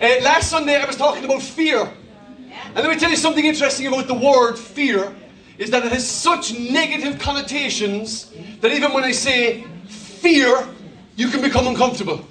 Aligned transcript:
Uh, 0.00 0.16
last 0.22 0.48
Sunday 0.48 0.80
I 0.80 0.86
was 0.86 0.96
talking 0.96 1.26
about 1.26 1.42
fear. 1.42 1.80
And 1.82 2.76
let 2.76 2.88
me 2.88 2.98
tell 2.98 3.10
you 3.10 3.16
something 3.16 3.44
interesting 3.44 3.86
about 3.86 4.06
the 4.06 4.14
word 4.14 4.56
fear 4.58 5.14
is 5.58 5.70
that 5.72 5.84
it 5.84 5.92
has 5.92 6.08
such 6.08 6.58
negative 6.58 7.18
connotations 7.18 8.32
that 8.62 8.72
even 8.72 8.94
when 8.94 9.04
I 9.04 9.12
say 9.12 9.66
fear, 9.88 10.66
you 11.16 11.28
can 11.28 11.42
become 11.42 11.66
uncomfortable. 11.66 12.24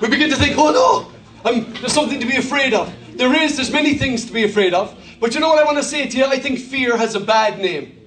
We 0.00 0.08
begin 0.08 0.28
to 0.30 0.36
think, 0.36 0.58
oh 0.58 0.72
no, 0.72 1.48
I'm, 1.48 1.72
there's 1.74 1.92
something 1.92 2.18
to 2.18 2.26
be 2.26 2.34
afraid 2.34 2.74
of. 2.74 2.92
There 3.14 3.32
is, 3.32 3.54
there's 3.54 3.70
many 3.70 3.94
things 3.94 4.24
to 4.24 4.32
be 4.32 4.42
afraid 4.42 4.74
of. 4.74 4.98
But 5.20 5.36
you 5.36 5.40
know 5.40 5.50
what 5.50 5.62
I 5.62 5.64
want 5.64 5.76
to 5.76 5.84
say 5.84 6.08
to 6.08 6.16
you? 6.16 6.24
I 6.24 6.40
think 6.40 6.58
fear 6.58 6.96
has 6.96 7.14
a 7.14 7.20
bad 7.20 7.60
name. 7.60 7.97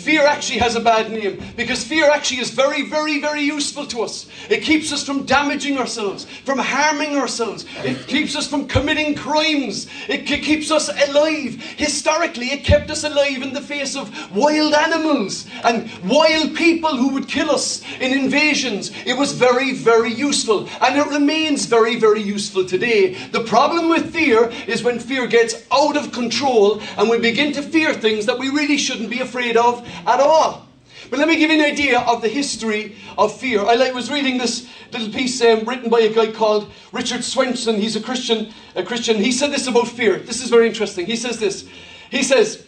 Fear 0.00 0.26
actually 0.26 0.60
has 0.60 0.76
a 0.76 0.80
bad 0.80 1.12
name 1.12 1.42
because 1.56 1.84
fear 1.84 2.10
actually 2.10 2.40
is 2.40 2.48
very, 2.48 2.82
very, 2.82 3.20
very 3.20 3.42
useful 3.42 3.84
to 3.88 4.00
us. 4.00 4.26
It 4.48 4.62
keeps 4.62 4.94
us 4.94 5.04
from 5.04 5.26
damaging 5.26 5.76
ourselves, 5.76 6.24
from 6.46 6.58
harming 6.58 7.18
ourselves. 7.18 7.66
It 7.84 8.06
keeps 8.06 8.34
us 8.34 8.48
from 8.48 8.66
committing 8.66 9.14
crimes. 9.14 9.88
It 10.08 10.24
keeps 10.24 10.70
us 10.70 10.88
alive. 10.88 11.62
Historically, 11.76 12.46
it 12.46 12.64
kept 12.64 12.90
us 12.90 13.04
alive 13.04 13.42
in 13.42 13.52
the 13.52 13.60
face 13.60 13.94
of 13.94 14.10
wild 14.34 14.72
animals 14.72 15.46
and 15.64 15.90
wild 16.08 16.56
people 16.56 16.96
who 16.96 17.10
would 17.10 17.28
kill 17.28 17.50
us 17.50 17.82
in 18.00 18.18
invasions. 18.18 18.92
It 19.04 19.18
was 19.18 19.32
very, 19.32 19.74
very 19.74 20.14
useful 20.14 20.66
and 20.80 20.96
it 20.96 21.08
remains 21.08 21.66
very, 21.66 21.96
very 21.96 22.22
useful 22.22 22.64
today. 22.64 23.16
The 23.32 23.44
problem 23.44 23.90
with 23.90 24.14
fear 24.14 24.50
is 24.66 24.82
when 24.82 24.98
fear 24.98 25.26
gets 25.26 25.62
out 25.70 25.98
of 25.98 26.10
control 26.10 26.80
and 26.96 27.10
we 27.10 27.18
begin 27.18 27.52
to 27.52 27.62
fear 27.62 27.92
things 27.92 28.24
that 28.24 28.38
we 28.38 28.48
really 28.48 28.78
shouldn't 28.78 29.10
be 29.10 29.20
afraid 29.20 29.58
of 29.58 29.86
at 30.06 30.20
all. 30.20 30.66
But 31.08 31.18
let 31.18 31.28
me 31.28 31.36
give 31.36 31.50
you 31.50 31.58
an 31.58 31.64
idea 31.64 32.00
of 32.00 32.22
the 32.22 32.28
history 32.28 32.96
of 33.18 33.36
fear. 33.36 33.64
I 33.64 33.90
was 33.90 34.10
reading 34.10 34.38
this 34.38 34.68
little 34.92 35.12
piece 35.12 35.40
um, 35.42 35.64
written 35.64 35.90
by 35.90 36.00
a 36.00 36.12
guy 36.12 36.30
called 36.30 36.70
Richard 36.92 37.24
Swenson. 37.24 37.76
He's 37.76 37.96
a 37.96 38.00
Christian. 38.00 38.52
A 38.76 38.82
Christian. 38.82 39.16
He 39.16 39.32
said 39.32 39.50
this 39.50 39.66
about 39.66 39.88
fear. 39.88 40.18
This 40.18 40.42
is 40.42 40.50
very 40.50 40.68
interesting. 40.68 41.06
He 41.06 41.16
says 41.16 41.38
this. 41.38 41.68
He 42.10 42.22
says, 42.22 42.64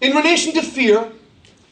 in 0.00 0.16
relation 0.16 0.52
to 0.54 0.62
fear, 0.62 1.12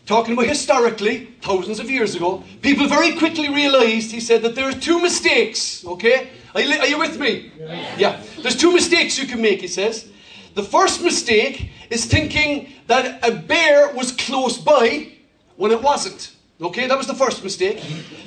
talking 0.06 0.34
about 0.34 0.47
historically, 0.47 1.27
thousands 1.42 1.81
of 1.81 1.91
years 1.91 2.14
ago, 2.14 2.44
people 2.60 2.86
very 2.86 3.16
quickly 3.16 3.48
realized, 3.48 4.10
he 4.10 4.20
said, 4.20 4.42
that 4.42 4.55
there 4.55 4.69
are 4.69 4.72
two 4.72 5.00
mistakes. 5.00 5.84
Okay, 5.84 6.31
are 6.55 6.60
you, 6.60 6.78
are 6.78 6.86
you 6.86 6.98
with 6.98 7.19
me? 7.19 7.50
Yeah. 7.58 7.97
yeah. 7.98 8.22
There's 8.42 8.56
two 8.56 8.72
mistakes 8.72 9.19
you 9.19 9.27
can 9.27 9.41
make. 9.41 9.60
He 9.60 9.69
says. 9.69 10.08
The 10.59 10.64
first 10.64 11.05
mistake 11.05 11.70
is 11.89 12.06
thinking 12.06 12.73
that 12.89 13.25
a 13.25 13.31
bear 13.31 13.95
was 13.95 14.11
close 14.11 14.59
by 14.59 15.12
when 15.55 15.70
it 15.70 15.81
wasn't. 15.81 16.33
Okay, 16.61 16.89
that 16.89 16.98
was 16.98 17.06
the 17.06 17.15
first 17.15 17.45
mistake. 17.45 17.81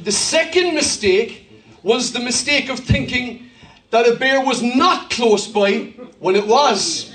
The 0.06 0.14
second 0.14 0.74
mistake 0.74 1.52
was 1.84 2.14
the 2.14 2.22
mistake 2.22 2.70
of 2.70 2.80
thinking 2.80 3.50
that 3.90 4.08
a 4.08 4.16
bear 4.16 4.40
was 4.46 4.64
not 4.64 5.10
close 5.10 5.46
by 5.46 5.94
when 6.20 6.38
it 6.38 6.48
was. 6.48 7.14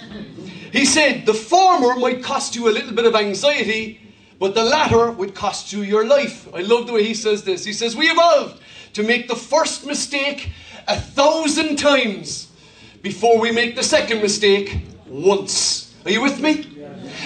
He 0.70 0.84
said 0.84 1.24
the 1.24 1.32
former 1.32 1.98
might 1.98 2.22
cost 2.22 2.54
you 2.54 2.68
a 2.68 2.72
little 2.72 2.92
bit 2.92 3.06
of 3.06 3.14
anxiety, 3.14 3.98
but 4.38 4.54
the 4.54 4.64
latter 4.64 5.10
would 5.12 5.34
cost 5.34 5.72
you 5.72 5.80
your 5.80 6.06
life. 6.06 6.46
I 6.54 6.60
love 6.60 6.86
the 6.86 6.92
way 6.92 7.04
he 7.04 7.14
says 7.14 7.42
this. 7.42 7.64
He 7.64 7.72
says, 7.72 7.96
We 7.96 8.10
evolved 8.10 8.60
to 8.92 9.02
make 9.02 9.28
the 9.28 9.34
first 9.34 9.86
mistake 9.86 10.50
a 10.86 11.00
thousand 11.00 11.76
times 11.76 12.52
before 13.00 13.40
we 13.40 13.50
make 13.50 13.76
the 13.76 13.82
second 13.82 14.20
mistake 14.20 14.82
once. 15.08 15.94
Are 16.04 16.10
you 16.10 16.22
with 16.22 16.40
me? 16.40 16.66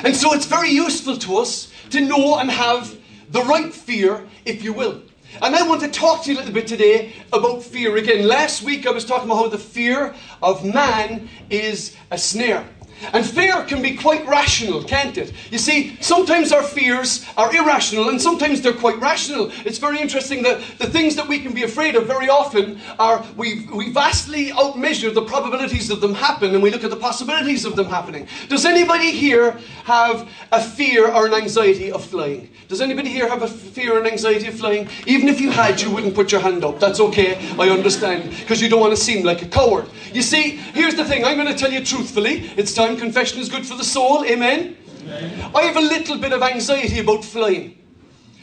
And 0.05 0.15
so 0.17 0.33
it's 0.33 0.47
very 0.47 0.71
useful 0.71 1.17
to 1.19 1.37
us 1.39 1.73
to 1.91 2.01
know 2.01 2.39
and 2.39 2.51
have 2.51 2.97
the 3.31 3.43
right 3.43 3.73
fear, 3.73 4.27
if 4.45 4.63
you 4.63 4.73
will. 4.73 5.03
And 5.43 5.55
I 5.55 5.67
want 5.67 5.81
to 5.83 5.89
talk 5.89 6.25
to 6.25 6.33
you 6.33 6.37
a 6.37 6.39
little 6.39 6.53
bit 6.53 6.67
today 6.67 7.13
about 7.33 7.63
fear 7.63 7.97
again. 7.97 8.27
Last 8.27 8.63
week 8.63 8.87
I 8.87 8.91
was 8.91 9.05
talking 9.05 9.27
about 9.27 9.37
how 9.37 9.49
the 9.49 9.59
fear 9.59 10.15
of 10.43 10.65
man 10.65 11.29
is 11.49 11.97
a 12.11 12.19
snare. 12.19 12.67
And 13.13 13.25
fear 13.25 13.65
can 13.65 13.83
be 13.83 13.97
quite 13.97 14.27
rational, 14.27 14.83
can't 14.85 15.17
it? 15.17 15.33
You 15.51 15.59
see, 15.59 15.97
sometimes 16.01 16.53
our 16.53 16.63
fears 16.63 17.25
are 17.37 17.55
irrational 17.55 18.09
and 18.09 18.21
sometimes 18.21 18.61
they're 18.61 18.73
quite 18.73 19.01
rational. 19.01 19.51
It's 19.65 19.79
very 19.79 20.01
interesting 20.01 20.43
that 20.43 20.61
the 20.79 20.87
things 20.87 21.17
that 21.17 21.27
we 21.27 21.39
can 21.41 21.53
be 21.53 21.63
afraid 21.63 21.97
of 21.97 22.07
very 22.07 22.29
often 22.29 22.81
are 22.99 23.25
we, 23.37 23.67
we 23.73 23.91
vastly 23.91 24.51
outmeasure 24.51 25.13
the 25.13 25.23
probabilities 25.23 25.91
of 25.91 26.01
them 26.01 26.15
happen 26.15 26.55
and 26.55 26.63
we 26.63 26.71
look 26.71 26.85
at 26.85 26.91
the 26.91 26.97
possibilities 26.97 27.65
of 27.65 27.77
them 27.77 27.87
happening. 27.87 28.27
Does 28.49 28.65
anybody 28.65 29.11
here 29.11 29.59
have 29.85 30.29
a 30.53 30.63
fear 30.63 31.11
or 31.11 31.27
an 31.27 31.35
anxiety 31.35 31.91
of 31.91 32.05
flying? 32.05 32.51
Does 32.69 32.81
anybody 32.81 33.09
here 33.09 33.29
have 33.29 33.43
a 33.43 33.49
fear 33.49 33.95
or 33.95 34.01
an 34.01 34.07
anxiety 34.07 34.47
of 34.47 34.55
flying? 34.55 34.89
Even 35.07 35.29
if 35.29 35.41
you 35.41 35.51
had, 35.51 35.81
you 35.81 35.91
wouldn't 35.91 36.15
put 36.15 36.33
your 36.33 36.41
hand 36.41 36.65
up. 36.65 36.79
That's 36.79 37.01
okay, 37.01 37.37
I 37.59 37.69
understand, 37.69 38.31
because 38.31 38.61
you 38.63 38.69
don't 38.69 38.81
want 38.81 38.95
to 38.95 39.03
seem 39.03 39.25
like 39.25 39.43
a 39.43 39.47
coward. 39.47 39.87
You 40.13 40.23
see, 40.23 40.57
here's 40.75 40.95
the 40.95 41.05
thing 41.05 41.25
I'm 41.25 41.37
going 41.37 41.49
to 41.49 41.59
tell 41.59 41.73
you 41.73 41.85
truthfully. 41.85 42.51
It's 42.57 42.75
time 42.75 42.90
confession 42.97 43.41
is 43.41 43.49
good 43.49 43.67
for 43.67 43.77
the 43.77 43.85
soul. 43.85 44.25
Amen? 44.25 44.77
Amen? 45.03 45.51
I 45.55 45.63
have 45.63 45.77
a 45.77 45.81
little 45.81 46.19
bit 46.19 46.33
of 46.33 46.43
anxiety 46.43 47.01
about 47.01 47.25
flying. 47.25 47.79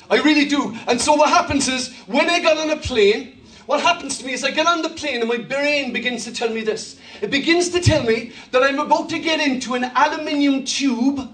I 0.09 0.17
really 0.21 0.45
do. 0.45 0.75
And 0.87 0.99
so 0.99 1.15
what 1.15 1.29
happens 1.29 1.67
is, 1.67 1.93
when 2.07 2.29
I 2.29 2.39
get 2.39 2.57
on 2.57 2.69
a 2.69 2.77
plane, 2.77 3.37
what 3.65 3.81
happens 3.81 4.17
to 4.19 4.25
me 4.25 4.31
is 4.31 4.45
I 4.45 4.51
get 4.51 4.65
on 4.65 4.81
the 4.81 4.89
plane 4.89 5.19
and 5.19 5.27
my 5.27 5.37
brain 5.37 5.91
begins 5.91 6.23
to 6.23 6.31
tell 6.31 6.49
me 6.49 6.61
this. 6.61 6.97
It 7.21 7.29
begins 7.29 7.69
to 7.69 7.81
tell 7.81 8.01
me 8.03 8.31
that 8.51 8.63
I'm 8.63 8.79
about 8.79 9.09
to 9.09 9.19
get 9.19 9.45
into 9.45 9.73
an 9.75 9.91
aluminium 9.93 10.63
tube 10.63 11.29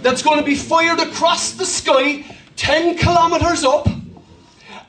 that's 0.00 0.22
going 0.22 0.38
to 0.38 0.44
be 0.44 0.54
fired 0.54 1.00
across 1.00 1.52
the 1.52 1.66
sky 1.66 2.24
10 2.54 2.98
kilometers 2.98 3.64
up 3.64 3.88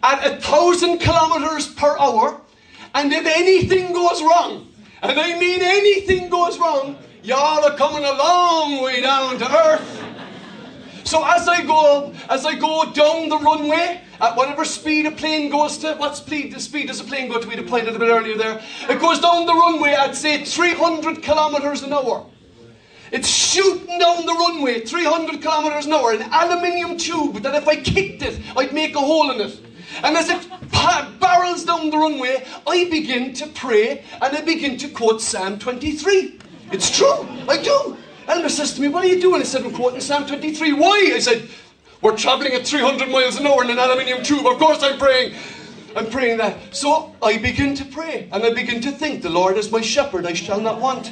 at 0.03 0.25
a 0.25 0.37
thousand 0.39 0.99
kilometers 0.99 1.67
per 1.73 1.97
hour. 1.97 2.41
And 2.93 3.11
if 3.11 3.25
anything 3.25 3.93
goes 3.93 4.21
wrong, 4.21 4.67
and 5.01 5.19
I 5.19 5.37
mean 5.39 5.61
anything 5.61 6.29
goes 6.29 6.59
wrong, 6.59 6.97
y'all 7.27 7.65
are 7.65 7.75
coming 7.75 8.05
a 8.05 8.13
long 8.13 8.81
way 8.81 9.01
down 9.01 9.37
to 9.37 9.45
earth. 9.45 10.03
So 11.03 11.25
as 11.25 11.45
I 11.49 11.61
go, 11.61 12.13
as 12.29 12.45
I 12.45 12.55
go 12.55 12.89
down 12.93 13.27
the 13.27 13.37
runway, 13.37 14.01
at 14.21 14.35
whatever 14.37 14.63
speed 14.63 15.05
a 15.05 15.11
plane 15.11 15.51
goes 15.51 15.77
to, 15.79 15.95
what 15.95 16.15
speed, 16.15 16.59
speed 16.61 16.87
does 16.87 17.01
a 17.01 17.03
plane 17.03 17.29
go 17.29 17.39
to? 17.39 17.47
We 17.47 17.57
deployed 17.57 17.85
it 17.85 17.95
a 17.95 17.99
bit 17.99 18.07
earlier 18.07 18.37
there. 18.37 18.63
It 18.89 19.01
goes 19.01 19.19
down 19.19 19.45
the 19.45 19.53
runway 19.53 19.91
at 19.91 20.15
say 20.15 20.45
300 20.45 21.21
kilometers 21.21 21.83
an 21.83 21.91
hour. 21.91 22.25
It's 23.11 23.27
shooting 23.27 23.99
down 23.99 24.25
the 24.25 24.33
runway 24.33 24.85
300 24.85 25.41
kilometers 25.41 25.85
an 25.85 25.93
hour, 25.93 26.13
an 26.13 26.29
aluminium 26.31 26.97
tube 26.97 27.41
that 27.43 27.55
if 27.55 27.67
I 27.67 27.75
kicked 27.75 28.21
it, 28.21 28.39
I'd 28.55 28.73
make 28.73 28.95
a 28.95 28.99
hole 28.99 29.31
in 29.31 29.41
it. 29.41 29.59
And 30.01 30.15
as 30.15 30.29
it 30.29 30.47
barrels 31.19 31.65
down 31.65 31.89
the 31.89 31.97
runway, 31.97 32.45
I 32.65 32.89
begin 32.89 33.33
to 33.33 33.47
pray 33.47 34.05
and 34.21 34.35
I 34.35 34.41
begin 34.41 34.77
to 34.77 34.87
quote 34.89 35.21
Psalm 35.21 35.59
23. 35.59 36.39
It's 36.71 36.95
true, 36.95 37.27
I 37.47 37.61
do. 37.61 37.97
Elmer 38.27 38.49
says 38.49 38.73
to 38.73 38.81
me, 38.81 38.89
What 38.89 39.05
are 39.05 39.07
you 39.07 39.21
doing? 39.21 39.41
I 39.41 39.45
said, 39.45 39.63
quoting 39.73 40.01
Psalm 40.01 40.27
23. 40.27 40.73
Why? 40.73 41.11
I 41.15 41.19
said, 41.19 41.47
We're 42.01 42.17
traveling 42.17 42.53
at 42.53 42.67
300 42.67 43.09
miles 43.09 43.39
an 43.39 43.47
hour 43.47 43.63
in 43.63 43.69
an 43.69 43.79
aluminium 43.79 44.23
tube. 44.23 44.45
Of 44.45 44.57
course 44.57 44.83
I'm 44.83 44.99
praying. 44.99 45.35
I'm 45.95 46.09
praying 46.09 46.37
that. 46.39 46.75
So 46.75 47.15
I 47.21 47.37
begin 47.37 47.73
to 47.75 47.85
pray 47.85 48.29
and 48.31 48.43
I 48.43 48.53
begin 48.53 48.81
to 48.81 48.91
think, 48.91 49.21
The 49.21 49.29
Lord 49.29 49.57
is 49.57 49.71
my 49.71 49.81
shepherd, 49.81 50.25
I 50.25 50.33
shall 50.33 50.59
not 50.59 50.81
want. 50.81 51.11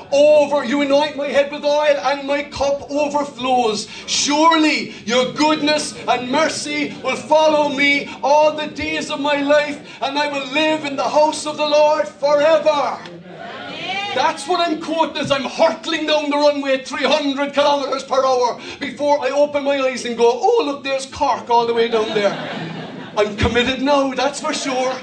over, 0.11 0.63
you 0.63 0.81
anoint 0.81 1.15
my 1.15 1.27
head 1.27 1.51
with 1.51 1.63
oil, 1.63 1.97
and 1.97 2.27
my 2.27 2.43
cup 2.43 2.89
overflows. 2.89 3.87
Surely 4.07 4.91
your 5.05 5.33
goodness 5.33 5.97
and 6.07 6.31
mercy 6.31 6.95
will 7.03 7.15
follow 7.15 7.69
me 7.69 8.09
all 8.23 8.55
the 8.55 8.67
days 8.67 9.09
of 9.09 9.19
my 9.19 9.41
life, 9.41 10.01
and 10.01 10.17
I 10.17 10.27
will 10.27 10.51
live 10.51 10.85
in 10.85 10.95
the 10.95 11.09
house 11.09 11.45
of 11.45 11.57
the 11.57 11.67
Lord 11.67 12.07
forever. 12.07 12.99
That's 14.13 14.45
what 14.45 14.59
I'm 14.59 14.81
quoting 14.81 15.17
as 15.17 15.31
I'm 15.31 15.45
hurtling 15.45 16.05
down 16.05 16.29
the 16.29 16.37
runway 16.37 16.79
at 16.79 16.87
300 16.87 17.53
kilometers 17.53 18.03
per 18.03 18.25
hour 18.25 18.59
before 18.79 19.25
I 19.25 19.29
open 19.29 19.63
my 19.63 19.79
eyes 19.79 20.03
and 20.03 20.17
go, 20.17 20.29
oh, 20.33 20.63
look, 20.65 20.83
there's 20.83 21.05
Cork 21.05 21.49
all 21.49 21.65
the 21.65 21.73
way 21.73 21.87
down 21.87 22.09
there. 22.09 22.33
I'm 23.17 23.37
committed 23.37 23.81
now, 23.81 24.13
that's 24.13 24.41
for 24.41 24.53
sure. 24.53 24.93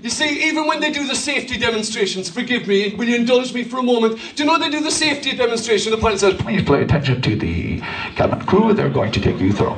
You 0.00 0.10
see, 0.10 0.48
even 0.48 0.68
when 0.68 0.78
they 0.78 0.92
do 0.92 1.08
the 1.08 1.16
safety 1.16 1.58
demonstrations, 1.58 2.30
forgive 2.30 2.68
me, 2.68 2.94
will 2.94 3.08
you 3.08 3.16
indulge 3.16 3.52
me 3.52 3.64
for 3.64 3.78
a 3.78 3.82
moment? 3.82 4.20
Do 4.36 4.44
you 4.44 4.48
know 4.48 4.56
they 4.56 4.70
do 4.70 4.80
the 4.80 4.92
safety 4.92 5.34
demonstration? 5.34 5.90
The 5.90 5.98
pilot 5.98 6.20
says, 6.20 6.34
Please 6.34 6.62
pay 6.62 6.82
attention 6.82 7.20
to 7.22 7.34
the 7.36 7.80
cabin 8.14 8.44
crew. 8.46 8.72
They're 8.74 8.90
going 8.90 9.10
to 9.10 9.20
take 9.20 9.40
you 9.40 9.52
through, 9.52 9.76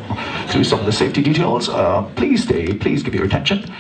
through 0.49 0.65
some 0.65 0.79
of 0.79 0.85
the 0.85 0.93
safety 0.93 1.23
details. 1.23 1.71
Uh, 1.71 2.03
please 2.17 2.45
stay, 2.45 2.75
please 2.75 3.03
give 3.03 3.15
your 3.15 3.25
attention. 3.25 3.73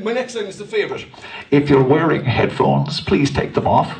My 0.00 0.12
next 0.12 0.34
line 0.34 0.46
is 0.46 0.58
the 0.58 0.66
favourite. 0.66 1.06
If 1.52 1.70
you're 1.70 1.84
wearing 1.84 2.24
headphones, 2.24 3.00
please 3.00 3.30
take 3.30 3.54
them 3.54 3.68
off. 3.68 3.96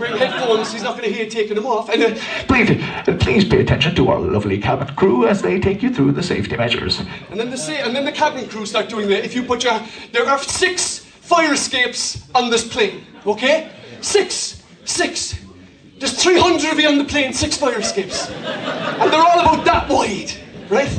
You're 0.00 0.16
headphones, 0.16 0.72
he's 0.72 0.82
not 0.82 0.96
going 0.96 1.08
to 1.08 1.14
hear 1.14 1.28
taking 1.28 1.54
them 1.54 1.66
off. 1.66 1.88
And 1.88 2.02
uh, 2.02 2.14
Please, 2.46 3.22
please 3.22 3.44
pay 3.44 3.60
attention 3.60 3.94
to 3.96 4.08
our 4.08 4.18
lovely 4.18 4.58
cabin 4.58 4.94
crew 4.96 5.26
as 5.26 5.42
they 5.42 5.60
take 5.60 5.82
you 5.82 5.92
through 5.92 6.12
the 6.12 6.22
safety 6.22 6.56
measures. 6.56 7.00
And 7.30 7.38
then 7.38 7.50
the 7.50 7.56
sa- 7.56 7.72
and 7.72 7.94
then 7.94 8.04
the 8.04 8.12
cabin 8.12 8.48
crew 8.48 8.66
start 8.66 8.88
doing 8.88 9.08
that. 9.08 9.24
If 9.24 9.34
you 9.34 9.42
put 9.42 9.64
your, 9.64 9.80
there 10.12 10.26
are 10.28 10.38
six 10.38 10.98
fire 10.98 11.52
escapes 11.54 12.28
on 12.34 12.50
this 12.50 12.66
plane. 12.66 13.04
Okay, 13.26 13.70
six, 14.00 14.62
six. 14.84 15.38
There's 15.98 16.22
300 16.22 16.72
of 16.72 16.80
you 16.80 16.88
on 16.88 16.98
the 16.98 17.04
plane, 17.04 17.32
six 17.32 17.56
fire 17.56 17.78
escapes, 17.78 18.28
and 18.28 19.12
they're 19.12 19.20
all 19.20 19.40
about 19.40 19.64
that 19.64 19.88
wide, 19.88 20.32
right? 20.68 20.90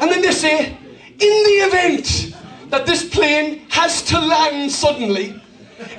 And 0.00 0.10
then 0.10 0.22
they 0.22 0.32
say, 0.32 0.70
in 0.70 1.18
the 1.18 1.58
event 1.68 2.34
that 2.70 2.86
this 2.86 3.08
plane 3.08 3.66
has 3.68 4.02
to 4.02 4.18
land 4.18 4.72
suddenly 4.72 5.40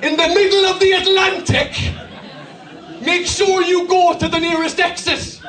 in 0.02 0.16
the 0.16 0.28
middle 0.28 0.66
of 0.66 0.80
the 0.80 0.92
Atlantic, 0.92 1.72
make 3.04 3.26
sure 3.26 3.62
you 3.62 3.86
go 3.86 4.16
to 4.18 4.28
the 4.28 4.38
nearest 4.38 4.80
exit. 4.80 5.40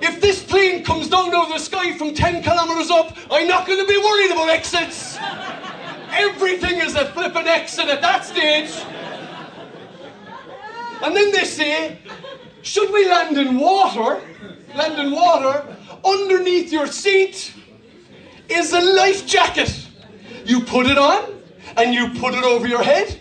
If 0.00 0.20
this 0.20 0.42
plane 0.42 0.84
comes 0.84 1.08
down 1.08 1.34
out 1.34 1.46
of 1.46 1.52
the 1.52 1.58
sky 1.58 1.96
from 1.96 2.14
10 2.14 2.42
kilometers 2.42 2.90
up, 2.90 3.16
I'm 3.30 3.48
not 3.48 3.66
going 3.66 3.78
to 3.78 3.86
be 3.86 3.96
worried 3.96 4.32
about 4.32 4.48
exits. 4.50 5.18
Everything 6.10 6.78
is 6.80 6.94
a 6.94 7.06
flippin' 7.06 7.48
exit 7.48 7.88
at 7.88 8.00
that 8.02 8.24
stage. 8.24 8.70
And 11.02 11.14
then 11.14 11.32
they 11.32 11.44
say, 11.44 11.98
should 12.62 12.92
we 12.92 13.08
land 13.08 13.36
in 13.36 13.58
water? 13.58 14.22
Land 14.74 14.98
in 14.98 15.12
water. 15.12 15.76
Underneath 16.04 16.72
your 16.72 16.86
seat 16.86 17.52
is 18.48 18.72
a 18.72 18.80
life 18.80 19.26
jacket. 19.26 19.86
You 20.44 20.60
put 20.60 20.86
it 20.86 20.98
on 20.98 21.42
and 21.76 21.94
you 21.94 22.10
put 22.20 22.34
it 22.34 22.44
over 22.44 22.66
your 22.66 22.82
head 22.82 23.20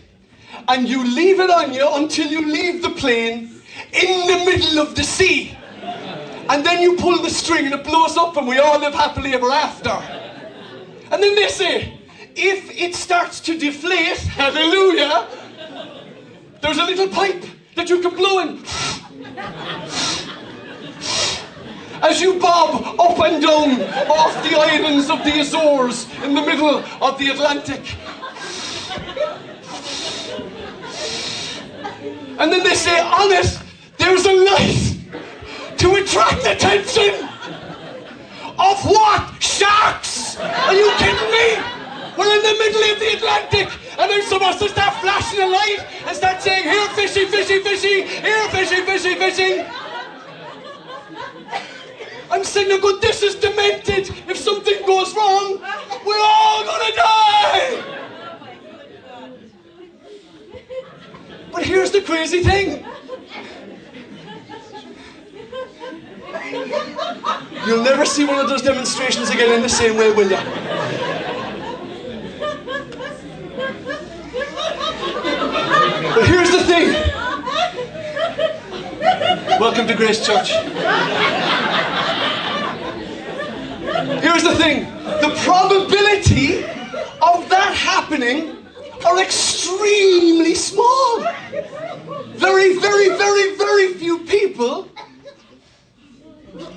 and 0.67 0.87
you 0.87 1.03
leave 1.03 1.39
it 1.39 1.49
on 1.49 1.73
you 1.73 1.87
until 1.93 2.27
you 2.27 2.45
leave 2.45 2.81
the 2.81 2.89
plane 2.91 3.61
in 3.91 4.27
the 4.27 4.45
middle 4.45 4.79
of 4.79 4.95
the 4.95 5.03
sea. 5.03 5.57
And 6.49 6.65
then 6.65 6.81
you 6.81 6.95
pull 6.97 7.21
the 7.21 7.29
string 7.29 7.65
and 7.65 7.73
it 7.73 7.83
blows 7.83 8.17
up 8.17 8.37
and 8.37 8.47
we 8.47 8.57
all 8.59 8.79
live 8.79 8.93
happily 8.93 9.33
ever 9.33 9.49
after. 9.49 9.91
And 11.11 11.21
then 11.21 11.35
they 11.35 11.47
say, 11.47 11.99
if 12.35 12.71
it 12.71 12.95
starts 12.95 13.39
to 13.41 13.57
deflate, 13.57 14.17
hallelujah, 14.17 15.27
there's 16.61 16.77
a 16.77 16.85
little 16.85 17.07
pipe 17.09 17.43
that 17.75 17.89
you 17.89 18.01
can 18.01 18.15
blow 18.15 18.39
in. 18.39 18.63
As 22.03 22.19
you 22.19 22.37
bob 22.37 22.99
up 22.99 23.17
and 23.19 23.41
down 23.41 23.81
off 24.09 24.43
the 24.43 24.57
islands 24.57 25.09
of 25.09 25.23
the 25.23 25.39
Azores 25.39 26.07
in 26.21 26.33
the 26.35 26.41
middle 26.41 26.83
of 27.01 27.17
the 27.17 27.29
Atlantic. 27.29 27.95
And 32.39 32.51
then 32.51 32.63
they 32.63 32.73
say, 32.73 32.99
on 32.99 33.31
it, 33.31 33.59
there's 33.97 34.25
a 34.25 34.33
light 34.33 35.77
to 35.77 35.95
attract 35.95 36.45
attention. 36.45 37.29
Of 38.57 38.85
what? 38.85 39.41
Sharks! 39.41 40.37
Are 40.37 40.73
you 40.73 40.91
kidding 40.97 41.31
me? 41.31 41.57
We're 42.17 42.33
in 42.35 42.43
the 42.43 42.55
middle 42.59 42.83
of 42.91 42.99
the 42.99 43.09
Atlantic, 43.17 43.69
and 43.97 44.09
there's 44.09 44.27
supposed 44.27 44.59
to 44.59 44.69
start 44.69 44.93
flashing 45.01 45.41
a 45.41 45.47
light 45.47 45.79
and 46.07 46.15
start 46.15 46.41
saying, 46.41 46.63
here, 46.63 46.87
fishy, 46.89 47.25
fishy, 47.25 47.59
fishy, 47.59 48.03
here, 48.03 48.47
fishy, 48.49 48.81
fishy, 48.81 49.15
fishy. 49.15 49.65
I'm 52.31 52.43
saying, 52.43 52.79
good, 52.81 53.01
this 53.01 53.21
is 53.21 53.35
demented. 53.35 54.09
If 54.27 54.37
something 54.37 54.85
goes 54.85 55.15
wrong, 55.15 55.59
we're 56.05 56.19
all 56.19 56.63
gonna 56.65 56.95
die. 56.95 58.02
But 61.53 61.65
here's 61.65 61.91
the 61.91 62.01
crazy 62.01 62.43
thing. 62.43 62.83
You'll 67.67 67.83
never 67.83 68.05
see 68.05 68.25
one 68.25 68.39
of 68.39 68.49
those 68.49 68.63
demonstrations 68.63 69.29
again 69.29 69.53
in 69.53 69.61
the 69.61 69.69
same 69.69 69.95
way, 69.95 70.11
will 70.11 70.31
you? 70.31 70.37
But 76.15 76.27
here's 76.27 76.49
the 76.51 76.63
thing. 76.63 76.93
Welcome 79.59 79.87
to 79.87 79.93
Grace 79.93 80.25
Church. 80.25 80.49
Here's 84.21 84.43
the 84.43 84.55
thing. 84.55 84.85
The 85.21 85.39
probability 85.43 86.63
of 87.21 87.47
that 87.49 87.75
happening 87.75 88.62
are 89.05 89.21
extremely 89.21 90.55
small. 90.55 91.19
Very, 92.35 92.77
very, 92.79 93.09
very, 93.09 93.55
very 93.55 93.93
few 93.93 94.19
people 94.19 94.89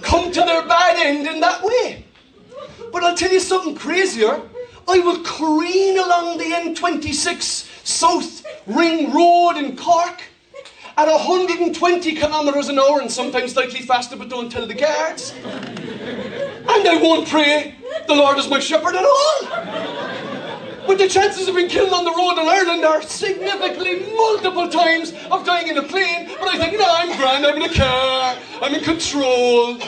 come 0.02 0.32
to 0.32 0.40
their 0.40 0.66
bad 0.66 0.96
end 0.98 1.26
in 1.26 1.40
that 1.40 1.62
way. 1.62 2.04
But 2.92 3.02
I'll 3.04 3.16
tell 3.16 3.32
you 3.32 3.40
something 3.40 3.74
crazier. 3.74 4.40
I 4.88 5.00
will 5.00 5.22
careen 5.22 5.98
along 5.98 6.38
the 6.38 6.44
N26 6.44 7.86
South 7.86 8.46
Ring 8.66 9.12
Road 9.12 9.56
in 9.56 9.76
Cork 9.76 10.22
at 10.96 11.08
120 11.08 12.14
kilometres 12.14 12.68
an 12.68 12.78
hour 12.78 13.00
and 13.00 13.10
sometimes 13.10 13.52
slightly 13.52 13.80
faster, 13.82 14.16
but 14.16 14.28
don't 14.28 14.50
tell 14.50 14.66
the 14.66 14.74
guards. 14.74 15.34
And 15.42 16.88
I 16.88 16.98
won't 17.02 17.28
pray 17.28 17.74
the 18.06 18.14
Lord 18.14 18.38
is 18.38 18.48
my 18.48 18.60
shepherd 18.60 18.94
at 18.94 19.04
all. 19.04 20.15
But 20.86 20.98
the 20.98 21.08
chances 21.08 21.48
of 21.48 21.56
being 21.56 21.68
killed 21.68 21.92
on 21.92 22.04
the 22.04 22.12
road 22.12 22.40
in 22.40 22.48
Ireland 22.48 22.84
are 22.84 23.02
significantly 23.02 24.06
multiple 24.14 24.68
times 24.68 25.12
of 25.32 25.44
dying 25.44 25.68
in 25.68 25.76
a 25.78 25.82
plane. 25.82 26.30
But 26.38 26.48
I 26.48 26.58
think, 26.58 26.78
no, 26.78 26.84
I'm 26.86 27.16
grand, 27.16 27.44
I'm 27.44 27.56
in 27.56 27.70
a 27.70 27.74
car, 27.74 28.36
I'm 28.62 28.74
in 28.74 28.84
control. 28.84 29.78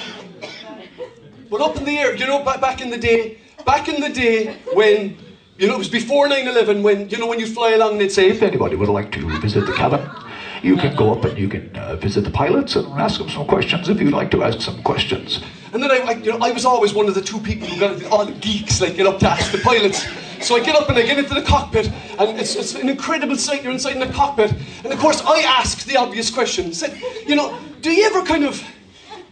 But 1.49 1.61
up 1.61 1.77
in 1.77 1.85
the 1.85 1.99
air, 1.99 2.17
you 2.17 2.27
know, 2.27 2.43
back, 2.45 2.61
back 2.61 2.81
in 2.81 2.91
the 2.91 2.99
day, 2.99 3.39
back 3.65 3.89
in 3.89 4.01
the 4.01 4.09
day 4.09 4.59
when, 4.75 5.17
you 5.57 5.69
know, 5.69 5.75
it 5.75 5.79
was 5.79 5.89
before 5.89 6.29
9 6.29 6.49
11, 6.49 6.83
when, 6.83 7.09
you 7.09 7.19
know, 7.19 7.27
when 7.27 7.39
you 7.39 7.47
fly 7.47 7.73
along, 7.73 7.93
and 7.93 8.01
they'd 8.01 8.13
say, 8.13 8.29
If 8.29 8.43
anybody 8.43 8.75
would 8.75 8.89
like 8.89 9.13
to 9.13 9.41
visit 9.41 9.67
the 9.67 9.73
cabin, 9.73 10.09
you 10.63 10.77
can 10.77 10.97
go 10.97 11.13
up 11.13 11.25
and 11.25 11.39
you 11.39 11.49
can 11.49 11.75
uh, 11.77 11.97
visit 11.97 12.25
the 12.25 12.31
pilots 12.31 12.75
and 12.75 12.87
ask 13.01 13.19
them 13.19 13.29
some 13.29 13.47
questions 13.47 13.89
if 13.89 14.01
you'd 14.01 14.13
like 14.13 14.31
to 14.33 14.43
ask 14.43 14.61
some 14.61 14.83
questions. 14.83 15.41
And 15.73 15.83
then 15.83 15.91
I, 15.91 15.99
I, 15.99 16.11
you 16.13 16.33
know, 16.33 16.39
I 16.41 16.51
was 16.51 16.65
always 16.65 16.93
one 16.93 17.09
of 17.09 17.15
the 17.15 17.23
two 17.23 17.39
people 17.39 17.69
who 17.69 17.79
got 17.79 18.03
all 18.11 18.27
the 18.27 18.33
geeks 18.33 18.81
like 18.81 18.97
get 18.97 19.07
up 19.07 19.21
to 19.21 19.29
ask 19.29 19.53
the 19.53 19.59
pilots. 19.59 20.07
So 20.41 20.57
I 20.57 20.65
get 20.65 20.77
up 20.77 20.89
and 20.89 20.99
I 20.99 21.03
get 21.03 21.19
into 21.19 21.35
the 21.35 21.43
cockpit, 21.43 21.87
and 22.19 22.39
it's, 22.39 22.55
it's 22.55 22.75
an 22.75 22.89
incredible 22.89 23.37
sight. 23.37 23.63
You're 23.63 23.73
inside 23.73 23.95
in 23.95 24.01
the 24.01 24.13
cockpit, 24.13 24.53
and 24.85 24.93
of 24.93 24.99
course 24.99 25.23
I 25.23 25.41
ask 25.41 25.85
the 25.85 25.97
obvious 25.97 26.31
question. 26.31 26.73
Said, 26.73 27.01
you 27.27 27.35
know, 27.35 27.59
do 27.81 27.91
you 27.91 28.05
ever 28.05 28.23
kind 28.23 28.45
of, 28.45 28.63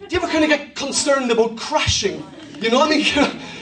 do 0.00 0.06
you 0.10 0.18
ever 0.18 0.30
kind 0.30 0.44
of 0.44 0.50
get 0.50 0.74
concerned 0.74 1.30
about 1.30 1.56
crashing? 1.56 2.24
You 2.60 2.70
know, 2.70 2.82
I 2.82 2.88
mean, 2.88 3.04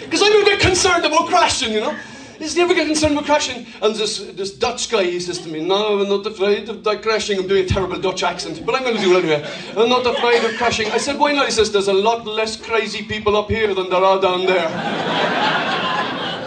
because 0.01 0.23
I'm 0.23 0.43
a 0.43 0.45
bit 0.45 0.61
concerned 0.61 1.05
about 1.05 1.29
crashing. 1.29 1.73
You 1.73 1.81
know. 1.81 1.99
Does 2.39 2.55
he 2.55 2.61
ever 2.63 2.75
get 2.75 2.87
concerned 2.87 3.13
about 3.13 3.27
crashing? 3.27 3.67
And 3.81 3.95
this, 3.95 4.19
this 4.19 4.53
Dutch 4.53 4.91
guy, 4.91 5.05
he 5.05 5.21
says 5.21 5.39
to 5.41 5.49
me, 5.49 5.65
No, 5.65 6.01
I'm 6.01 6.09
not 6.09 6.27
afraid 6.27 6.69
of 6.69 6.83
that 6.85 7.03
crashing. 7.03 7.39
I'm 7.39 7.47
doing 7.47 7.65
a 7.65 7.69
terrible 7.69 8.01
Dutch 8.01 8.23
accent, 8.23 8.65
but 8.67 8.75
I'm 8.75 8.83
going 8.83 8.97
to 8.97 9.03
do 9.03 9.17
it 9.17 9.25
anyway. 9.25 9.51
I'm 9.77 9.89
not 9.89 10.05
afraid 10.07 10.45
of 10.45 10.57
crashing. 10.57 10.91
I 10.91 10.99
said, 10.99 11.19
Why 11.19 11.33
not? 11.33 11.47
He 11.47 11.53
says, 11.53 11.73
There's 11.73 11.89
a 11.89 11.93
lot 11.93 12.27
less 12.27 12.57
crazy 12.57 13.05
people 13.05 13.37
up 13.37 13.49
here 13.49 13.73
than 13.73 13.89
there 13.89 14.03
are 14.03 14.21
down 14.21 14.47
there. 14.47 14.69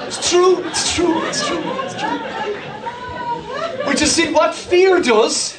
It's 0.07 0.29
true, 0.29 0.63
it's 0.63 0.95
true, 0.95 1.21
it's 1.27 1.45
true, 1.45 1.61
it's 1.83 1.95
true. 1.99 2.19
But 3.83 3.99
you 3.99 4.07
see, 4.07 4.31
what 4.31 4.55
fear 4.55 5.01
does, 5.01 5.51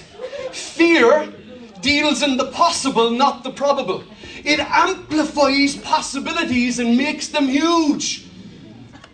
fear 0.53 1.31
deals 1.83 2.23
in 2.23 2.39
the 2.39 2.47
possible, 2.47 3.11
not 3.11 3.45
the 3.45 3.51
probable. 3.51 4.05
It 4.45 4.61
amplifies 4.61 5.77
possibilities 5.77 6.79
and 6.79 6.97
makes 6.97 7.29
them 7.29 7.47
huge 7.47 8.27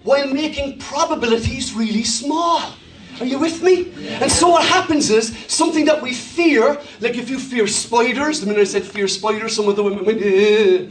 while 0.05 0.33
making 0.33 0.79
probabilities 0.79 1.75
really 1.75 2.05
small. 2.05 2.73
Are 3.21 3.27
you 3.27 3.41
with 3.41 3.61
me? 3.61 3.93
And 4.21 4.31
so 4.31 4.51
what 4.51 4.65
happens 4.65 5.11
is 5.11 5.37
something 5.49 5.85
that 5.87 6.01
we 6.01 6.15
fear, 6.15 6.81
like 7.01 7.17
if 7.17 7.29
you 7.29 7.41
fear 7.41 7.67
spiders, 7.67 8.41
the 8.41 8.47
minute 8.47 8.61
I 8.61 8.65
said 8.65 8.85
fear 8.85 9.09
spiders, 9.09 9.57
some 9.57 9.69
of 9.69 9.75
the 9.75 9.83
women 9.83 10.05
went, 10.05 10.21
eh. 10.23 10.87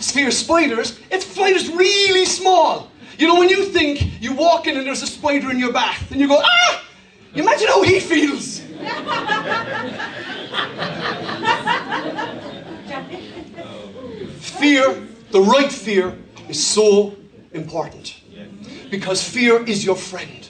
fear 0.00 0.32
spiders, 0.32 0.98
it's 1.10 1.26
spiders 1.26 1.70
really 1.70 2.24
small. 2.24 2.45
You 3.18 3.26
know, 3.26 3.38
when 3.38 3.48
you 3.48 3.64
think 3.64 4.22
you 4.22 4.34
walk 4.34 4.66
in 4.66 4.76
and 4.76 4.86
there's 4.86 5.02
a 5.02 5.06
spider 5.06 5.50
in 5.50 5.58
your 5.58 5.72
bath, 5.72 6.10
and 6.10 6.20
you 6.20 6.28
go, 6.28 6.40
ah! 6.42 6.82
Imagine 7.34 7.68
how 7.68 7.82
he 7.82 8.00
feels. 8.00 8.60
fear, 14.40 15.06
the 15.30 15.40
right 15.40 15.72
fear, 15.72 16.18
is 16.48 16.64
so 16.64 17.16
important. 17.52 18.20
Because 18.90 19.22
fear 19.28 19.64
is 19.64 19.84
your 19.84 19.96
friend. 19.96 20.48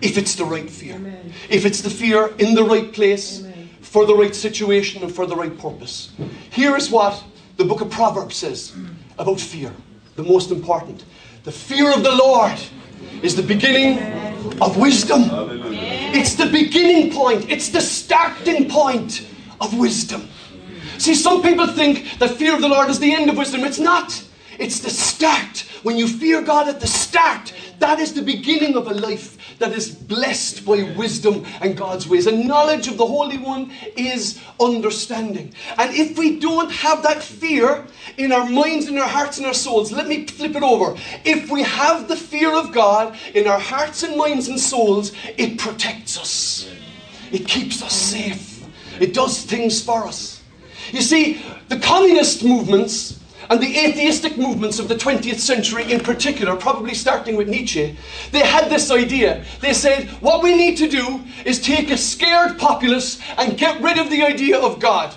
If 0.00 0.16
it's 0.16 0.36
the 0.36 0.44
right 0.44 0.70
fear. 0.70 0.94
Amen. 0.94 1.32
If 1.50 1.66
it's 1.66 1.80
the 1.82 1.90
fear 1.90 2.28
in 2.38 2.54
the 2.54 2.62
right 2.62 2.92
place, 2.92 3.40
Amen. 3.40 3.68
for 3.80 4.06
the 4.06 4.14
right 4.14 4.34
situation, 4.34 5.02
and 5.02 5.12
for 5.12 5.26
the 5.26 5.34
right 5.34 5.58
purpose. 5.58 6.12
Here 6.50 6.76
is 6.76 6.88
what 6.88 7.22
the 7.56 7.64
book 7.64 7.80
of 7.80 7.90
Proverbs 7.90 8.36
says 8.36 8.76
about 9.18 9.40
fear. 9.40 9.72
The 10.14 10.22
most 10.22 10.50
important. 10.50 11.04
The 11.48 11.52
fear 11.52 11.94
of 11.94 12.02
the 12.02 12.14
Lord 12.14 12.60
is 13.22 13.34
the 13.34 13.42
beginning 13.42 13.98
of 14.60 14.76
wisdom. 14.76 15.22
It's 16.12 16.34
the 16.34 16.44
beginning 16.44 17.10
point, 17.10 17.50
it's 17.50 17.70
the 17.70 17.80
starting 17.80 18.68
point 18.68 19.26
of 19.58 19.78
wisdom. 19.78 20.28
See, 20.98 21.14
some 21.14 21.40
people 21.40 21.66
think 21.66 22.18
that 22.18 22.32
fear 22.32 22.54
of 22.54 22.60
the 22.60 22.68
Lord 22.68 22.90
is 22.90 22.98
the 22.98 23.14
end 23.14 23.30
of 23.30 23.38
wisdom. 23.38 23.64
It's 23.64 23.78
not. 23.78 24.22
It's 24.58 24.80
the 24.80 24.90
start. 24.90 25.60
When 25.84 25.96
you 25.96 26.06
fear 26.06 26.42
God 26.42 26.68
at 26.68 26.80
the 26.80 26.86
start, 26.86 27.54
that 27.78 27.98
is 27.98 28.12
the 28.12 28.20
beginning 28.20 28.76
of 28.76 28.86
a 28.86 28.92
life 28.92 29.37
that 29.58 29.72
is 29.72 29.90
blessed 29.90 30.64
by 30.64 30.94
wisdom 30.96 31.44
and 31.60 31.76
God's 31.76 32.08
ways. 32.08 32.26
And 32.26 32.46
knowledge 32.46 32.88
of 32.88 32.96
the 32.96 33.06
Holy 33.06 33.38
One 33.38 33.72
is 33.96 34.40
understanding. 34.60 35.52
And 35.76 35.94
if 35.94 36.16
we 36.16 36.38
don't 36.38 36.70
have 36.70 37.02
that 37.02 37.22
fear 37.22 37.84
in 38.16 38.32
our 38.32 38.48
minds, 38.48 38.88
in 38.88 38.98
our 38.98 39.08
hearts, 39.08 39.38
and 39.38 39.46
our 39.46 39.54
souls, 39.54 39.92
let 39.92 40.08
me 40.08 40.26
flip 40.26 40.54
it 40.54 40.62
over. 40.62 40.96
If 41.24 41.50
we 41.50 41.62
have 41.62 42.08
the 42.08 42.16
fear 42.16 42.54
of 42.54 42.72
God 42.72 43.16
in 43.34 43.46
our 43.46 43.60
hearts 43.60 44.02
and 44.02 44.16
minds 44.16 44.48
and 44.48 44.58
souls, 44.58 45.12
it 45.36 45.58
protects 45.58 46.18
us, 46.18 46.70
it 47.32 47.46
keeps 47.46 47.82
us 47.82 47.94
safe, 47.94 48.66
it 49.00 49.14
does 49.14 49.42
things 49.42 49.82
for 49.82 50.04
us. 50.04 50.42
You 50.92 51.02
see, 51.02 51.42
the 51.68 51.78
communist 51.78 52.42
movements 52.42 53.17
and 53.50 53.60
the 53.60 53.78
atheistic 53.78 54.36
movements 54.36 54.78
of 54.78 54.88
the 54.88 54.94
20th 54.94 55.38
century, 55.38 55.90
in 55.90 56.00
particular, 56.00 56.54
probably 56.56 56.94
starting 56.94 57.36
with 57.36 57.48
Nietzsche, 57.48 57.96
they 58.30 58.40
had 58.40 58.70
this 58.70 58.90
idea. 58.90 59.44
They 59.60 59.72
said, 59.72 60.08
what 60.20 60.42
we 60.42 60.54
need 60.54 60.76
to 60.78 60.88
do 60.88 61.22
is 61.44 61.60
take 61.60 61.90
a 61.90 61.96
scared 61.96 62.58
populace 62.58 63.20
and 63.38 63.56
get 63.56 63.80
rid 63.80 63.98
of 63.98 64.10
the 64.10 64.22
idea 64.22 64.58
of 64.58 64.80
God. 64.80 65.14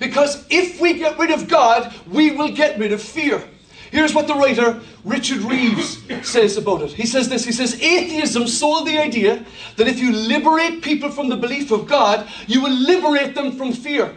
Because 0.00 0.44
if 0.50 0.80
we 0.80 0.94
get 0.94 1.18
rid 1.18 1.30
of 1.30 1.46
God, 1.46 1.94
we 2.10 2.30
will 2.30 2.50
get 2.50 2.78
rid 2.78 2.92
of 2.92 3.02
fear. 3.02 3.42
Here's 3.90 4.14
what 4.14 4.28
the 4.28 4.34
writer 4.34 4.80
Richard 5.04 5.38
Reeves 5.38 5.98
says 6.22 6.56
about 6.56 6.82
it. 6.82 6.92
He 6.92 7.06
says 7.06 7.28
this 7.28 7.44
He 7.44 7.52
says, 7.52 7.80
Atheism 7.80 8.46
sold 8.46 8.86
the 8.86 8.98
idea 8.98 9.44
that 9.76 9.88
if 9.88 9.98
you 9.98 10.12
liberate 10.12 10.82
people 10.82 11.10
from 11.10 11.28
the 11.28 11.36
belief 11.36 11.70
of 11.70 11.86
God, 11.86 12.28
you 12.46 12.62
will 12.62 12.72
liberate 12.72 13.34
them 13.34 13.52
from 13.52 13.72
fear. 13.72 14.14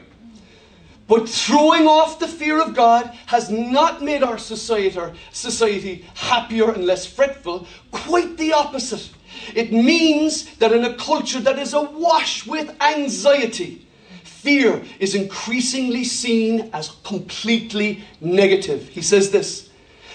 But 1.07 1.27
throwing 1.27 1.86
off 1.88 2.19
the 2.19 2.27
fear 2.27 2.62
of 2.62 2.75
God 2.75 3.07
has 3.25 3.50
not 3.50 4.01
made 4.01 4.24
our 4.24 4.38
society, 4.38 6.05
happier 6.15 6.72
and 6.72 6.86
less 6.86 7.05
fretful. 7.05 7.67
Quite 7.91 8.38
the 8.38 8.53
opposite. 8.53 9.12
It 9.53 9.74
means 9.74 10.55
that 10.57 10.72
in 10.72 10.86
a 10.86 10.95
culture 10.95 11.41
that 11.41 11.60
is 11.60 11.74
awash 11.74 12.48
with 12.48 12.75
anxiety, 12.81 13.86
fear 14.24 14.83
is 15.00 15.15
increasingly 15.15 16.05
seen 16.05 16.69
as 16.74 16.95
completely 17.03 18.03
negative. 18.22 18.88
He 18.89 19.01
says 19.01 19.31
this 19.31 19.69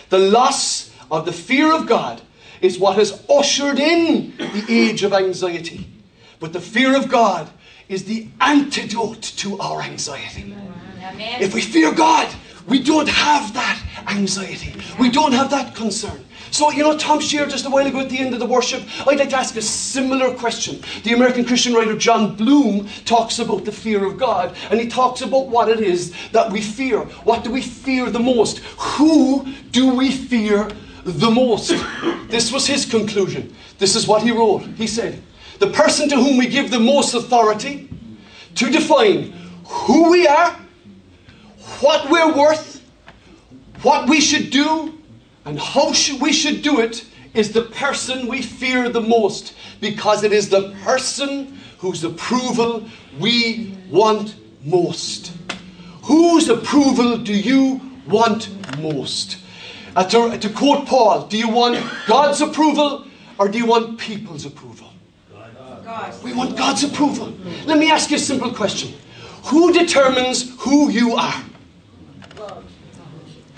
The 0.09 0.18
loss 0.18 0.90
of 1.11 1.26
the 1.26 1.33
fear 1.33 1.75
of 1.75 1.87
God 1.87 2.23
is 2.61 2.78
what 2.78 2.97
has 2.97 3.25
ushered 3.28 3.78
in 3.78 4.37
the 4.38 4.64
age 4.68 5.02
of 5.02 5.12
anxiety. 5.12 5.87
But 6.40 6.52
the 6.52 6.61
fear 6.61 6.97
of 6.97 7.09
God 7.09 7.50
is 7.88 8.04
the 8.04 8.28
antidote 8.40 9.23
to 9.23 9.59
our 9.59 9.83
anxiety. 9.83 10.42
Amen. 10.42 10.77
If 11.40 11.55
we 11.55 11.61
fear 11.61 11.93
God, 11.93 12.33
we 12.67 12.83
don't 12.83 13.09
have 13.09 13.55
that 13.55 13.83
anxiety. 14.09 14.75
We 14.99 15.11
don't 15.11 15.33
have 15.33 15.50
that 15.50 15.75
concern. 15.75 16.25
So, 16.50 16.71
you 16.71 16.83
know, 16.83 16.97
Tom 16.97 17.21
shared 17.21 17.50
just 17.50 17.67
a 17.67 17.71
while 17.71 17.87
ago 17.87 18.00
at 18.00 18.09
the 18.09 18.19
end 18.19 18.33
of 18.33 18.40
the 18.40 18.47
worship, 18.47 18.83
I'd 19.07 19.19
like 19.19 19.31
to 19.31 19.37
ask 19.37 19.57
a 19.57 19.62
similar 19.62 20.35
question. 20.35 20.83
The 21.05 21.12
American 21.12 21.45
Christian 21.45 21.75
writer 21.75 21.97
Jon 21.97 22.37
Bloom 22.37 22.88
talks 23.05 23.38
about 23.38 23.64
the 23.64 23.73
fear 23.73 24.05
of 24.05 24.19
God, 24.19 24.57
and 24.71 24.81
he 24.81 24.88
talks 24.88 25.21
about 25.21 25.49
what 25.49 25.69
it 25.69 25.81
is 25.81 26.14
that 26.33 26.50
we 26.50 26.61
fear. 26.61 27.00
What 27.25 27.45
do 27.45 27.50
we 27.50 27.62
fear 27.62 28.11
the 28.11 28.19
most? 28.19 28.59
Who 28.59 29.52
do 29.71 29.95
we 29.95 30.11
fear 30.11 30.71
the 31.05 31.31
most? 31.31 31.73
This 32.28 32.52
was 32.52 32.67
his 32.67 32.85
conclusion. 32.85 33.57
This 33.78 33.97
is 33.97 34.07
what 34.07 34.23
he 34.23 34.33
wrote. 34.33 34.62
He 34.76 34.87
said, 34.87 35.23
The 35.61 35.71
person 35.71 36.11
to 36.11 36.17
whom 36.17 36.37
we 36.37 36.47
give 36.47 36.71
the 36.71 36.78
most 36.78 37.14
authority 37.14 37.88
to 38.57 38.69
define 38.69 39.33
who 39.64 40.11
we 40.11 40.26
are 40.26 40.55
what 41.81 42.11
we're 42.11 42.37
worth, 42.37 42.83
what 43.83 44.09
we 44.09 44.21
should 44.21 44.51
do, 44.51 44.99
and 45.45 45.59
how 45.59 45.93
should 45.93 46.21
we 46.21 46.33
should 46.33 46.63
do 46.63 46.81
it 46.81 47.05
is 47.35 47.53
the 47.53 47.63
person 47.63 48.27
we 48.27 48.43
fear 48.43 48.89
the 48.89 49.01
most 49.01 49.55
because 49.81 50.25
it 50.25 50.33
is 50.33 50.49
the 50.49 50.75
person 50.83 51.59
whose 51.79 52.05
approval 52.05 52.89
we 53.19 53.75
want 53.89 54.35
most. 54.65 55.33
Whose 56.03 56.49
approval 56.49 57.19
do 57.19 57.33
you 57.33 57.81
want 58.09 58.49
most? 58.79 59.39
Uh, 59.95 60.05
to, 60.05 60.39
to 60.39 60.49
quote 60.51 60.87
Paul, 60.87 61.27
do 61.27 61.39
you 61.39 61.49
want 61.49 61.85
God's 62.07 62.41
approval 62.41 63.07
or 63.39 63.49
do 63.49 63.59
you 63.59 63.67
want 63.67 63.99
people's 63.99 64.45
approval? 64.45 64.89
God. 65.89 66.23
We 66.23 66.35
want 66.35 66.55
God's 66.55 66.85
approval. 66.85 67.33
Let 67.65 67.79
me 67.79 67.91
ask 67.91 68.11
you 68.11 68.17
a 68.17 68.21
simple 68.21 68.53
question 68.53 68.93
Who 69.45 69.73
determines 69.73 70.55
who 70.61 70.91
you 70.91 71.15
are? 71.15 71.43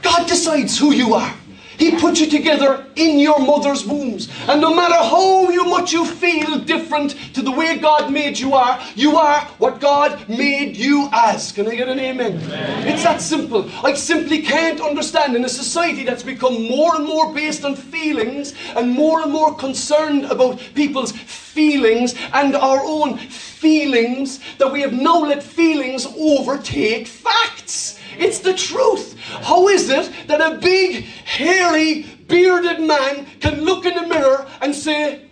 God 0.03 0.29
decides 0.29 0.79
who 0.79 0.93
you 0.93 1.15
are. 1.15 1.35
He 1.81 1.99
put 1.99 2.21
you 2.21 2.29
together 2.29 2.85
in 2.95 3.19
your 3.19 3.39
mother's 3.39 3.87
wombs. 3.87 4.29
And 4.47 4.61
no 4.61 4.75
matter 4.75 4.97
how 4.97 5.49
you 5.49 5.65
much 5.65 5.95
you 5.95 6.05
feel 6.05 6.59
different 6.59 7.13
to 7.33 7.41
the 7.41 7.51
way 7.51 7.79
God 7.79 8.13
made 8.13 8.39
you 8.39 8.53
are, 8.53 8.79
you 8.95 9.17
are 9.17 9.41
what 9.57 9.81
God 9.81 10.29
made 10.29 10.77
you 10.77 11.09
as. 11.11 11.53
Can 11.53 11.67
I 11.69 11.77
get 11.77 11.89
an 11.89 11.99
amen? 11.99 12.35
amen? 12.35 12.87
It's 12.87 13.05
that 13.05 13.23
simple. 13.23 13.71
I 13.83 13.95
simply 13.95 14.43
can't 14.43 14.79
understand 14.83 15.35
in 15.35 15.45
a 15.47 15.49
society 15.49 16.05
that's 16.05 16.23
become 16.23 16.69
more 16.69 16.97
and 16.97 17.07
more 17.07 17.33
based 17.33 17.65
on 17.65 17.75
feelings 17.75 18.53
and 18.77 18.91
more 18.91 19.23
and 19.23 19.33
more 19.33 19.55
concerned 19.55 20.27
about 20.27 20.61
people's 20.75 21.13
feelings 21.13 22.15
and 22.35 22.55
our 22.57 22.85
own 22.85 23.17
feelings 23.17 24.41
that 24.59 24.71
we 24.71 24.83
have 24.83 24.93
now 24.93 25.21
let 25.21 25.43
feelings 25.43 26.07
overtake 26.19 27.07
facts. 27.07 28.00
It's 28.19 28.39
the 28.39 28.55
truth. 28.55 29.19
How 29.21 29.69
is 29.69 29.89
it 29.91 30.11
that 30.27 30.41
a 30.41 30.59
big, 30.59 31.05
hairy, 31.05 32.07
bearded 32.27 32.81
man 32.81 33.27
can 33.41 33.63
look 33.63 33.87
in 33.87 33.95
the 33.95 34.07
mirror 34.07 34.47
and 34.61 34.75
say, 34.75 35.23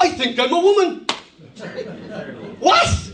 I 0.00 0.10
think 0.10 0.38
I'm 0.38 0.52
a 0.52 0.60
woman? 0.60 1.06
what? 2.60 3.12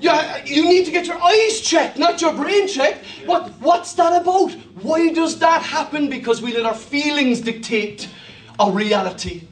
Yeah, 0.00 0.44
you 0.44 0.64
need 0.64 0.84
to 0.84 0.92
get 0.92 1.06
your 1.06 1.20
eyes 1.20 1.60
checked, 1.60 1.98
not 1.98 2.20
your 2.20 2.32
brain 2.32 2.68
checked. 2.68 3.04
What, 3.26 3.50
what's 3.60 3.94
that 3.94 4.20
about? 4.20 4.52
Why 4.82 5.12
does 5.12 5.38
that 5.40 5.62
happen? 5.62 6.08
Because 6.08 6.40
we 6.40 6.54
let 6.54 6.66
our 6.66 6.74
feelings 6.74 7.40
dictate 7.40 8.08
our 8.60 8.70
reality 8.70 9.42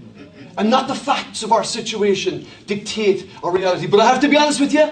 and 0.59 0.71
not 0.71 0.89
the 0.89 0.95
facts 0.95 1.43
of 1.43 1.53
our 1.53 1.65
situation 1.65 2.47
dictate 2.67 3.29
our 3.43 3.51
reality. 3.51 3.87
But 3.87 4.01
I 4.01 4.07
have 4.07 4.21
to 4.21 4.29
be 4.29 4.37
honest 4.37 4.61
with 4.61 4.73
you. 4.73 4.91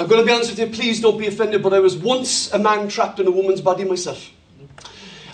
I'm 0.00 0.06
going 0.06 0.22
to 0.22 0.26
be 0.26 0.32
honest 0.32 0.48
with 0.48 0.58
you. 0.58 0.66
Please 0.66 0.98
don't 0.98 1.18
be 1.18 1.26
offended, 1.26 1.62
but 1.62 1.74
I 1.74 1.80
was 1.80 1.94
once 1.94 2.50
a 2.54 2.58
man 2.58 2.88
trapped 2.88 3.20
in 3.20 3.26
a 3.26 3.30
woman's 3.30 3.60
body 3.60 3.84
myself 3.84 4.30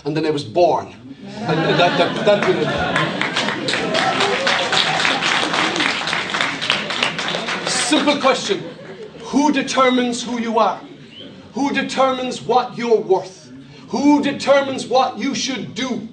and 0.03 0.15
then 0.15 0.25
I 0.25 0.29
was 0.29 0.43
born. 0.43 0.87
And 0.87 1.79
that, 1.79 1.97
that, 1.97 2.25
that, 2.25 2.43
Simple 7.69 8.19
question. 8.19 8.61
Who 9.19 9.53
determines 9.53 10.21
who 10.21 10.37
you 10.41 10.59
are? 10.59 10.81
Who 11.53 11.71
determines 11.73 12.41
what 12.41 12.77
you're 12.77 12.99
worth? 12.99 13.53
Who 13.87 14.21
determines 14.21 14.85
what 14.85 15.17
you 15.17 15.33
should 15.33 15.75
do? 15.75 16.09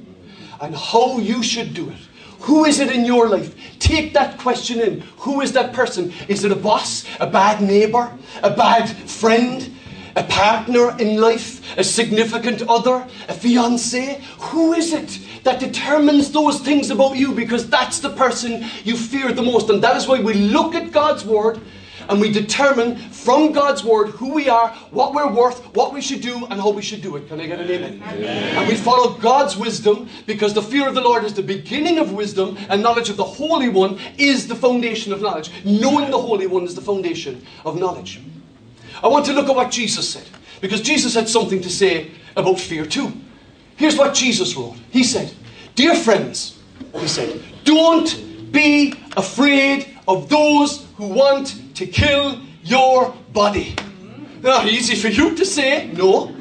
And 0.61 0.77
how 0.77 1.19
you 1.19 1.43
should 1.43 1.75
do 1.75 1.91
it? 1.91 2.04
Who 2.45 2.65
is 2.67 2.79
it 2.79 2.93
in 2.93 3.05
your 3.05 3.29
life? 3.29 3.55
Take 3.79 4.13
that 4.13 4.39
question 4.39 4.81
in. 4.81 5.01
Who 5.19 5.41
is 5.41 5.53
that 5.53 5.73
person? 5.73 6.13
Is 6.29 6.45
it 6.45 6.53
a 6.53 6.57
boss? 6.57 7.05
A 7.19 7.27
bad 7.27 7.63
neighbor? 7.63 8.13
A 8.43 8.51
bad 8.51 8.89
friend? 8.89 9.71
a 10.17 10.23
partner 10.23 10.97
in 11.01 11.21
life, 11.21 11.77
a 11.77 11.83
significant 11.83 12.63
other, 12.69 13.05
a 13.29 13.35
fiance? 13.35 14.23
Who 14.39 14.73
is 14.73 14.93
it 14.93 15.19
that 15.43 15.59
determines 15.59 16.31
those 16.31 16.61
things 16.61 16.91
about 16.91 17.17
you? 17.17 17.33
Because 17.33 17.69
that's 17.69 17.99
the 17.99 18.11
person 18.11 18.65
you 18.85 18.97
fear 18.97 19.33
the 19.33 19.43
most. 19.43 19.71
And 19.71 19.83
that 19.83 19.97
is 19.97 20.07
why 20.07 20.21
we 20.21 20.35
look 20.35 20.77
at 20.77 20.93
God's 20.93 21.25
Word 21.25 21.61
and 22.09 22.21
we 22.21 22.31
determine 22.31 22.97
from 22.97 23.53
God's 23.53 23.85
Word 23.85 24.09
who 24.11 24.35
we 24.35 24.49
are, 24.49 24.71
what 24.91 25.15
we're 25.15 25.31
worth, 25.31 25.61
what 25.75 25.93
we 25.93 26.01
should 26.01 26.21
do, 26.21 26.47
and 26.47 26.55
how 26.55 26.71
we 26.71 26.83
should 26.83 27.03
do 27.03 27.17
it. 27.17 27.29
Can 27.29 27.41
I 27.41 27.47
get 27.47 27.61
an 27.61 27.71
amen? 27.71 28.03
amen? 28.07 28.57
And 28.57 28.69
we 28.69 28.75
follow 28.75 29.17
God's 29.19 29.57
wisdom 29.57 30.09
because 30.27 30.55
the 30.55 30.63
fear 30.63 30.89
of 30.89 30.95
the 30.95 31.01
Lord 31.01 31.25
is 31.25 31.35
the 31.35 31.43
beginning 31.43 31.99
of 31.99 32.13
wisdom, 32.13 32.57
and 32.69 32.83
knowledge 32.83 33.09
of 33.09 33.17
the 33.17 33.25
Holy 33.25 33.69
One 33.69 33.99
is 34.19 34.47
the 34.47 34.57
foundation 34.57 35.13
of 35.13 35.21
knowledge. 35.21 35.51
Knowing 35.65 36.11
the 36.11 36.21
Holy 36.21 36.47
One 36.47 36.65
is 36.65 36.75
the 36.75 36.83
foundation 36.83 37.45
of 37.65 37.79
knowledge. 37.79 38.21
I 39.03 39.09
want 39.09 39.27
to 39.27 39.33
look 39.33 39.49
at 39.49 39.57
what 39.57 39.71
Jesus 39.71 40.09
said, 40.09 40.29
because 40.61 40.81
Jesus 40.81 41.15
had 41.15 41.29
something 41.29 41.61
to 41.63 41.71
say 41.71 42.11
about 42.37 42.61
fear 42.61 42.87
too. 42.87 43.13
Here's 43.77 43.97
what 43.97 44.15
Jesus 44.15 44.57
wrote 44.57 44.77
He 44.91 45.03
said, 45.03 45.33
Dear 45.75 45.95
friends, 45.95 46.59
he 46.95 47.09
said, 47.09 47.43
don't 47.65 48.53
be 48.53 48.95
afraid 49.17 49.99
of 50.07 50.29
those 50.29 50.87
who 50.97 51.09
want 51.09 51.61
to 51.75 51.87
kill 51.87 52.41
your 52.63 53.15
body. 53.33 53.77
Now, 54.43 54.65
easy 54.65 54.95
for 54.97 55.09
you 55.09 55.35
to 55.37 55.45
say, 55.45 55.91
no. 55.93 56.35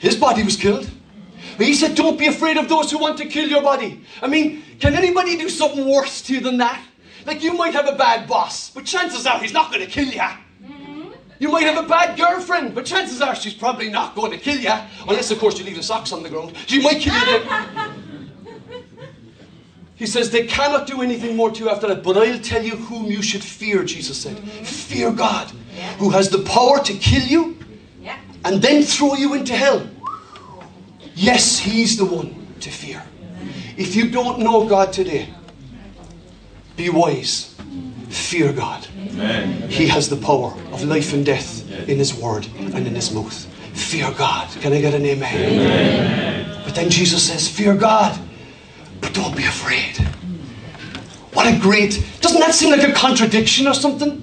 His 0.00 0.16
body 0.16 0.42
was 0.42 0.56
killed. 0.56 0.90
But 1.56 1.66
he 1.66 1.74
said, 1.74 1.94
Don't 1.94 2.18
be 2.18 2.26
afraid 2.26 2.56
of 2.56 2.68
those 2.68 2.90
who 2.90 2.98
want 2.98 3.18
to 3.18 3.26
kill 3.26 3.48
your 3.48 3.62
body. 3.62 4.04
I 4.20 4.26
mean, 4.26 4.62
can 4.80 4.94
anybody 4.94 5.36
do 5.36 5.48
something 5.48 5.88
worse 5.88 6.22
to 6.22 6.34
you 6.34 6.40
than 6.40 6.58
that? 6.58 6.82
Like 7.24 7.42
you 7.42 7.52
might 7.54 7.72
have 7.74 7.86
a 7.86 7.94
bad 7.94 8.26
boss, 8.26 8.70
but 8.70 8.84
chances 8.84 9.26
are 9.26 9.38
he's 9.38 9.52
not 9.52 9.70
going 9.70 9.84
to 9.84 9.90
kill 9.90 10.08
you. 10.08 10.22
You 11.38 11.50
might 11.50 11.64
have 11.64 11.84
a 11.84 11.88
bad 11.88 12.16
girlfriend, 12.16 12.74
but 12.74 12.84
chances 12.84 13.20
are 13.20 13.34
she's 13.34 13.54
probably 13.54 13.90
not 13.90 14.14
going 14.14 14.30
to 14.30 14.38
kill 14.38 14.58
you. 14.58 14.72
Unless, 15.08 15.30
of 15.32 15.38
course, 15.38 15.58
you 15.58 15.64
leave 15.64 15.76
the 15.76 15.82
socks 15.82 16.12
on 16.12 16.22
the 16.22 16.28
ground. 16.28 16.54
She 16.66 16.80
might 16.80 17.00
kill 17.00 17.14
you. 17.14 17.91
He 20.02 20.08
says, 20.08 20.32
They 20.32 20.48
cannot 20.48 20.88
do 20.88 21.00
anything 21.00 21.36
more 21.36 21.52
to 21.52 21.62
you 21.62 21.70
after 21.70 21.86
that, 21.86 22.02
but 22.02 22.16
I'll 22.16 22.40
tell 22.40 22.60
you 22.60 22.74
whom 22.74 23.06
you 23.06 23.22
should 23.22 23.44
fear, 23.44 23.84
Jesus 23.84 24.20
said. 24.20 24.36
Mm-hmm. 24.36 24.64
Fear 24.64 25.12
God, 25.12 25.48
who 25.98 26.10
has 26.10 26.28
the 26.28 26.40
power 26.42 26.82
to 26.82 26.92
kill 26.94 27.22
you 27.22 27.56
and 28.44 28.60
then 28.60 28.82
throw 28.82 29.14
you 29.14 29.34
into 29.34 29.54
hell. 29.54 29.88
Yes, 31.14 31.60
He's 31.60 31.96
the 31.96 32.04
one 32.04 32.34
to 32.58 32.68
fear. 32.68 33.00
If 33.76 33.94
you 33.94 34.10
don't 34.10 34.40
know 34.40 34.68
God 34.68 34.92
today, 34.92 35.28
be 36.76 36.90
wise. 36.90 37.54
Fear 38.08 38.54
God. 38.54 38.84
Amen. 38.98 39.70
He 39.70 39.86
has 39.86 40.08
the 40.08 40.16
power 40.16 40.52
of 40.72 40.82
life 40.82 41.12
and 41.12 41.24
death 41.24 41.70
in 41.88 41.98
His 41.98 42.12
word 42.12 42.48
and 42.58 42.88
in 42.88 42.96
His 42.96 43.12
mouth. 43.12 43.46
Fear 43.72 44.10
God. 44.18 44.50
Can 44.60 44.72
I 44.72 44.80
get 44.80 44.94
an 44.94 45.06
amen? 45.06 45.32
amen? 45.32 46.62
But 46.64 46.74
then 46.74 46.90
Jesus 46.90 47.22
says, 47.22 47.46
Fear 47.46 47.76
God, 47.76 48.18
but 49.02 49.12
don't 49.12 49.36
be 49.36 49.44
afraid. 49.44 49.98
What 51.34 51.52
a 51.52 51.58
great. 51.58 52.02
Doesn't 52.20 52.40
that 52.40 52.54
seem 52.54 52.70
like 52.70 52.88
a 52.88 52.92
contradiction 52.92 53.66
or 53.66 53.74
something? 53.74 54.20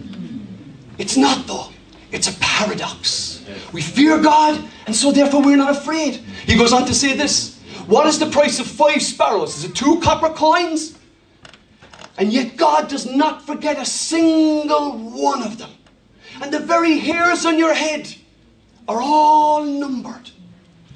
It's 0.98 1.18
not, 1.18 1.46
though. 1.46 1.68
It's 2.12 2.28
a 2.28 2.40
paradox. 2.40 3.46
We 3.72 3.82
fear 3.82 4.20
God, 4.20 4.64
and 4.88 4.96
so 4.96 5.12
therefore 5.12 5.44
we're 5.44 5.58
not 5.58 5.76
afraid. 5.76 6.16
He 6.46 6.56
goes 6.58 6.74
on 6.74 6.86
to 6.88 6.94
say 6.94 7.16
this 7.16 7.60
What 7.88 8.08
is 8.08 8.18
the 8.18 8.30
price 8.30 8.60
of 8.60 8.68
five 8.68 9.02
sparrows? 9.02 9.58
Is 9.58 9.66
it 9.66 9.76
two 9.76 10.00
copper 10.02 10.30
coins? 10.30 10.98
And 12.18 12.34
yet 12.34 12.58
God 12.58 12.90
does 12.90 13.06
not 13.06 13.46
forget 13.46 13.78
a 13.78 13.86
single 13.86 14.98
one 14.98 15.44
of 15.44 15.58
them. 15.58 15.72
And 16.42 16.52
the 16.52 16.60
very 16.60 16.98
hairs 16.98 17.46
on 17.46 17.58
your 17.58 17.74
head 17.74 18.14
are 18.88 19.02
all 19.02 19.64
numbered. 19.64 20.32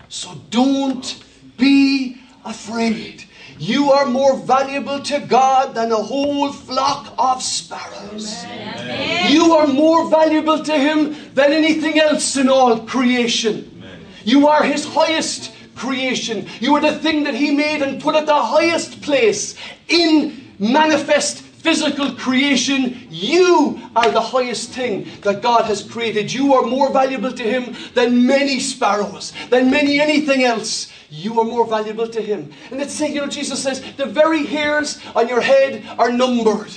So 0.10 0.36
don't 0.50 1.24
be 1.58 2.18
afraid. 2.44 3.26
You 3.64 3.94
are 3.94 4.06
more 4.06 4.36
valuable 4.36 5.00
to 5.04 5.22
God 5.22 5.74
than 5.74 5.94
a 5.94 5.96
whole 5.96 6.52
flock 6.52 7.14
of 7.18 7.42
sparrows. 7.42 8.44
Amen. 8.44 9.32
You 9.32 9.54
are 9.54 9.68
more 9.68 10.10
valuable 10.10 10.62
to 10.62 10.74
Him 10.78 11.16
than 11.34 11.54
anything 11.54 11.98
else 11.98 12.36
in 12.36 12.50
all 12.50 12.80
creation. 12.80 13.72
Amen. 13.78 14.06
You 14.26 14.50
are 14.50 14.64
His 14.64 14.84
highest 14.84 15.54
creation. 15.76 16.46
You 16.60 16.76
are 16.76 16.82
the 16.82 17.00
thing 17.00 17.24
that 17.24 17.36
He 17.36 17.52
made 17.52 17.82
and 17.82 18.02
put 18.02 18.16
at 18.16 18.26
the 18.26 18.36
highest 18.36 19.02
place 19.02 19.56
in 19.88 20.44
manifest 20.60 21.38
physical 21.64 22.12
creation, 22.16 23.08
you 23.10 23.80
are 23.96 24.12
the 24.12 24.20
highest 24.20 24.72
thing 24.72 25.08
that 25.22 25.42
God 25.42 25.64
has 25.64 25.82
created. 25.82 26.34
You 26.34 26.54
are 26.56 26.64
more 26.64 26.92
valuable 26.92 27.32
to 27.32 27.44
Him 27.44 27.74
than 27.94 28.28
many 28.28 28.60
sparrows, 28.60 29.32
than 29.50 29.72
many 29.72 30.02
anything 30.02 30.44
else. 30.44 30.92
You 31.16 31.40
are 31.40 31.46
more 31.46 31.68
valuable 31.68 32.08
to 32.08 32.20
Him. 32.20 32.52
And 32.72 32.80
let's 32.80 32.92
say, 32.94 33.14
you 33.14 33.22
know, 33.22 33.28
Jesus 33.28 33.62
says, 33.62 33.84
the 33.98 34.08
very 34.08 34.48
hairs 34.48 35.00
on 35.16 35.28
your 35.28 35.42
head 35.42 35.86
are 36.00 36.12
numbered. 36.12 36.72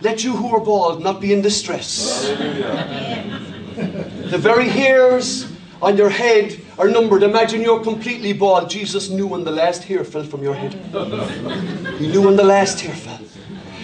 Let 0.00 0.24
you 0.24 0.34
who 0.34 0.52
are 0.56 0.60
bald 0.60 1.00
not 1.00 1.20
be 1.20 1.32
in 1.32 1.42
distress. 1.42 2.26
the 3.76 4.36
very 4.36 4.68
hairs 4.68 5.46
on 5.80 5.96
your 5.96 6.08
head 6.10 6.60
are 6.76 6.88
numbered. 6.88 7.22
Imagine 7.22 7.62
you're 7.62 7.84
completely 7.84 8.32
bald. 8.32 8.68
Jesus 8.68 9.10
knew 9.10 9.28
when 9.28 9.44
the 9.44 9.52
last 9.52 9.84
hair 9.84 10.02
fell 10.02 10.24
from 10.24 10.42
your 10.42 10.54
head. 10.54 10.74
He 12.00 12.08
knew 12.08 12.22
when 12.22 12.34
the 12.34 12.42
last 12.42 12.80
hair 12.80 12.96
fell. 12.96 13.20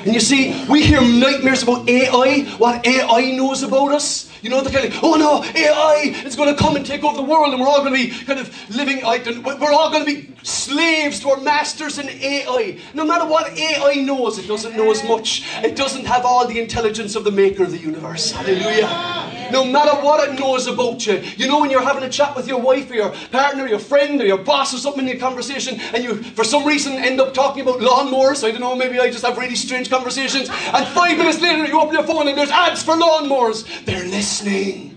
And 0.05 0.13
you 0.13 0.21
see, 0.21 0.67
we 0.69 0.83
hear 0.83 1.01
nightmares 1.01 1.63
about 1.63 1.89
AI, 1.89 2.41
what 2.59 2.85
AI 2.85 3.31
knows 3.37 3.63
about 3.63 3.93
us. 3.93 4.29
You 4.43 4.51
know, 4.51 4.61
the 4.61 4.71
kind 4.71 4.87
of, 4.87 4.99
oh 5.03 5.15
no, 5.15 5.45
AI 5.59 6.15
is 6.25 6.37
going 6.37 6.55
to 6.55 6.61
come 6.61 6.77
and 6.77 6.85
take 6.85 7.05
over 7.05 7.17
the 7.17 7.23
world 7.23 7.53
and 7.53 7.61
we're 7.61 7.69
all 7.69 7.81
going 7.83 7.95
to 7.95 8.09
be 8.09 8.25
kind 8.25 8.39
of 8.39 8.71
living, 8.71 9.03
out 9.03 9.27
and 9.27 9.45
we're 9.45 9.73
all 9.73 9.91
going 9.91 10.05
to 10.05 10.13
be 10.13 10.35
slaves 10.43 11.21
to 11.21 11.31
our 11.31 11.41
masters 11.41 11.99
in 11.99 12.09
AI. 12.09 12.79
No 12.95 13.05
matter 13.05 13.27
what 13.27 13.57
AI 13.59 13.95
knows, 13.95 14.39
it 14.39 14.47
doesn't 14.47 14.77
know 14.77 14.91
as 14.91 15.03
much. 15.05 15.45
It 15.63 15.77
doesn't 15.77 16.05
have 16.07 16.25
all 16.25 16.47
the 16.47 16.59
intelligence 16.59 17.17
of 17.17 17.25
the 17.25 17.31
maker 17.31 17.65
of 17.65 17.71
the 17.71 17.79
universe. 17.79 18.33
Hallelujah. 18.33 19.51
No 19.51 19.65
matter 19.65 19.97
what 20.05 20.29
it 20.29 20.39
knows 20.39 20.67
about 20.67 21.07
you. 21.07 21.15
You 21.37 21.49
know, 21.49 21.61
when 21.61 21.71
you're 21.71 21.83
having 21.83 22.05
a 22.05 22.09
chat 22.09 22.37
with 22.37 22.47
your 22.47 22.61
wife 22.61 22.91
or 22.91 22.95
your 22.95 23.11
partner, 23.31 23.65
or 23.65 23.69
your 23.69 23.79
friend, 23.79 24.21
or 24.21 24.27
your 24.27 24.39
boss 24.39 24.75
or 24.75 24.79
something 24.79 25.03
in 25.03 25.09
your 25.09 25.21
conversation, 25.21 25.81
and 25.95 26.05
you, 26.05 26.23
for 26.23 26.45
some 26.45 26.67
reason, 26.67 26.95
end 26.95 27.21
up 27.21 27.35
talking 27.35 27.63
about 27.63 27.81
lawnmowers. 27.81 28.45
I 28.45 28.51
don't 28.51 28.61
know, 28.61 28.77
maybe 28.77 29.01
I 29.01 29.11
just 29.11 29.25
have 29.25 29.39
really 29.39 29.57
strange 29.57 29.91
conversations. 29.91 30.49
And 30.49 30.87
five 30.89 31.17
minutes 31.17 31.41
later, 31.41 31.65
you 31.67 31.81
open 31.81 31.95
your 31.95 32.05
phone 32.05 32.29
and 32.29 32.37
there's 32.37 32.51
ads 32.51 32.83
for 32.83 32.95
lawnmowers. 32.95 33.65
They're 33.85 34.05
listening. 34.05 34.28
Listening. 34.29 34.95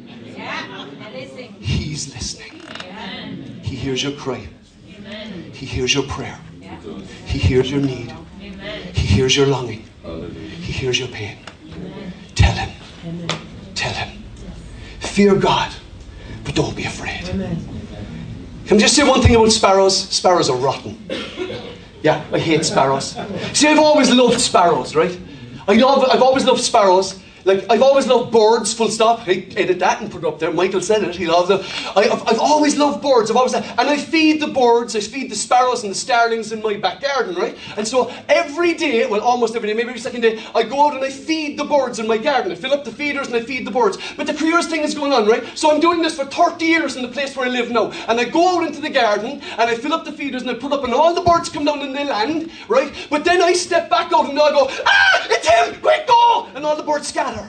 He's 1.62 2.14
listening. 2.14 2.52
He 3.64 3.78
hears 3.78 4.04
your 4.04 4.12
cry. 4.12 4.46
He 5.54 5.66
hears 5.66 5.94
your 5.94 6.04
prayer. 6.04 6.38
He 7.28 7.40
hears 7.40 7.72
your 7.72 7.80
need. 7.80 8.14
He 8.38 9.08
hears 9.08 9.38
your 9.38 9.48
longing. 9.48 9.86
He 10.60 10.74
hears 10.74 11.00
your 11.00 11.08
pain. 11.08 11.38
Tell 12.36 12.52
him. 12.52 12.72
Tell 13.74 13.94
him. 13.94 14.22
Fear 15.00 15.36
God, 15.36 15.72
but 16.44 16.54
don't 16.54 16.76
be 16.76 16.84
afraid. 16.84 17.24
Can 18.66 18.76
I 18.76 18.80
just 18.82 18.98
say 18.98 19.08
one 19.08 19.22
thing 19.22 19.36
about 19.36 19.54
sparrows? 19.54 19.98
Sparrows 20.10 20.50
are 20.50 20.58
rotten. 20.58 21.08
Yeah, 22.04 22.22
I 22.34 22.38
hate 22.38 22.66
sparrows. 22.66 23.16
See, 23.54 23.70
I've 23.70 23.80
always 23.80 24.12
loved 24.12 24.42
sparrows, 24.42 24.94
right? 24.94 25.18
I 25.70 25.76
love, 25.76 26.04
I've 26.12 26.22
always 26.22 26.44
loved 26.44 26.60
sparrows 26.60 27.21
like, 27.46 27.66
I've 27.70 27.82
always 27.82 28.08
loved 28.08 28.32
birds, 28.32 28.74
full 28.74 28.90
stop. 28.90 29.20
Hey, 29.20 29.48
edit 29.56 29.80
that 29.80 30.02
and 30.02 30.12
put 30.12 30.24
it 30.24 30.28
up 30.28 30.40
there. 30.40 30.52
Michael 30.52 30.82
said 30.82 31.04
it. 31.04 31.16
He 31.16 31.28
loves 31.28 31.50
it. 31.50 31.62
I, 31.96 32.04
have 32.04 32.28
I've 32.28 32.40
always 32.40 32.78
loved 32.78 33.02
birds. 33.02 33.32
I've 33.32 33.38
always, 33.38 33.54
and 33.54 33.66
I 33.80 33.98
feed 33.98 34.42
the 34.42 34.48
birds, 34.48 34.96
I 34.96 35.00
feed 35.00 35.32
the 35.32 35.36
sparrows 35.36 35.84
and 35.84 35.92
the 35.92 35.96
starlings 35.96 36.52
in 36.52 36.62
my 36.62 36.78
back 36.78 37.02
garden, 37.02 37.36
right? 37.36 37.58
And 37.78 37.88
so 37.88 38.14
every 38.30 38.74
day, 38.74 39.08
well, 39.08 39.22
almost 39.22 39.56
every 39.56 39.68
day, 39.68 39.74
maybe 39.74 39.90
every 39.90 40.02
second 40.02 40.22
day, 40.22 40.44
I 40.54 40.64
go 40.64 40.88
out 40.88 40.96
and 40.96 41.04
I 41.04 41.10
feed 41.10 41.58
the 41.58 41.66
birds 41.66 42.00
in 42.00 42.08
my 42.08 42.18
garden. 42.18 42.52
I 42.52 42.56
fill 42.56 42.74
up 42.74 42.86
the 42.86 42.92
feeders 42.92 43.28
and 43.28 43.36
I 43.36 43.42
feed 43.42 43.66
the 43.66 43.72
birds. 43.72 43.98
But 44.16 44.28
the 44.28 44.34
curious 44.34 44.68
thing 44.68 44.82
is 44.82 44.94
going 44.94 45.14
on, 45.14 45.28
right? 45.28 45.44
So 45.58 45.72
I'm 45.72 45.80
doing 45.80 46.02
this 46.02 46.16
for 46.16 46.26
30 46.26 46.66
years 46.66 46.96
in 46.96 47.02
the 47.02 47.08
place 47.08 47.36
where 47.36 47.48
I 47.48 47.50
live 47.50 47.72
now. 47.72 47.92
And 48.08 48.20
I 48.20 48.26
go 48.26 48.58
out 48.58 48.68
into 48.68 48.82
the 48.82 48.90
garden 48.90 49.42
and 49.42 49.62
I 49.62 49.76
fill 49.76 49.94
up 49.94 50.06
the 50.06 50.12
feeders 50.12 50.42
and 50.42 50.52
I 50.52 50.56
put 50.56 50.72
up, 50.72 50.84
and 50.84 50.94
all 50.94 51.14
the 51.14 51.22
birds 51.22 51.50
come 51.50 51.66
down 51.66 51.82
and 51.82 51.96
they 51.96 52.06
land, 52.06 52.52
right? 52.68 52.94
But 53.10 53.24
then 53.24 53.42
I 53.42 53.54
step 53.54 53.90
back 53.90 54.12
out 54.14 54.30
and 54.30 54.40
I 54.40 54.52
go, 54.52 54.68
ah, 54.86 55.28
it's 55.30 55.48
him, 55.48 55.82
quick, 55.82 56.08
go! 56.08 56.50
And 56.56 56.66
all 56.66 56.76
the 56.76 56.84
birds 56.84 57.08
scatter. 57.08 57.41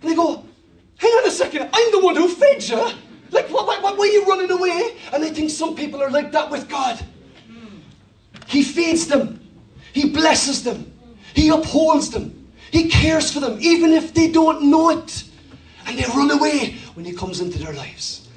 And 0.00 0.10
they 0.10 0.14
go, 0.14 0.44
hang 0.98 1.12
on 1.12 1.28
a 1.28 1.30
second, 1.30 1.68
I'm 1.72 1.92
the 1.92 2.00
one 2.00 2.16
who 2.16 2.28
fed 2.28 2.66
you. 2.68 2.90
Like, 3.30 3.48
what, 3.50 3.66
what, 3.66 3.82
what, 3.82 3.98
why 3.98 4.04
are 4.04 4.10
you 4.10 4.24
running 4.24 4.50
away? 4.50 4.96
And 5.12 5.24
I 5.24 5.30
think 5.30 5.50
some 5.50 5.74
people 5.74 6.02
are 6.02 6.10
like 6.10 6.32
that 6.32 6.50
with 6.50 6.68
God. 6.68 7.04
He 8.46 8.62
feeds 8.62 9.06
them, 9.06 9.40
He 9.92 10.10
blesses 10.10 10.62
them, 10.62 10.92
He 11.34 11.48
upholds 11.48 12.10
them, 12.10 12.48
He 12.70 12.88
cares 12.88 13.32
for 13.32 13.40
them, 13.40 13.58
even 13.60 13.92
if 13.92 14.14
they 14.14 14.30
don't 14.30 14.70
know 14.70 14.90
it. 14.90 15.24
And 15.86 15.98
they 15.98 16.04
run 16.04 16.30
away 16.30 16.76
when 16.94 17.04
He 17.04 17.12
comes 17.12 17.40
into 17.40 17.58
their 17.58 17.74
lives. 17.74 18.28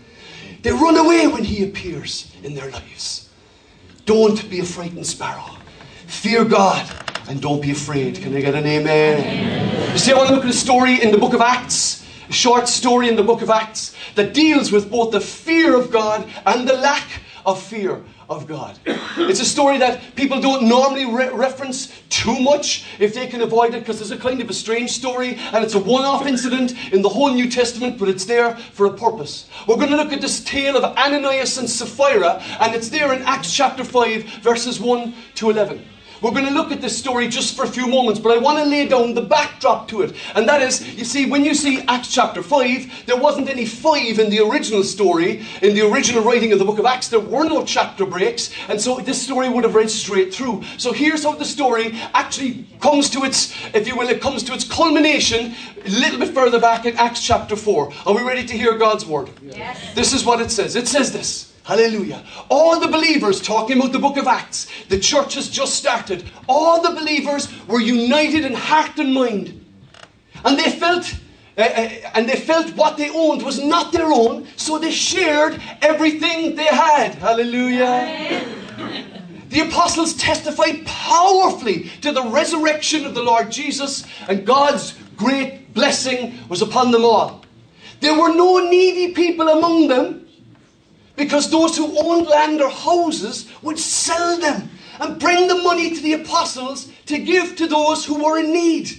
They 0.62 0.72
run 0.72 0.98
away 0.98 1.28
when 1.28 1.44
He 1.44 1.64
appears 1.64 2.34
in 2.44 2.56
their 2.56 2.70
lives. 2.72 3.30
Don't 4.06 4.50
be 4.50 4.60
a 4.60 4.66
frightened 4.66 5.06
sparrow. 5.06 5.58
Fear 6.08 6.46
God 6.46 7.09
and 7.30 7.40
don't 7.40 7.62
be 7.62 7.72
afraid. 7.72 8.16
Can 8.16 8.36
I 8.36 8.42
get 8.42 8.56
an 8.56 8.66
amen? 8.66 9.20
amen? 9.20 9.92
You 9.94 10.00
see, 10.00 10.12
I 10.12 10.18
want 10.18 10.30
to 10.30 10.36
look 10.36 10.44
at 10.44 10.50
a 10.50 10.54
story 10.54 11.02
in 11.02 11.12
the 11.12 11.18
book 11.18 11.34
of 11.34 11.42
Acts, 11.42 12.04
a 12.28 12.34
short 12.34 12.68
story 12.68 13.08
in 13.08 13.16
the 13.16 13.24
book 13.24 13.44
of 13.44 13.52
Acts 13.52 13.96
that 14.16 14.34
deals 14.34 14.72
with 14.72 14.90
both 14.90 15.12
the 15.12 15.22
fear 15.22 15.76
of 15.80 15.92
God 15.92 16.28
and 16.48 16.68
the 16.68 16.74
lack 16.74 17.08
of 17.46 17.62
fear 17.62 18.02
of 18.30 18.48
God. 18.48 18.78
It's 19.18 19.42
a 19.42 19.46
story 19.46 19.78
that 19.78 20.16
people 20.16 20.40
don't 20.42 20.68
normally 20.68 21.06
re- 21.06 21.30
reference 21.30 21.92
too 22.10 22.40
much 22.40 22.86
if 23.00 23.14
they 23.14 23.28
can 23.28 23.42
avoid 23.42 23.76
it 23.76 23.82
because 23.82 24.02
it's 24.02 24.12
a 24.12 24.18
kind 24.18 24.42
of 24.42 24.50
a 24.50 24.54
strange 24.54 24.92
story 24.92 25.36
and 25.36 25.64
it's 25.64 25.76
a 25.76 25.80
one 25.80 26.04
off 26.04 26.26
incident 26.26 26.74
in 26.94 27.02
the 27.02 27.10
whole 27.10 27.32
New 27.32 27.50
Testament, 27.50 28.00
but 28.00 28.08
it's 28.08 28.26
there 28.26 28.56
for 28.56 28.88
a 28.88 28.94
purpose. 28.94 29.50
We're 29.68 29.76
going 29.76 29.90
to 29.90 29.98
look 29.98 30.14
at 30.14 30.22
this 30.22 30.44
tale 30.44 30.78
of 30.78 30.84
Ananias 30.84 31.58
and 31.58 31.70
Sapphira, 31.70 32.42
and 32.60 32.74
it's 32.74 32.90
there 32.90 33.14
in 33.14 33.22
Acts 33.24 33.54
chapter 33.54 33.84
5, 33.84 34.24
verses 34.42 34.80
1 34.80 35.14
to 35.36 35.50
11. 35.50 35.86
We're 36.22 36.32
going 36.32 36.46
to 36.46 36.54
look 36.54 36.72
at 36.72 36.82
this 36.82 36.98
story 36.98 37.28
just 37.28 37.56
for 37.56 37.64
a 37.64 37.68
few 37.68 37.88
moments, 37.88 38.20
but 38.20 38.36
I 38.36 38.40
want 38.40 38.58
to 38.60 38.66
lay 38.66 38.88
down 38.88 39.14
the 39.14 39.22
backdrop 39.22 39.88
to 39.90 40.02
it. 40.02 40.16
And 40.36 40.48
that 40.50 40.62
is, 40.62 40.86
you 40.96 41.06
see, 41.06 41.30
when 41.30 41.46
you 41.46 41.54
see 41.54 41.82
Acts 41.88 42.14
chapter 42.14 42.44
5, 42.44 43.06
there 43.06 43.18
wasn't 43.18 43.50
any 43.50 43.66
5 43.66 44.20
in 44.20 44.30
the 44.30 44.40
original 44.40 44.84
story, 44.84 45.46
in 45.62 45.74
the 45.76 45.90
original 45.90 46.24
writing 46.24 46.52
of 46.52 46.60
the 46.60 46.66
book 46.66 46.80
of 46.80 46.86
Acts. 46.86 47.08
There 47.08 47.20
were 47.20 47.46
no 47.46 47.64
chapter 47.64 48.06
breaks, 48.06 48.52
and 48.68 48.80
so 48.80 49.00
this 49.00 49.22
story 49.22 49.48
would 49.48 49.64
have 49.64 49.76
read 49.76 49.90
straight 49.90 50.34
through. 50.34 50.64
So 50.78 50.92
here's 50.92 51.24
how 51.24 51.36
the 51.36 51.46
story 51.46 51.94
actually 52.14 52.66
comes 52.82 53.10
to 53.12 53.24
its, 53.24 53.54
if 53.74 53.88
you 53.88 53.96
will, 53.96 54.10
it 54.10 54.22
comes 54.22 54.44
to 54.44 54.54
its 54.54 54.66
culmination 54.66 55.56
a 55.86 55.90
little 55.90 56.20
bit 56.20 56.34
further 56.34 56.60
back 56.60 56.86
in 56.86 56.98
Acts 56.98 57.26
chapter 57.26 57.56
4. 57.56 57.94
Are 58.06 58.16
we 58.16 58.22
ready 58.24 58.46
to 58.46 58.58
hear 58.58 58.78
God's 58.78 59.06
word? 59.06 59.30
Yes. 59.42 59.94
This 59.96 60.14
is 60.14 60.26
what 60.26 60.42
it 60.42 60.52
says. 60.52 60.76
It 60.76 60.88
says 60.88 61.12
this. 61.12 61.49
Hallelujah. 61.70 62.24
All 62.50 62.80
the 62.80 62.88
believers, 62.88 63.40
talking 63.40 63.78
about 63.78 63.92
the 63.92 64.00
book 64.00 64.18
of 64.18 64.26
Acts, 64.26 64.66
the 64.88 65.00
church 65.00 65.36
has 65.36 65.48
just 65.48 65.76
started. 65.76 66.24
All 66.48 66.82
the 66.82 67.00
believers 67.00 67.48
were 67.68 67.80
united 67.80 68.44
in 68.44 68.56
heart 68.56 68.98
and 68.98 69.14
mind. 69.14 69.64
And 70.44 70.58
they 70.58 70.72
felt 70.72 71.14
uh, 71.60 71.62
uh, 71.62 71.90
and 72.16 72.28
they 72.28 72.38
felt 72.38 72.76
what 72.76 72.98
they 72.98 73.12
owned 73.12 73.44
was 73.44 73.62
not 73.62 73.92
their 73.92 74.12
own, 74.12 74.48
so 74.56 74.80
they 74.80 74.90
shared 74.90 75.62
everything 75.84 76.56
they 76.56 76.66
had. 76.66 77.14
Hallelujah. 77.14 78.48
The 79.50 79.60
apostles 79.60 80.16
testified 80.16 80.88
powerfully 80.88 81.92
to 82.02 82.12
the 82.12 82.24
resurrection 82.24 83.06
of 83.06 83.14
the 83.14 83.22
Lord 83.22 83.52
Jesus, 83.52 84.08
and 84.28 84.44
God's 84.44 84.96
great 85.16 85.72
blessing 85.76 86.40
was 86.50 86.64
upon 86.64 86.90
them 86.90 87.06
all. 87.06 87.46
There 88.00 88.20
were 88.20 88.34
no 88.34 88.58
needy 88.58 89.14
people 89.14 89.50
among 89.50 89.88
them 89.88 90.26
because 91.20 91.52
those 91.52 91.76
who 91.78 92.00
owned 92.00 92.28
land 92.28 92.62
or 92.62 92.70
houses 92.70 93.52
would 93.62 93.78
sell 93.78 94.40
them 94.40 94.70
and 95.02 95.20
bring 95.20 95.48
the 95.48 95.56
money 95.56 95.94
to 95.94 96.02
the 96.02 96.14
apostles 96.14 96.90
to 97.08 97.20
give 97.20 97.58
to 97.58 97.68
those 97.68 98.06
who 98.06 98.24
were 98.24 98.40
in 98.40 98.54
need. 98.54 98.90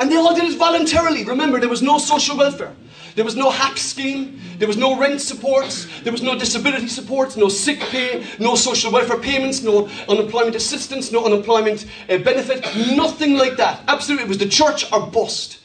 And 0.00 0.10
they 0.10 0.16
all 0.16 0.34
did 0.34 0.52
it 0.52 0.58
voluntarily. 0.58 1.24
Remember, 1.24 1.60
there 1.60 1.68
was 1.68 1.82
no 1.82 1.98
social 1.98 2.36
welfare. 2.36 2.74
There 3.14 3.24
was 3.24 3.36
no 3.36 3.48
HAP 3.48 3.78
scheme. 3.78 4.40
There 4.58 4.66
was 4.66 4.76
no 4.76 4.98
rent 4.98 5.20
supports. 5.20 5.86
There 6.02 6.12
was 6.12 6.22
no 6.22 6.36
disability 6.36 6.88
supports, 6.88 7.36
no 7.36 7.48
sick 7.48 7.78
pay, 7.78 8.26
no 8.40 8.56
social 8.56 8.90
welfare 8.90 9.18
payments, 9.18 9.62
no 9.62 9.88
unemployment 10.08 10.56
assistance, 10.56 11.12
no 11.12 11.24
unemployment 11.24 11.86
uh, 12.10 12.18
benefit. 12.18 12.64
Nothing 12.96 13.38
like 13.38 13.56
that. 13.58 13.82
Absolutely. 13.86 14.24
It 14.24 14.28
was 14.28 14.38
the 14.38 14.48
church 14.48 14.90
or 14.92 15.06
bust. 15.06 15.60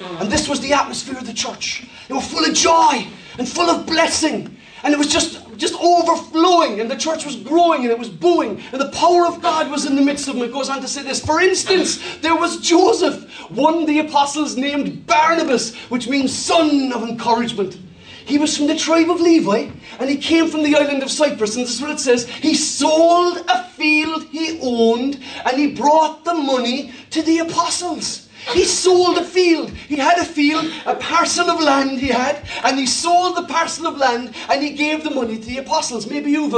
And 0.00 0.32
this 0.32 0.48
was 0.48 0.60
the 0.60 0.72
atmosphere 0.72 1.18
of 1.18 1.26
the 1.26 1.34
church. 1.34 1.86
They 2.08 2.14
were 2.14 2.22
full 2.22 2.44
of 2.44 2.54
joy 2.54 3.06
and 3.38 3.46
full 3.46 3.68
of 3.68 3.84
blessing. 3.84 4.56
And 4.84 4.92
it 4.92 4.98
was 4.98 5.08
just, 5.08 5.40
just 5.56 5.74
overflowing, 5.80 6.78
and 6.78 6.90
the 6.90 6.96
church 6.96 7.24
was 7.24 7.36
growing 7.36 7.82
and 7.82 7.90
it 7.90 7.98
was 7.98 8.10
booming, 8.10 8.62
and 8.70 8.80
the 8.80 8.90
power 8.90 9.26
of 9.26 9.40
God 9.40 9.70
was 9.70 9.86
in 9.86 9.96
the 9.96 10.02
midst 10.02 10.28
of 10.28 10.34
them. 10.34 10.44
It 10.44 10.52
goes 10.52 10.68
on 10.68 10.82
to 10.82 10.88
say 10.88 11.02
this. 11.02 11.24
For 11.24 11.40
instance, 11.40 12.18
there 12.18 12.36
was 12.36 12.60
Joseph, 12.60 13.24
one 13.50 13.80
of 13.80 13.86
the 13.86 14.00
apostles 14.00 14.58
named 14.58 15.06
Barnabas, 15.06 15.74
which 15.88 16.06
means 16.06 16.36
son 16.36 16.92
of 16.92 17.02
encouragement. 17.02 17.78
He 18.26 18.36
was 18.36 18.56
from 18.56 18.66
the 18.66 18.76
tribe 18.76 19.10
of 19.10 19.20
Levi, 19.20 19.70
and 19.98 20.10
he 20.10 20.16
came 20.16 20.48
from 20.48 20.62
the 20.62 20.76
island 20.76 21.02
of 21.02 21.10
Cyprus. 21.10 21.56
And 21.56 21.64
this 21.64 21.76
is 21.76 21.80
what 21.80 21.90
it 21.90 22.00
says 22.00 22.26
He 22.28 22.54
sold 22.54 23.38
a 23.48 23.64
field 23.70 24.24
he 24.24 24.58
owned, 24.62 25.18
and 25.46 25.56
he 25.58 25.72
brought 25.72 26.24
the 26.24 26.34
money 26.34 26.92
to 27.10 27.22
the 27.22 27.38
apostles. 27.38 28.23
He 28.52 28.64
sold 28.64 29.18
a 29.18 29.24
field. 29.24 29.70
He 29.70 29.96
had 29.96 30.18
a 30.18 30.24
field, 30.24 30.70
a 30.86 30.94
parcel 30.96 31.48
of 31.50 31.60
land 31.60 31.98
he 31.98 32.08
had, 32.08 32.46
and 32.64 32.78
he 32.78 32.86
sold 32.86 33.36
the 33.36 33.44
parcel 33.44 33.86
of 33.86 33.96
land 33.96 34.34
and 34.50 34.62
he 34.62 34.70
gave 34.70 35.04
the 35.04 35.10
money 35.10 35.38
to 35.38 35.46
the 35.46 35.58
apostles. 35.58 36.08
Maybe 36.08 36.30
you 36.30 36.50
have 36.50 36.54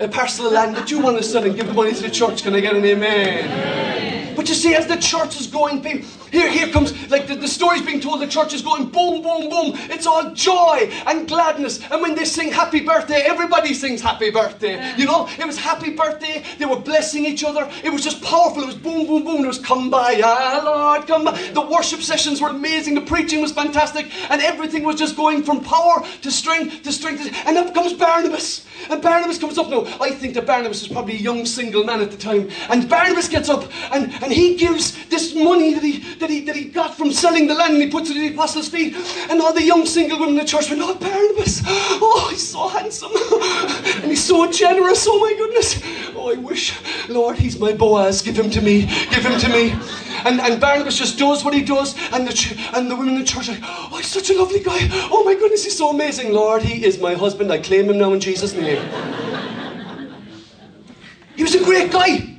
a, 0.00 0.04
a 0.04 0.08
parcel 0.08 0.46
of 0.46 0.52
land 0.52 0.76
that 0.76 0.90
you 0.90 1.00
want 1.00 1.16
to 1.16 1.22
sell 1.22 1.44
and 1.44 1.56
give 1.56 1.66
the 1.66 1.74
money 1.74 1.92
to 1.92 2.02
the 2.02 2.10
church. 2.10 2.42
Can 2.42 2.54
I 2.54 2.60
get 2.60 2.76
an 2.76 2.84
amen? 2.84 3.44
amen. 3.44 4.34
But 4.40 4.48
you 4.48 4.54
see, 4.54 4.74
as 4.74 4.86
the 4.86 4.96
church 4.96 5.38
is 5.38 5.46
going, 5.46 5.82
here, 5.82 6.50
here 6.50 6.72
comes, 6.72 7.10
like 7.10 7.26
the, 7.26 7.34
the 7.34 7.46
story's 7.46 7.82
being 7.82 8.00
told, 8.00 8.22
the 8.22 8.26
church 8.26 8.54
is 8.54 8.62
going 8.62 8.88
boom, 8.88 9.22
boom, 9.22 9.50
boom. 9.50 9.72
It's 9.90 10.06
all 10.06 10.32
joy 10.32 10.90
and 11.06 11.28
gladness. 11.28 11.80
And 11.90 12.00
when 12.00 12.14
they 12.14 12.24
sing 12.24 12.50
happy 12.50 12.80
birthday, 12.80 13.22
everybody 13.22 13.74
sings 13.74 14.00
happy 14.00 14.30
birthday. 14.30 14.94
You 14.96 15.06
know, 15.06 15.28
it 15.38 15.46
was 15.46 15.58
happy 15.58 15.90
birthday. 15.90 16.42
They 16.58 16.64
were 16.64 16.78
blessing 16.80 17.26
each 17.26 17.44
other. 17.44 17.68
It 17.84 17.90
was 17.90 18.02
just 18.02 18.22
powerful. 18.22 18.62
It 18.62 18.66
was 18.66 18.76
boom, 18.76 19.06
boom, 19.06 19.24
boom. 19.24 19.44
It 19.44 19.48
was 19.48 19.58
come 19.58 19.90
by, 19.90 20.20
ah, 20.24 20.62
Lord, 20.64 21.06
come 21.06 21.24
by. 21.24 21.29
The 21.32 21.60
worship 21.60 22.00
sessions 22.00 22.40
were 22.40 22.48
amazing. 22.48 22.94
The 22.94 23.00
preaching 23.02 23.40
was 23.40 23.52
fantastic. 23.52 24.10
And 24.30 24.40
everything 24.42 24.84
was 24.84 24.96
just 24.96 25.16
going 25.16 25.42
from 25.42 25.62
power 25.62 26.04
to 26.22 26.30
strength 26.30 26.82
to 26.82 26.92
strength. 26.92 27.32
And 27.46 27.56
up 27.58 27.74
comes 27.74 27.92
Barnabas. 27.92 28.66
And 28.88 29.02
Barnabas 29.02 29.38
comes 29.38 29.58
up 29.58 29.68
now. 29.68 29.86
I 30.00 30.10
think 30.10 30.34
that 30.34 30.46
Barnabas 30.46 30.80
was 30.82 30.92
probably 30.92 31.14
a 31.14 31.18
young 31.18 31.44
single 31.44 31.84
man 31.84 32.00
at 32.00 32.10
the 32.10 32.16
time. 32.16 32.50
And 32.70 32.88
Barnabas 32.88 33.28
gets 33.28 33.48
up 33.48 33.64
and, 33.92 34.12
and 34.22 34.32
he 34.32 34.56
gives 34.56 35.06
this 35.06 35.34
money 35.34 35.74
that 35.74 35.82
he 35.82 35.98
that 36.14 36.30
he, 36.30 36.40
that 36.42 36.56
he 36.56 36.64
got 36.64 36.96
from 36.96 37.12
selling 37.12 37.46
the 37.46 37.54
land 37.54 37.74
and 37.74 37.82
he 37.82 37.90
puts 37.90 38.10
it 38.10 38.16
at 38.16 38.20
the 38.20 38.34
apostles' 38.34 38.68
feet. 38.68 38.94
And 39.28 39.40
all 39.40 39.52
the 39.52 39.62
young 39.62 39.86
single 39.86 40.18
women 40.18 40.34
in 40.34 40.40
the 40.40 40.44
church 40.44 40.70
went, 40.70 40.82
Oh, 40.82 40.94
Barnabas, 40.94 41.62
oh, 41.66 42.28
he's 42.30 42.48
so 42.48 42.68
handsome. 42.68 43.12
and 44.02 44.10
he's 44.10 44.24
so 44.24 44.50
generous. 44.50 45.06
Oh, 45.08 45.18
my 45.20 45.34
goodness. 45.34 45.82
Oh, 46.20 46.30
I 46.30 46.34
wish, 46.34 46.78
Lord, 47.08 47.38
he's 47.38 47.58
my 47.58 47.72
Boaz. 47.72 48.20
Give 48.20 48.38
him 48.38 48.50
to 48.50 48.60
me. 48.60 48.82
Give 48.82 49.24
him 49.24 49.40
to 49.40 49.48
me. 49.48 49.70
And, 50.26 50.38
and 50.38 50.60
Barnabas 50.60 50.98
just 50.98 51.18
does 51.18 51.42
what 51.42 51.54
he 51.54 51.62
does. 51.62 51.96
And 52.12 52.28
the, 52.28 52.70
and 52.74 52.90
the 52.90 52.94
women 52.94 53.14
in 53.14 53.20
the 53.20 53.26
church 53.26 53.48
are 53.48 53.52
like, 53.52 53.62
Oh, 53.64 53.96
he's 53.96 54.06
such 54.06 54.28
a 54.28 54.34
lovely 54.34 54.60
guy. 54.60 54.80
Oh, 55.10 55.24
my 55.24 55.34
goodness, 55.34 55.64
he's 55.64 55.78
so 55.78 55.88
amazing. 55.88 56.34
Lord, 56.34 56.60
he 56.60 56.84
is 56.84 57.00
my 57.00 57.14
husband. 57.14 57.50
I 57.50 57.58
claim 57.58 57.88
him 57.88 57.96
now 57.96 58.12
in 58.12 58.20
Jesus' 58.20 58.52
name. 58.52 58.86
he 61.36 61.42
was 61.42 61.54
a 61.54 61.64
great 61.64 61.90
guy. 61.90 62.36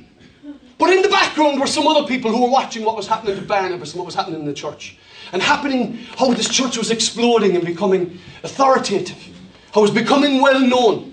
But 0.78 0.90
in 0.90 1.02
the 1.02 1.08
background 1.08 1.60
were 1.60 1.66
some 1.66 1.88
other 1.88 2.06
people 2.06 2.30
who 2.30 2.42
were 2.42 2.50
watching 2.50 2.84
what 2.84 2.96
was 2.96 3.08
happening 3.08 3.34
to 3.34 3.42
Barnabas 3.42 3.94
and 3.94 3.98
what 3.98 4.06
was 4.06 4.14
happening 4.14 4.38
in 4.38 4.46
the 4.46 4.54
church. 4.54 4.96
And 5.32 5.42
happening 5.42 5.94
how 6.16 6.32
this 6.32 6.48
church 6.48 6.78
was 6.78 6.92
exploding 6.92 7.56
and 7.56 7.66
becoming 7.66 8.20
authoritative, 8.44 9.18
how 9.74 9.80
it 9.80 9.82
was 9.82 9.90
becoming 9.90 10.40
well 10.40 10.60
known. 10.60 11.12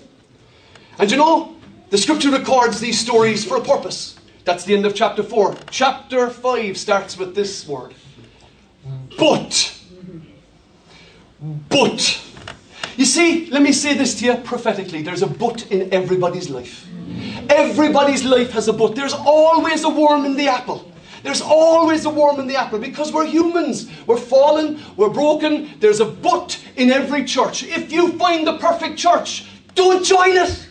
And 1.00 1.10
you 1.10 1.16
know, 1.16 1.56
the 1.90 1.98
scripture 1.98 2.30
records 2.30 2.80
these 2.80 2.98
stories 2.98 3.44
for 3.44 3.56
a 3.56 3.60
purpose. 3.60 4.16
That's 4.44 4.64
the 4.64 4.74
end 4.74 4.86
of 4.86 4.94
chapter 4.94 5.22
4. 5.22 5.56
Chapter 5.70 6.30
5 6.30 6.78
starts 6.78 7.18
with 7.18 7.34
this 7.34 7.66
word. 7.66 7.94
But. 9.18 9.76
But. 11.68 12.20
You 12.96 13.04
see, 13.04 13.46
let 13.50 13.62
me 13.62 13.72
say 13.72 13.94
this 13.94 14.18
to 14.20 14.24
you 14.24 14.34
prophetically. 14.36 15.02
There's 15.02 15.22
a 15.22 15.26
but 15.26 15.70
in 15.70 15.92
everybody's 15.92 16.48
life. 16.48 16.86
Everybody's 17.48 18.24
life 18.24 18.50
has 18.52 18.68
a 18.68 18.72
but. 18.72 18.94
There's 18.94 19.14
always 19.14 19.84
a 19.84 19.88
worm 19.88 20.24
in 20.24 20.36
the 20.36 20.48
apple. 20.48 20.90
There's 21.22 21.42
always 21.42 22.04
a 22.06 22.10
worm 22.10 22.40
in 22.40 22.46
the 22.46 22.56
apple 22.56 22.78
because 22.78 23.12
we're 23.12 23.26
humans. 23.26 23.90
We're 24.06 24.16
fallen, 24.16 24.80
we're 24.96 25.10
broken. 25.10 25.70
There's 25.80 26.00
a 26.00 26.06
but 26.06 26.58
in 26.76 26.90
every 26.90 27.24
church. 27.24 27.62
If 27.64 27.92
you 27.92 28.12
find 28.12 28.46
the 28.46 28.58
perfect 28.58 28.96
church, 28.96 29.46
don't 29.74 30.04
join 30.04 30.36
it. 30.36 30.68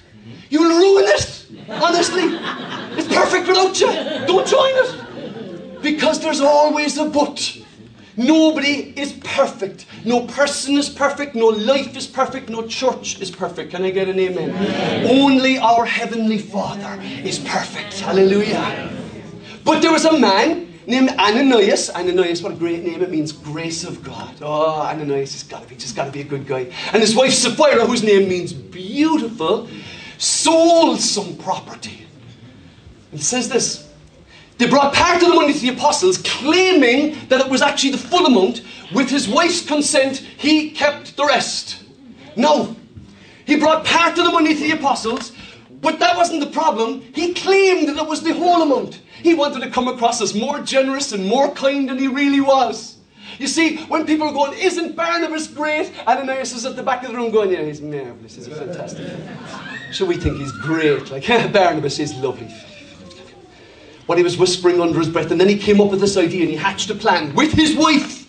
You'll 0.49 0.69
ruin 0.69 1.05
it. 1.07 1.45
Honestly. 1.69 2.23
It's 2.97 3.07
perfect 3.07 3.47
without 3.47 3.79
you. 3.79 3.87
Don't 4.27 4.47
join 4.47 4.71
it. 4.73 5.81
Because 5.81 6.19
there's 6.19 6.41
always 6.41 6.97
a 6.97 7.05
but. 7.05 7.57
Nobody 8.17 8.93
is 8.99 9.13
perfect. 9.13 9.85
No 10.03 10.25
person 10.25 10.77
is 10.77 10.89
perfect. 10.89 11.35
No 11.35 11.47
life 11.47 11.95
is 11.95 12.05
perfect. 12.05 12.49
No 12.49 12.67
church 12.67 13.21
is 13.21 13.31
perfect. 13.31 13.71
Can 13.71 13.83
I 13.83 13.91
get 13.91 14.09
an 14.09 14.19
amen? 14.19 14.49
amen? 14.49 15.07
Only 15.21 15.57
our 15.57 15.85
Heavenly 15.85 16.37
Father 16.37 16.99
is 17.01 17.39
perfect. 17.39 17.97
Hallelujah. 17.99 18.91
But 19.63 19.81
there 19.81 19.91
was 19.91 20.03
a 20.03 20.19
man 20.19 20.67
named 20.85 21.11
Ananias. 21.11 21.89
Ananias, 21.91 22.41
what 22.41 22.51
a 22.51 22.55
great 22.55 22.83
name. 22.83 23.01
It 23.01 23.09
means 23.09 23.31
grace 23.31 23.85
of 23.85 24.03
God. 24.03 24.35
Oh, 24.41 24.81
Ananias 24.81 25.31
has 25.33 25.43
got 25.43 25.63
to 25.63 25.69
be, 25.69 25.75
just 25.75 25.95
got 25.95 26.05
to 26.05 26.11
be 26.11 26.21
a 26.21 26.25
good 26.25 26.45
guy. 26.45 26.67
And 26.91 27.01
his 27.01 27.15
wife 27.15 27.31
Sapphira, 27.31 27.85
whose 27.85 28.03
name 28.03 28.27
means 28.27 28.51
beautiful, 28.51 29.69
sold 30.19 30.99
some 30.99 31.35
property. 31.37 32.05
It 33.11 33.21
says 33.21 33.49
this 33.49 33.89
they 34.59 34.67
brought 34.67 34.93
part 34.93 35.23
of 35.23 35.29
the 35.29 35.35
money 35.35 35.53
to 35.53 35.59
the 35.59 35.69
apostles, 35.69 36.17
claiming 36.17 37.17
that 37.29 37.39
it 37.39 37.49
was 37.49 37.61
actually 37.61 37.91
the 37.91 37.97
full 37.97 38.25
amount. 38.25 38.61
With 38.93 39.09
his 39.09 39.27
wife's 39.27 39.65
consent, 39.65 40.17
he 40.17 40.71
kept 40.71 41.15
the 41.15 41.25
rest. 41.25 41.81
No. 42.35 42.75
He 43.45 43.55
brought 43.55 43.85
part 43.85 44.17
of 44.17 44.25
the 44.25 44.31
money 44.31 44.53
to 44.53 44.59
the 44.59 44.71
apostles, 44.71 45.31
but 45.81 45.97
that 45.99 46.17
wasn't 46.17 46.41
the 46.41 46.51
problem. 46.51 47.01
He 47.15 47.33
claimed 47.33 47.87
that 47.87 47.95
it 47.95 48.05
was 48.05 48.21
the 48.21 48.33
whole 48.33 48.61
amount. 48.61 48.99
He 49.23 49.33
wanted 49.33 49.61
to 49.61 49.71
come 49.71 49.87
across 49.87 50.21
as 50.21 50.35
more 50.35 50.59
generous 50.59 51.13
and 51.13 51.25
more 51.25 51.51
kind 51.51 51.87
than 51.87 51.97
he 51.97 52.07
really 52.07 52.41
was. 52.41 52.97
You 53.39 53.47
see, 53.47 53.77
when 53.85 54.05
people 54.05 54.27
are 54.27 54.33
going, 54.33 54.59
Isn't 54.59 54.95
Barnabas 54.95 55.47
great? 55.47 55.91
Ananias 56.05 56.53
is 56.53 56.65
at 56.65 56.75
the 56.75 56.83
back 56.83 57.03
of 57.03 57.11
the 57.11 57.17
room 57.17 57.31
going, 57.31 57.51
Yeah, 57.51 57.63
he's 57.63 57.81
marvelous. 57.81 58.35
He's 58.35 58.47
fantastic. 58.47 59.07
So 59.91 60.05
we 60.05 60.17
think 60.17 60.37
he's 60.37 60.51
great. 60.51 61.09
Like, 61.09 61.25
Barnabas 61.53 61.97
is 61.99 62.13
lovely 62.15 62.53
what 64.09 64.17
he 64.17 64.23
was 64.23 64.39
whispering 64.39 64.81
under 64.81 64.97
his 64.97 65.07
breath. 65.07 65.29
And 65.29 65.39
then 65.39 65.47
he 65.47 65.55
came 65.55 65.79
up 65.79 65.91
with 65.91 65.99
this 65.99 66.17
idea 66.17 66.41
and 66.41 66.49
he 66.49 66.55
hatched 66.55 66.89
a 66.89 66.95
plan 66.95 67.31
with 67.35 67.51
his 67.51 67.75
wife. 67.75 68.27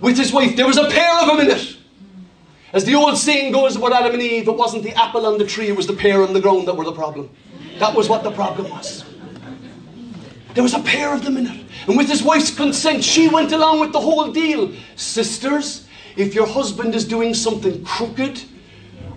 With 0.00 0.16
his 0.16 0.32
wife. 0.32 0.54
There 0.54 0.68
was 0.68 0.76
a 0.76 0.88
pair 0.88 1.20
of 1.20 1.26
them 1.26 1.40
in 1.40 1.50
it. 1.50 1.76
As 2.72 2.84
the 2.84 2.94
old 2.94 3.18
saying 3.18 3.50
goes 3.50 3.74
about 3.74 3.92
Adam 3.92 4.12
and 4.12 4.22
Eve, 4.22 4.46
it 4.46 4.56
wasn't 4.56 4.84
the 4.84 4.92
apple 4.94 5.26
on 5.26 5.36
the 5.36 5.44
tree, 5.44 5.66
it 5.66 5.76
was 5.76 5.88
the 5.88 5.94
pear 5.94 6.22
on 6.22 6.32
the 6.32 6.40
ground 6.40 6.68
that 6.68 6.76
were 6.76 6.84
the 6.84 6.92
problem. 6.92 7.28
That 7.80 7.92
was 7.92 8.08
what 8.08 8.22
the 8.22 8.30
problem 8.30 8.70
was. 8.70 9.04
There 10.56 10.62
was 10.62 10.72
a 10.72 10.80
pair 10.80 11.12
of 11.12 11.22
them 11.22 11.36
in 11.36 11.46
it. 11.46 11.66
And 11.86 11.98
with 11.98 12.08
his 12.08 12.22
wife's 12.22 12.50
consent, 12.50 13.04
she 13.04 13.28
went 13.28 13.52
along 13.52 13.78
with 13.78 13.92
the 13.92 14.00
whole 14.00 14.32
deal. 14.32 14.72
Sisters, 14.96 15.86
if 16.16 16.34
your 16.34 16.46
husband 16.46 16.94
is 16.94 17.04
doing 17.04 17.34
something 17.34 17.84
crooked 17.84 18.42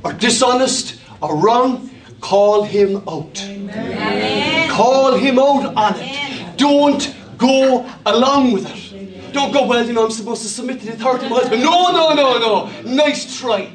or 0.03 0.11
dishonest 0.11 0.99
or 1.21 1.37
wrong, 1.37 1.89
call 2.19 2.63
him 2.63 2.97
out. 3.07 3.41
Amen. 3.41 4.69
Call 4.69 5.13
him 5.13 5.39
out 5.39 5.73
on 5.77 5.95
it. 5.95 6.57
Don't 6.57 7.15
go 7.37 7.89
along 8.05 8.51
with 8.51 8.69
it. 8.69 9.31
Don't 9.31 9.53
go, 9.53 9.65
well, 9.65 9.85
you 9.85 9.93
know, 9.93 10.03
I'm 10.03 10.11
supposed 10.11 10.41
to 10.41 10.49
submit 10.49 10.81
to 10.81 10.87
the 10.87 10.93
authority 10.95 11.23
of 11.27 11.31
my 11.31 11.37
husband. 11.37 11.63
No, 11.63 11.89
no, 11.93 12.13
no, 12.13 12.37
no. 12.37 12.81
Nice 12.81 13.39
try. 13.39 13.73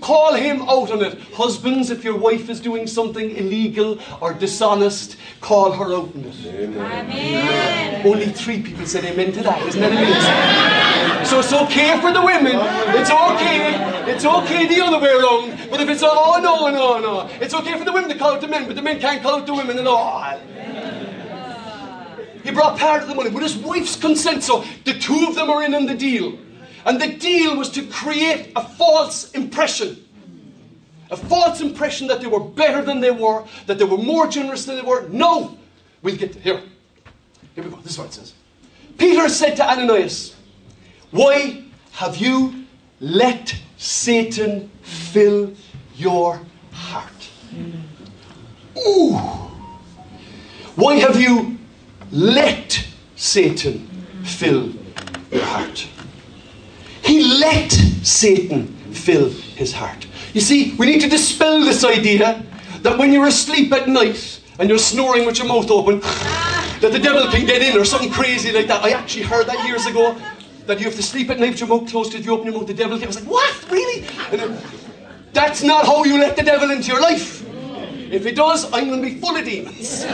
Call 0.00 0.34
him 0.34 0.62
out 0.62 0.90
on 0.90 1.04
it. 1.04 1.18
Husbands, 1.34 1.90
if 1.90 2.04
your 2.04 2.16
wife 2.16 2.48
is 2.48 2.60
doing 2.60 2.86
something 2.86 3.36
illegal 3.36 3.98
or 4.20 4.32
dishonest, 4.32 5.16
call 5.40 5.72
her 5.72 5.94
out 5.94 6.14
on 6.14 6.24
it. 6.24 6.46
Amen. 6.46 8.06
Only 8.06 8.26
three 8.26 8.62
people 8.62 8.86
said 8.86 9.04
amen 9.04 9.32
to 9.32 9.42
that. 9.42 9.62
Isn't 9.66 9.80
that 9.80 9.92
amazing? 9.92 11.26
So 11.26 11.40
it's 11.40 11.52
okay 11.52 12.00
for 12.00 12.12
the 12.12 12.22
women. 12.22 12.56
It's 12.98 13.10
okay. 13.10 14.10
It's 14.10 14.24
okay 14.24 14.66
the 14.66 14.84
other 14.84 14.98
way 14.98 15.10
around. 15.10 15.70
But 15.70 15.80
if 15.80 15.88
it's 15.88 16.02
all 16.02 16.36
oh 16.36 16.40
no 16.40 16.70
no 16.70 17.00
no, 17.00 17.28
it's 17.40 17.54
okay 17.54 17.78
for 17.78 17.84
the 17.84 17.92
women 17.92 18.10
to 18.10 18.18
call 18.18 18.32
out 18.32 18.40
the 18.40 18.48
men, 18.48 18.66
but 18.66 18.76
the 18.76 18.82
men 18.82 18.98
can't 18.98 19.22
call 19.22 19.36
out 19.36 19.46
the 19.46 19.54
women 19.54 19.78
at 19.78 19.86
all. 19.86 20.38
He 22.42 22.50
brought 22.50 22.78
part 22.78 23.02
of 23.02 23.08
the 23.08 23.14
money 23.14 23.30
with 23.30 23.42
his 23.42 23.56
wife's 23.56 23.96
consent, 23.96 24.42
so 24.42 24.64
the 24.84 24.94
two 24.94 25.26
of 25.28 25.34
them 25.34 25.50
are 25.50 25.62
in 25.62 25.74
on 25.74 25.86
the 25.86 25.94
deal. 25.94 26.38
And 26.84 27.00
the 27.00 27.14
deal 27.14 27.56
was 27.56 27.70
to 27.70 27.82
create 27.86 28.52
a 28.56 28.62
false 28.62 29.32
impression. 29.32 30.04
A 31.10 31.16
false 31.16 31.60
impression 31.60 32.06
that 32.06 32.20
they 32.20 32.26
were 32.26 32.40
better 32.40 32.82
than 32.82 33.00
they 33.00 33.10
were, 33.10 33.44
that 33.66 33.78
they 33.78 33.84
were 33.84 33.98
more 33.98 34.28
generous 34.28 34.64
than 34.64 34.76
they 34.76 34.82
were. 34.82 35.08
No! 35.08 35.58
We'll 36.02 36.16
get 36.16 36.32
to 36.32 36.40
here. 36.40 36.62
Here 37.54 37.64
we 37.64 37.70
go. 37.70 37.76
This 37.76 37.92
is 37.92 37.98
what 37.98 38.08
it 38.08 38.12
says. 38.14 38.34
Peter 38.96 39.28
said 39.28 39.56
to 39.56 39.68
Ananias, 39.68 40.36
Why 41.10 41.64
have 41.92 42.16
you 42.16 42.64
let 43.00 43.54
Satan 43.76 44.70
fill 44.82 45.52
your 45.96 46.40
heart? 46.70 47.30
Ooh! 48.78 49.12
Why 50.76 50.94
have 50.96 51.20
you 51.20 51.58
let 52.10 52.86
Satan 53.16 53.86
fill 54.22 54.72
your 55.30 55.44
heart? 55.44 55.88
He 57.10 57.24
let 57.24 57.72
Satan 58.06 58.68
fill 58.92 59.30
his 59.30 59.72
heart. 59.72 60.06
You 60.32 60.40
see, 60.40 60.76
we 60.76 60.86
need 60.86 61.00
to 61.00 61.08
dispel 61.08 61.58
this 61.58 61.82
idea 61.82 62.40
that 62.82 62.96
when 62.96 63.12
you're 63.12 63.26
asleep 63.26 63.72
at 63.72 63.88
night 63.88 64.40
and 64.60 64.68
you're 64.68 64.78
snoring 64.78 65.26
with 65.26 65.36
your 65.38 65.48
mouth 65.48 65.68
open, 65.72 65.98
that 65.98 66.90
the 66.92 67.00
devil 67.00 67.28
can 67.28 67.46
get 67.46 67.62
in 67.62 67.76
or 67.76 67.84
something 67.84 68.12
crazy 68.12 68.52
like 68.52 68.68
that. 68.68 68.84
I 68.84 68.90
actually 68.90 69.24
heard 69.24 69.48
that 69.48 69.66
years 69.66 69.86
ago 69.86 70.16
that 70.66 70.78
you 70.78 70.84
have 70.84 70.94
to 70.94 71.02
sleep 71.02 71.30
at 71.30 71.40
night 71.40 71.50
with 71.50 71.58
your 71.58 71.68
mouth 71.68 71.90
closed. 71.90 72.14
If 72.14 72.24
you 72.24 72.32
open 72.32 72.46
your 72.46 72.54
mouth, 72.54 72.68
the 72.68 72.74
devil 72.74 72.96
can. 72.96 73.06
I 73.06 73.08
was 73.08 73.20
like, 73.20 73.28
what? 73.28 73.70
Really? 73.72 74.06
And 74.30 74.62
that's 75.32 75.64
not 75.64 75.86
how 75.86 76.04
you 76.04 76.16
let 76.16 76.36
the 76.36 76.44
devil 76.44 76.70
into 76.70 76.92
your 76.92 77.00
life. 77.00 77.44
If 78.08 78.24
he 78.24 78.30
does, 78.30 78.66
I'm 78.72 78.86
going 78.86 79.02
to 79.02 79.08
be 79.08 79.20
full 79.20 79.34
of 79.34 79.44
demons. 79.44 80.04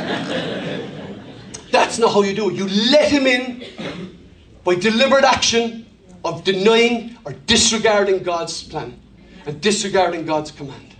That's 1.71 1.99
not 1.99 2.15
how 2.15 2.23
you 2.23 2.35
do 2.35 2.49
it. 2.49 2.57
You 2.57 2.67
let 2.91 3.11
him 3.11 3.27
in 3.27 4.17
by 4.65 4.77
deliberate 4.77 5.25
action 5.25 5.86
of 6.27 6.45
denying 6.45 7.17
or 7.25 7.33
disregarding 7.33 8.23
God's 8.23 8.63
plan 8.63 8.99
and 9.47 9.61
disregarding 9.61 10.27
God's 10.27 10.51
command. 10.51 10.95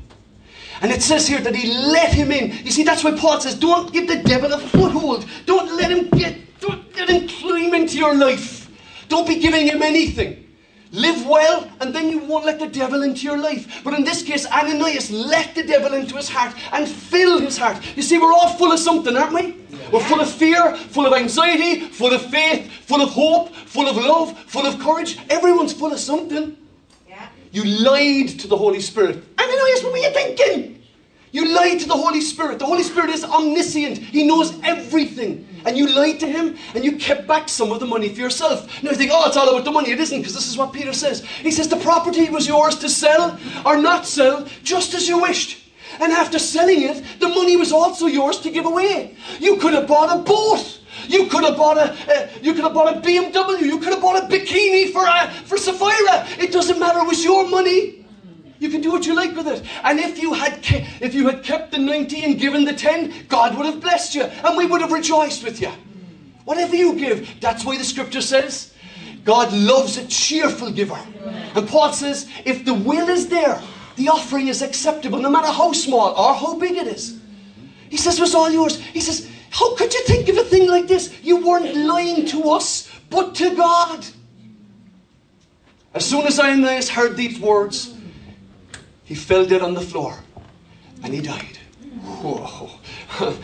And 0.81 0.93
it 0.93 1.03
says 1.03 1.27
here 1.27 1.41
that 1.41 1.55
he 1.55 1.73
let 1.73 2.13
him 2.13 2.31
in. 2.31 2.53
You 2.65 2.71
see, 2.71 2.85
that's 2.85 3.03
why 3.03 3.17
Paul 3.17 3.41
says, 3.41 3.55
don't 3.55 3.93
give 3.93 4.07
the 4.09 4.23
devil 4.23 4.53
a 4.53 4.59
foothold. 4.59 5.27
Don't 5.47 5.75
let 5.77 5.91
him 5.91 6.09
get, 6.11 6.37
don't 6.61 6.95
let 6.97 7.09
him 7.09 7.29
climb 7.29 7.75
into 7.75 7.97
your 7.97 8.15
life. 8.15 8.71
Don't 9.09 9.27
be 9.27 9.39
giving 9.39 9.67
him 9.67 9.83
anything. 9.83 10.46
Live 10.97 11.27
well, 11.27 11.71
and 11.81 11.95
then 11.95 12.09
you 12.09 12.21
won't 12.21 12.47
let 12.47 12.59
the 12.59 12.67
devil 12.67 13.03
into 13.03 13.21
your 13.21 13.37
life. 13.37 13.83
But 13.85 13.93
in 13.93 14.03
this 14.03 14.23
case, 14.23 14.47
Ananias 14.47 15.11
let 15.11 15.55
the 15.55 15.63
devil 15.63 15.93
into 15.93 16.17
his 16.17 16.31
heart 16.31 16.55
and 16.73 16.89
fill 16.89 17.39
his 17.39 17.59
heart. 17.59 17.85
You 17.97 18.03
see, 18.03 18.17
we're 18.17 18.33
all 18.33 18.49
full 18.57 18.73
of 18.73 18.79
something, 18.79 19.15
aren't 19.15 19.35
we? 19.35 19.59
We're 19.93 20.01
full 20.01 20.23
of 20.23 20.31
fear, 20.31 20.75
full 20.75 21.05
of 21.05 21.13
anxiety, 21.13 21.81
full 21.81 22.15
of 22.15 22.23
faith, 22.31 22.73
full 22.87 23.03
of 23.03 23.11
hope, 23.11 23.55
full 23.55 23.87
of 23.87 23.97
love, 23.99 24.39
full 24.45 24.65
of 24.65 24.81
courage. 24.81 25.19
Everyone's 25.29 25.75
full 25.75 25.93
of 25.93 25.99
something. 25.99 26.57
Yeah. 27.07 27.29
You 27.53 27.65
lied 27.65 28.31
to 28.41 28.49
the 28.49 28.57
Holy 28.57 28.81
Spirit. 28.81 29.23
Ananias, 29.39 29.83
what 29.83 29.93
were 29.93 29.99
you 29.99 30.11
thinking? 30.13 30.83
You 31.31 31.55
lied 31.55 31.79
to 31.81 31.89
the 31.89 31.95
Holy 31.95 32.23
Spirit. 32.23 32.59
The 32.59 32.65
Holy 32.65 32.83
Spirit 32.83 33.11
is 33.11 33.23
omniscient, 33.23 33.99
He 33.99 34.27
knows 34.27 34.59
everything. 34.63 35.47
And 35.67 35.77
you 35.77 35.89
lied 35.89 36.21
to 36.21 36.27
Him 36.27 36.57
and 36.75 36.85
you 36.85 36.97
kept 36.97 37.27
back 37.27 37.49
some 37.49 37.73
of 37.73 37.81
the 37.81 37.87
money 37.87 38.09
for 38.09 38.21
yourself. 38.21 38.83
Now 38.83 38.91
you 38.91 38.97
think, 38.97 39.11
oh, 39.13 39.27
it's 39.27 39.37
all 39.37 39.49
about 39.49 39.65
the 39.65 39.73
money. 39.73 39.91
It 39.91 40.01
isn't, 40.01 40.19
because 40.19 40.35
this 40.35 40.49
is 40.49 40.57
what 40.57 40.73
Peter 40.73 40.93
says. 40.93 41.25
He 41.25 41.51
says 41.51 41.69
the 41.69 41.77
property 41.77 42.31
was 42.31 42.47
yours 42.47 42.79
to 42.79 42.89
sell 42.89 43.39
or 43.65 43.77
not 43.77 44.07
sell, 44.07 44.47
just 44.63 44.95
as 44.95 45.09
you 45.09 45.21
wished. 45.21 45.59
And 46.01 46.13
after 46.13 46.39
selling 46.39 46.83
it, 46.83 47.05
the 47.21 47.29
money 47.29 47.57
was 47.57 47.73
also 47.73 48.07
yours 48.07 48.39
to 48.41 48.51
give 48.51 48.67
away. 48.67 49.17
You 49.41 49.57
could 49.57 49.75
have 49.75 49.87
bought 49.87 50.15
a 50.15 50.23
boat. 50.23 50.81
You 51.09 51.27
could 51.27 51.45
have 51.45 51.57
bought 51.57 51.79
a, 51.79 51.93
uh, 51.93 52.29
you 52.43 52.55
could 52.55 52.65
have 52.65 52.75
bought 52.75 52.97
a 52.97 53.01
BMW. 53.01 53.63
You 53.63 53.79
could 53.79 53.93
have 53.93 54.03
bought 54.03 54.23
a 54.23 54.27
bikini 54.27 54.93
for 54.93 55.07
uh, 55.07 55.29
for 55.45 55.57
Sapphira. 55.57 56.27
It 56.39 56.53
doesn't 56.53 56.79
matter. 56.79 57.01
It 57.01 57.07
was 57.07 57.23
your 57.23 57.49
money. 57.49 58.06
You 58.59 58.69
can 58.71 58.81
do 58.81 58.91
what 58.91 59.07
you 59.07 59.15
like 59.15 59.37
with 59.37 59.47
it. 59.49 59.63
And 59.85 59.99
if 59.99 60.19
you 60.19 60.33
had 60.33 60.63
ke- 60.63 61.03
if 61.03 61.15
you 61.15 61.29
had 61.29 61.43
kept 61.43 61.73
the 61.73 61.79
90 61.79 62.25
and 62.25 62.39
given 62.39 62.65
the 62.65 62.73
10, 62.73 63.27
God 63.29 63.57
would 63.57 63.67
have 63.67 63.81
blessed 63.81 64.15
you 64.15 64.23
and 64.23 64.57
we 64.57 64.67
would 64.67 64.81
have 64.81 64.93
rejoiced 64.93 65.45
with 65.45 65.61
you. 65.61 65.71
Whatever 66.45 66.77
you 66.77 66.95
give, 66.95 67.41
that's 67.41 67.65
why 67.65 67.77
the 67.77 67.85
scripture 67.85 68.21
says 68.21 68.73
God 69.25 69.53
loves 69.53 69.99
a 69.99 70.07
cheerful 70.07 70.71
giver. 70.71 70.99
And 71.55 71.69
Paul 71.69 71.93
says, 71.93 72.29
if 72.45 72.65
the 72.65 72.75
will 72.75 73.09
is 73.09 73.29
there, 73.29 73.61
the 73.97 74.09
offering 74.09 74.49
is 74.49 74.63
acceptable 74.63 75.19
no 75.19 75.29
matter 75.29 75.49
how 75.49 75.73
small 75.73 76.15
or 76.15 76.35
how 76.35 76.55
big 76.55 76.77
it 76.77 76.87
is. 76.87 77.19
He 77.91 77.97
says, 77.97 78.19
it 78.19 78.23
was 78.23 78.35
all 78.35 78.51
yours. 78.51 78.79
He 78.79 79.01
says, 79.01 79.29
how 79.51 79.75
could 79.75 79.93
you 79.93 80.05
think 80.05 80.29
of 80.29 80.37
a 80.37 80.45
thing 80.45 80.69
like 80.69 80.87
this? 80.87 81.13
You 81.23 81.45
weren't 81.45 81.75
lying 81.75 82.27
to 82.27 82.51
us, 82.51 82.91
but 83.11 83.35
to 83.37 83.57
God. 83.57 84.07
As 85.95 86.05
soon 86.05 86.27
as 86.27 86.39
Ananias 86.39 86.91
heard 86.91 87.17
these 87.17 87.41
words, 87.41 87.96
he 89.07 89.15
fell 89.15 89.47
dead 89.47 89.63
on 89.63 89.73
the 89.73 89.81
floor 89.81 90.19
and 91.03 91.15
he 91.15 91.23
died. 91.23 91.59
Whoa. 92.03 92.71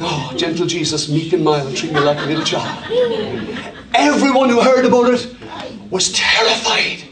oh, 0.00 0.34
gentle 0.36 0.66
Jesus, 0.66 1.10
meek 1.10 1.34
and 1.34 1.44
mild, 1.44 1.76
treat 1.76 1.92
me 1.92 2.00
like 2.00 2.18
a 2.18 2.24
little 2.24 2.44
child. 2.44 2.84
Everyone 3.94 4.48
who 4.48 4.62
heard 4.62 4.86
about 4.86 5.12
it 5.12 5.36
was 5.90 6.10
terrified. 6.12 7.04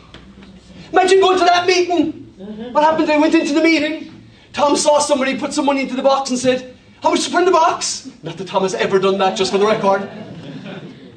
Imagine 0.93 1.21
going 1.21 1.39
to 1.39 1.45
that 1.45 1.67
meeting 1.67 2.27
what 2.37 2.85
happened? 2.85 3.09
They 3.09 3.19
went 3.19 3.35
into 3.35 3.55
the 3.55 3.63
meeting. 3.63 4.25
Tom 4.53 4.77
saw 4.77 4.99
somebody 4.99 5.39
put 5.39 5.53
some 5.53 5.67
money 5.67 5.83
into 5.83 5.97
the 5.97 6.03
box 6.03 6.31
and 6.31 6.39
said, 6.39 6.77
How 7.03 7.11
much 7.11 7.25
to 7.25 7.31
put 7.31 7.41
in 7.41 7.45
the 7.47 7.51
box? 7.51 8.11
Not 8.23 8.37
that 8.37 8.49
Tom 8.49 8.63
has 8.63 8.75
ever 8.75 8.99
done 8.99 9.19
that, 9.19 9.37
just 9.37 9.53
for 9.53 9.59
the 9.59 9.67
record. 9.67 10.09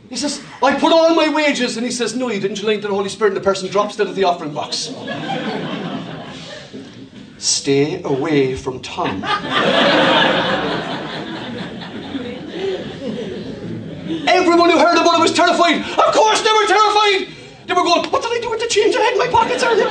He 0.10 0.16
says, 0.16 0.42
I 0.64 0.78
put 0.80 0.92
all 0.92 1.14
my 1.14 1.30
wages. 1.30 1.78
And 1.78 1.86
he 1.86 1.92
says, 1.92 2.16
No, 2.16 2.30
you 2.30 2.40
didn't. 2.40 2.62
You 2.62 2.68
lied 2.68 2.82
to 2.82 2.88
the 2.88 2.94
Holy 2.94 3.10
Spirit. 3.10 3.32
And 3.32 3.38
the 3.38 3.44
person 3.44 3.70
drops 3.70 3.96
dead 3.98 4.08
at 4.08 4.16
the 4.16 4.24
offering 4.24 4.54
box. 4.54 4.94
Stay 7.40 8.04
away 8.04 8.54
from 8.54 8.82
Tom. 8.82 9.24
Everyone 14.28 14.70
who 14.70 14.78
heard 14.78 14.98
about 14.98 15.18
it 15.18 15.22
was 15.22 15.32
terrified. 15.32 15.78
Of 15.80 16.14
course 16.14 16.42
they 16.42 16.52
were 16.52 16.68
terrified. 16.68 17.34
They 17.66 17.74
were 17.74 17.84
going, 17.84 18.10
What 18.10 18.22
did 18.22 18.32
I 18.34 18.40
do 18.42 18.50
with 18.50 18.60
the 18.60 18.68
change 18.68 18.94
I 18.94 19.02
had 19.02 19.14
in 19.14 19.20
my 19.20 19.28
pockets 19.28 19.64
earlier? 19.64 19.88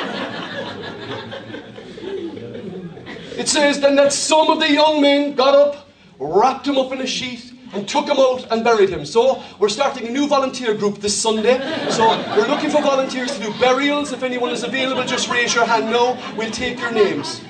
It 3.38 3.48
says 3.48 3.80
then 3.80 3.96
that 3.96 4.12
some 4.12 4.50
of 4.50 4.60
the 4.60 4.70
young 4.70 5.00
men 5.00 5.34
got 5.34 5.54
up, 5.54 5.88
wrapped 6.18 6.66
him 6.66 6.76
up 6.76 6.92
in 6.92 7.00
a 7.00 7.06
sheet, 7.06 7.47
and 7.72 7.88
took 7.88 8.06
him 8.06 8.16
out 8.18 8.46
and 8.50 8.64
buried 8.64 8.88
him. 8.88 9.04
So 9.04 9.42
we're 9.58 9.68
starting 9.68 10.08
a 10.08 10.10
new 10.10 10.26
volunteer 10.26 10.74
group 10.74 10.98
this 10.98 11.16
Sunday. 11.16 11.58
So 11.90 12.08
we're 12.36 12.48
looking 12.48 12.70
for 12.70 12.80
volunteers 12.82 13.36
to 13.36 13.42
do 13.42 13.52
burials. 13.58 14.12
If 14.12 14.22
anyone 14.22 14.50
is 14.50 14.62
available, 14.62 15.04
just 15.04 15.28
raise 15.28 15.54
your 15.54 15.64
hand 15.64 15.86
now. 15.86 16.18
We'll 16.36 16.50
take 16.50 16.78
your 16.80 16.92
names. 16.92 17.42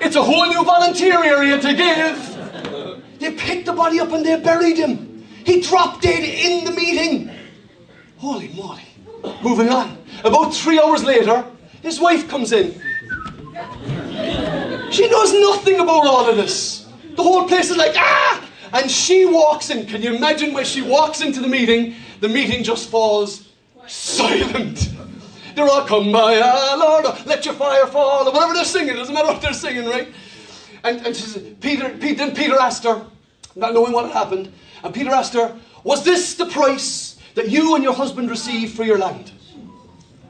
It's 0.00 0.16
a 0.16 0.22
whole 0.22 0.46
new 0.46 0.64
volunteer 0.64 1.22
area 1.24 1.58
to 1.58 1.74
give. 1.74 3.18
They 3.18 3.32
picked 3.32 3.66
the 3.66 3.72
body 3.72 4.00
up 4.00 4.12
and 4.12 4.24
they 4.24 4.38
buried 4.40 4.76
him. 4.76 5.26
He 5.44 5.60
dropped 5.60 6.02
dead 6.02 6.22
in 6.22 6.64
the 6.64 6.72
meeting. 6.72 7.30
Holy 8.18 8.48
moly. 8.48 8.82
Moving 9.42 9.70
on. 9.70 9.98
About 10.24 10.54
three 10.54 10.80
hours 10.80 11.04
later, 11.04 11.44
his 11.82 12.00
wife 12.00 12.28
comes 12.28 12.52
in. 12.52 12.80
She 14.90 15.08
knows 15.08 15.32
nothing 15.32 15.80
about 15.80 16.06
all 16.06 16.28
of 16.28 16.36
this. 16.36 16.86
The 17.16 17.22
whole 17.22 17.46
place 17.46 17.70
is 17.70 17.76
like, 17.76 17.94
ah! 17.96 18.44
And 18.72 18.90
she 18.90 19.24
walks 19.26 19.70
in. 19.70 19.86
Can 19.86 20.02
you 20.02 20.14
imagine 20.14 20.52
when 20.52 20.64
she 20.64 20.82
walks 20.82 21.20
into 21.20 21.40
the 21.40 21.48
meeting? 21.48 21.94
The 22.20 22.28
meeting 22.28 22.62
just 22.62 22.88
falls 22.88 23.48
silent. 23.86 24.90
They're 25.54 25.68
all 25.68 25.86
come 25.86 26.12
by, 26.12 26.40
ah, 26.42 26.76
Lord, 26.78 27.26
let 27.26 27.44
your 27.44 27.54
fire 27.54 27.86
fall, 27.86 28.28
or 28.28 28.32
whatever 28.32 28.54
they're 28.54 28.64
singing. 28.64 28.94
Doesn't 28.94 29.12
matter 29.14 29.28
what 29.28 29.42
they're 29.42 29.52
singing, 29.52 29.86
right? 29.86 30.08
And, 30.84 31.04
and 31.04 31.16
she 31.16 31.22
says, 31.22 31.54
Peter, 31.60 31.88
Peter, 31.90 32.14
then 32.14 32.34
Peter 32.34 32.54
asked 32.60 32.84
her, 32.84 33.04
not 33.56 33.74
knowing 33.74 33.92
what 33.92 34.04
had 34.04 34.14
happened, 34.14 34.52
and 34.84 34.94
Peter 34.94 35.10
asked 35.10 35.34
her, 35.34 35.56
Was 35.82 36.04
this 36.04 36.34
the 36.34 36.46
price 36.46 37.18
that 37.34 37.48
you 37.48 37.74
and 37.74 37.82
your 37.82 37.92
husband 37.92 38.30
received 38.30 38.76
for 38.76 38.84
your 38.84 38.98
land? 38.98 39.32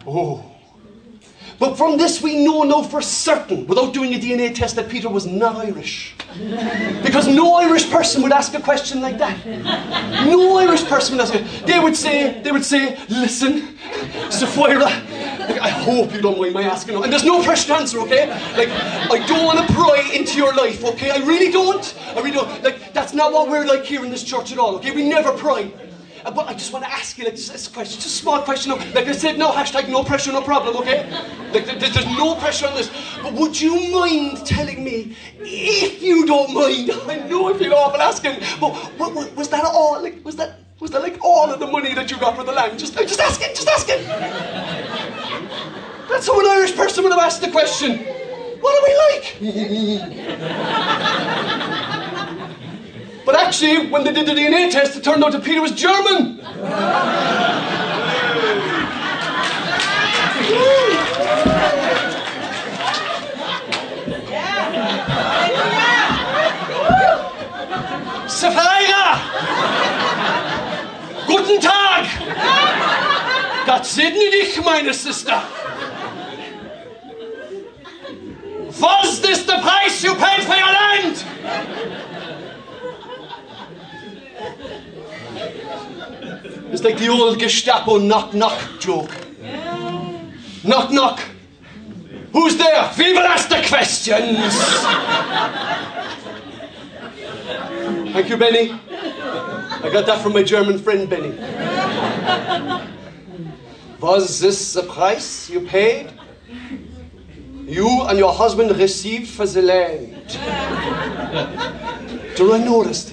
Oh. 0.06 0.57
But 1.58 1.76
from 1.76 1.96
this 1.96 2.22
we 2.22 2.44
know 2.44 2.62
now 2.62 2.82
for 2.82 3.02
certain, 3.02 3.66
without 3.66 3.92
doing 3.92 4.14
a 4.14 4.18
DNA 4.18 4.54
test, 4.54 4.76
that 4.76 4.88
Peter 4.88 5.08
was 5.08 5.26
not 5.26 5.56
Irish. 5.56 6.14
Because 7.02 7.26
no 7.26 7.54
Irish 7.56 7.90
person 7.90 8.22
would 8.22 8.32
ask 8.32 8.54
a 8.54 8.60
question 8.60 9.00
like 9.00 9.18
that. 9.18 9.44
No 10.24 10.58
Irish 10.58 10.84
person 10.84 11.16
would 11.16 11.22
ask 11.22 11.34
it. 11.34 11.66
They 11.66 11.80
would 11.80 11.96
say, 11.96 12.40
they 12.42 12.52
would 12.52 12.64
say, 12.64 12.96
listen, 13.08 13.76
Sapphira, 14.30 14.90
Like, 15.48 15.60
I 15.60 15.70
hope 15.70 16.12
you 16.12 16.20
don't 16.20 16.38
mind 16.38 16.54
my 16.54 16.62
asking. 16.62 17.02
And 17.02 17.12
there's 17.12 17.24
no 17.24 17.42
pressure 17.42 17.68
to 17.68 17.76
answer, 17.76 17.98
okay? 18.00 18.28
Like, 18.56 18.68
I 18.68 19.24
don't 19.26 19.44
want 19.44 19.66
to 19.66 19.74
pry 19.74 20.10
into 20.14 20.36
your 20.36 20.54
life, 20.54 20.84
okay? 20.84 21.10
I 21.10 21.18
really 21.24 21.50
don't. 21.50 21.94
I 22.14 22.20
really 22.20 22.32
don't. 22.32 22.62
Like, 22.62 22.92
that's 22.92 23.14
not 23.14 23.32
what 23.32 23.48
we're 23.48 23.66
like 23.66 23.84
here 23.84 24.04
in 24.04 24.10
this 24.10 24.22
church 24.22 24.52
at 24.52 24.58
all, 24.58 24.76
okay? 24.76 24.92
We 24.92 25.08
never 25.08 25.32
pry. 25.32 25.72
Uh, 26.28 26.30
But 26.30 26.46
I 26.46 26.52
just 26.52 26.72
want 26.74 26.84
to 26.84 26.92
ask 26.92 27.16
you, 27.16 27.24
like, 27.24 27.36
just 27.36 27.50
this 27.52 27.68
question, 27.68 27.96
just 28.02 28.06
a 28.06 28.18
small 28.22 28.42
question. 28.42 28.72
Like 28.92 29.08
I 29.08 29.12
said, 29.12 29.38
no 29.38 29.50
hashtag, 29.50 29.88
no 29.88 30.04
pressure, 30.04 30.30
no 30.30 30.42
problem, 30.42 30.76
okay? 30.76 30.98
Like, 31.54 31.64
there- 31.64 31.76
there's 31.76 32.04
no 32.18 32.34
pressure 32.34 32.66
on 32.68 32.74
this. 32.74 32.90
But 33.22 33.32
would 33.32 33.58
you 33.58 33.74
mind 33.98 34.44
telling 34.44 34.84
me, 34.84 35.16
if 35.40 36.02
you 36.02 36.26
don't 36.26 36.52
mind, 36.52 36.90
I 37.08 37.16
know 37.30 37.48
if 37.48 37.58
you 37.62 37.70
don't, 37.70 37.96
asking, 37.98 38.36
but 38.60 38.70
wa- 38.98 39.08
wa- 39.08 39.26
was 39.36 39.48
that 39.48 39.64
all? 39.64 40.02
Like, 40.02 40.16
was 40.22 40.36
that, 40.36 40.50
was 40.80 40.90
that 40.90 41.00
like 41.02 41.16
all 41.22 41.48
of 41.50 41.58
the 41.60 41.66
money 41.66 41.94
that 41.94 42.10
you 42.10 42.18
got 42.18 42.36
for 42.36 42.44
the 42.44 42.52
land? 42.52 42.78
Just, 42.78 42.92
just 42.98 43.20
asking, 43.20 43.54
just 43.54 43.68
asking. 43.76 44.00
That's 46.10 46.26
how 46.26 46.38
an 46.40 46.46
Irish 46.46 46.74
person 46.76 47.04
would 47.04 47.12
have 47.12 47.22
asked 47.28 47.40
the 47.40 47.50
question. 47.50 47.90
What 48.60 48.72
are 48.76 48.84
we 48.88 48.92
like? 49.06 49.24
but 53.28 53.36
actually, 53.36 53.88
when 53.88 54.04
they 54.04 54.12
did 54.14 54.24
the 54.24 54.32
DNA 54.32 54.70
test, 54.72 54.96
it 54.96 55.04
turned 55.04 55.22
out 55.22 55.32
that 55.32 55.44
Peter 55.44 55.60
was 55.60 55.72
German. 55.72 56.38
Sapphira! 68.30 69.20
Guten 71.26 71.60
Tag! 71.60 72.06
Gott 73.66 73.84
segne 73.84 74.30
dich, 74.30 74.64
meine 74.64 74.94
Sister! 74.94 75.42
Was 78.80 79.22
is 79.22 79.44
the 79.44 79.58
price 79.60 80.02
you 80.02 80.14
paid 80.14 80.44
for 80.44 80.54
your 80.54 80.72
land? 80.72 82.07
It's 86.70 86.82
like 86.82 86.98
the 86.98 87.08
old 87.08 87.38
Gestapo 87.38 87.98
knock 87.98 88.34
knock 88.34 88.60
joke. 88.78 89.10
Knock 90.64 90.90
knock. 90.92 91.20
Who's 92.32 92.56
there? 92.56 92.92
Will 92.98 93.18
ask 93.18 93.48
the 93.48 93.64
questions. 93.66 94.38
Thank 98.12 98.28
you, 98.28 98.36
Benny. 98.36 98.72
I 98.90 99.90
got 99.92 100.06
that 100.06 100.20
from 100.22 100.32
my 100.34 100.42
German 100.42 100.78
friend 100.78 101.08
Benny. 101.08 101.32
Was 104.00 104.40
this 104.40 104.72
the 104.74 104.82
price 104.82 105.48
you 105.48 105.60
paid? 105.60 106.12
You 107.64 108.02
and 108.02 108.18
your 108.18 108.32
husband 108.32 108.76
received 108.76 109.28
for 109.28 109.46
the 109.46 109.62
land. 109.62 110.26
Do 112.36 112.54
I 112.54 112.58
noticed? 112.58 113.12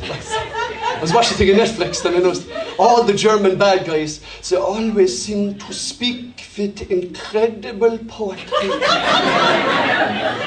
I 0.86 1.02
was 1.02 1.14
watching 1.14 1.38
thing 1.38 1.50
on 1.52 1.66
Netflix 1.66 2.06
and 2.06 2.16
I 2.16 2.20
noticed 2.20 2.48
all 2.78 3.04
the 3.04 3.14
German 3.14 3.58
bad 3.58 3.86
guys, 3.86 4.22
they 4.50 4.56
always 4.56 5.24
seem 5.24 5.58
to 5.58 5.74
speak 5.74 6.48
with 6.58 6.90
incredible 6.90 7.98
poetry. 8.08 8.70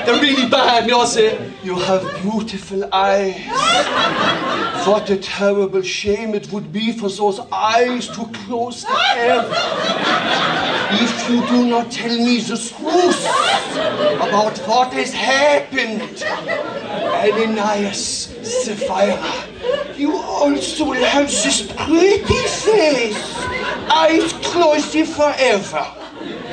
They're 0.05 0.21
really 0.21 0.49
bad. 0.49 0.87
They 0.87 0.93
all 0.93 1.07
say, 1.07 1.53
You 1.63 1.75
have 1.75 2.03
beautiful 2.23 2.89
eyes. 2.95 3.37
What 4.87 5.11
a 5.11 5.17
terrible 5.17 5.83
shame 5.83 6.35
it 6.35 6.51
would 6.51 6.73
be 6.73 6.93
for 6.93 7.11
those 7.11 7.41
eyes 7.53 8.07
to 8.09 8.25
close 8.47 8.85
forever. 8.85 9.55
If 10.91 11.29
you 11.29 11.47
do 11.47 11.67
not 11.67 11.91
tell 11.91 12.17
me 12.17 12.41
the 12.41 12.57
truth 12.57 13.27
about 14.17 14.57
what 14.67 14.93
has 14.95 15.13
happened, 15.13 16.23
Ananias, 16.25 18.35
Sapphira, 18.49 19.95
you 19.97 20.17
also 20.17 20.87
will 20.87 21.05
have 21.05 21.27
this 21.27 21.71
pretty 21.73 22.23
face, 22.49 23.37
eyes 23.91 24.33
closed 24.45 24.93
forever. 25.09 25.85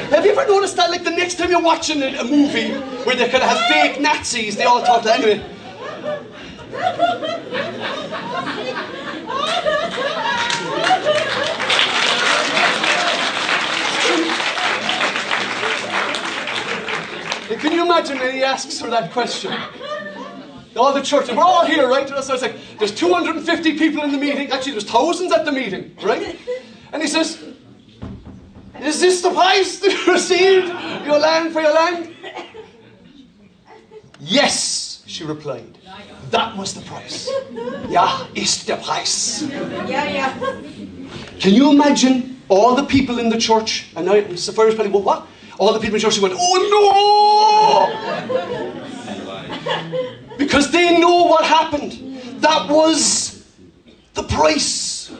Have 0.09 0.25
you 0.25 0.31
ever 0.31 0.45
noticed 0.47 0.75
that? 0.75 0.89
Like 0.89 1.03
the 1.03 1.11
next 1.11 1.35
time 1.35 1.49
you're 1.49 1.61
watching 1.61 2.01
a, 2.03 2.17
a 2.17 2.23
movie 2.23 2.73
where 3.05 3.15
they 3.15 3.29
could 3.29 3.41
have 3.41 3.57
fake 3.67 4.01
Nazis, 4.01 4.55
they 4.55 4.63
all 4.63 4.83
talk 4.83 5.03
that 5.03 5.19
anyway. 5.19 5.43
Can 17.59 17.71
you 17.71 17.85
imagine 17.85 18.19
when 18.19 18.33
he 18.33 18.43
asks 18.43 18.79
her 18.79 18.89
that 18.89 19.11
question? 19.11 19.53
All 20.75 20.93
the 20.93 21.01
church, 21.01 21.29
we're 21.29 21.43
all 21.43 21.65
here, 21.65 21.87
right? 21.87 22.07
So 22.07 22.33
it's 22.33 22.41
like, 22.41 22.55
there's 22.79 22.93
250 22.93 23.77
people 23.77 24.03
in 24.03 24.11
the 24.11 24.17
meeting. 24.17 24.51
Actually, 24.51 24.73
there's 24.73 24.89
thousands 24.89 25.31
at 25.31 25.45
the 25.45 25.51
meeting, 25.51 25.95
right? 26.03 26.37
And 26.91 27.01
he 27.01 27.07
says, 27.07 27.41
Is 28.81 28.99
this 28.99 29.21
the 29.21 29.31
price 29.31 29.79
to 29.79 30.11
receive 30.11 30.67
your 31.05 31.19
land 31.19 31.53
for 31.53 31.61
your 31.61 31.73
land? 31.73 32.13
Yes, 34.19 35.03
she 35.07 35.23
replied. 35.23 35.77
That 36.31 36.57
was 36.57 36.73
the 36.73 36.81
price. 36.81 37.29
Ja, 37.89 38.27
ist 38.35 38.67
der 38.67 38.77
Preis. 38.77 39.47
Yeah, 39.87 40.05
yeah. 40.05 40.33
Can 41.39 41.53
you 41.53 41.71
imagine 41.71 42.41
all 42.49 42.75
the 42.75 42.83
people 42.83 43.19
in 43.19 43.29
the 43.29 43.37
church? 43.37 43.87
And 43.95 44.07
now 44.07 44.13
Sapphira's 44.35 44.75
probably, 44.75 44.91
well, 44.91 45.03
what? 45.03 45.27
All 45.57 45.71
the 45.73 45.79
people 45.79 45.95
in 45.95 46.01
church 46.01 46.15
she 46.15 46.21
went, 46.21 46.33
oh 46.37 46.57
no! 48.27 48.64
Because 50.55 50.71
they 50.71 50.97
know 50.99 51.25
what 51.25 51.43
happened. 51.43 51.91
That 52.39 52.69
was 52.69 53.43
the 54.13 54.23
price. 54.23 55.11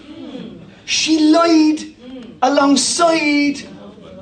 She 0.85 1.29
lied 1.29 1.93
alongside 2.41 3.57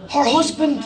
her 0.09 0.23
husband. 0.23 0.83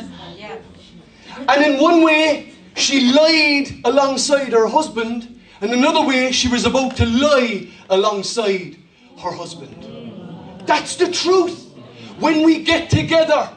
And 1.47 1.63
in 1.63 1.81
one 1.81 2.03
way, 2.03 2.51
she 2.75 3.09
lied 3.13 3.69
alongside 3.85 4.51
her 4.51 4.67
husband, 4.67 5.39
and 5.61 5.71
another 5.71 6.05
way, 6.05 6.33
she 6.33 6.49
was 6.49 6.65
about 6.65 6.97
to 6.97 7.05
lie 7.05 7.69
alongside 7.89 8.75
her 9.19 9.31
husband. 9.31 10.61
That's 10.65 10.97
the 10.97 11.09
truth. 11.09 11.71
When 12.19 12.43
we 12.43 12.65
get 12.65 12.89
together 12.89 13.49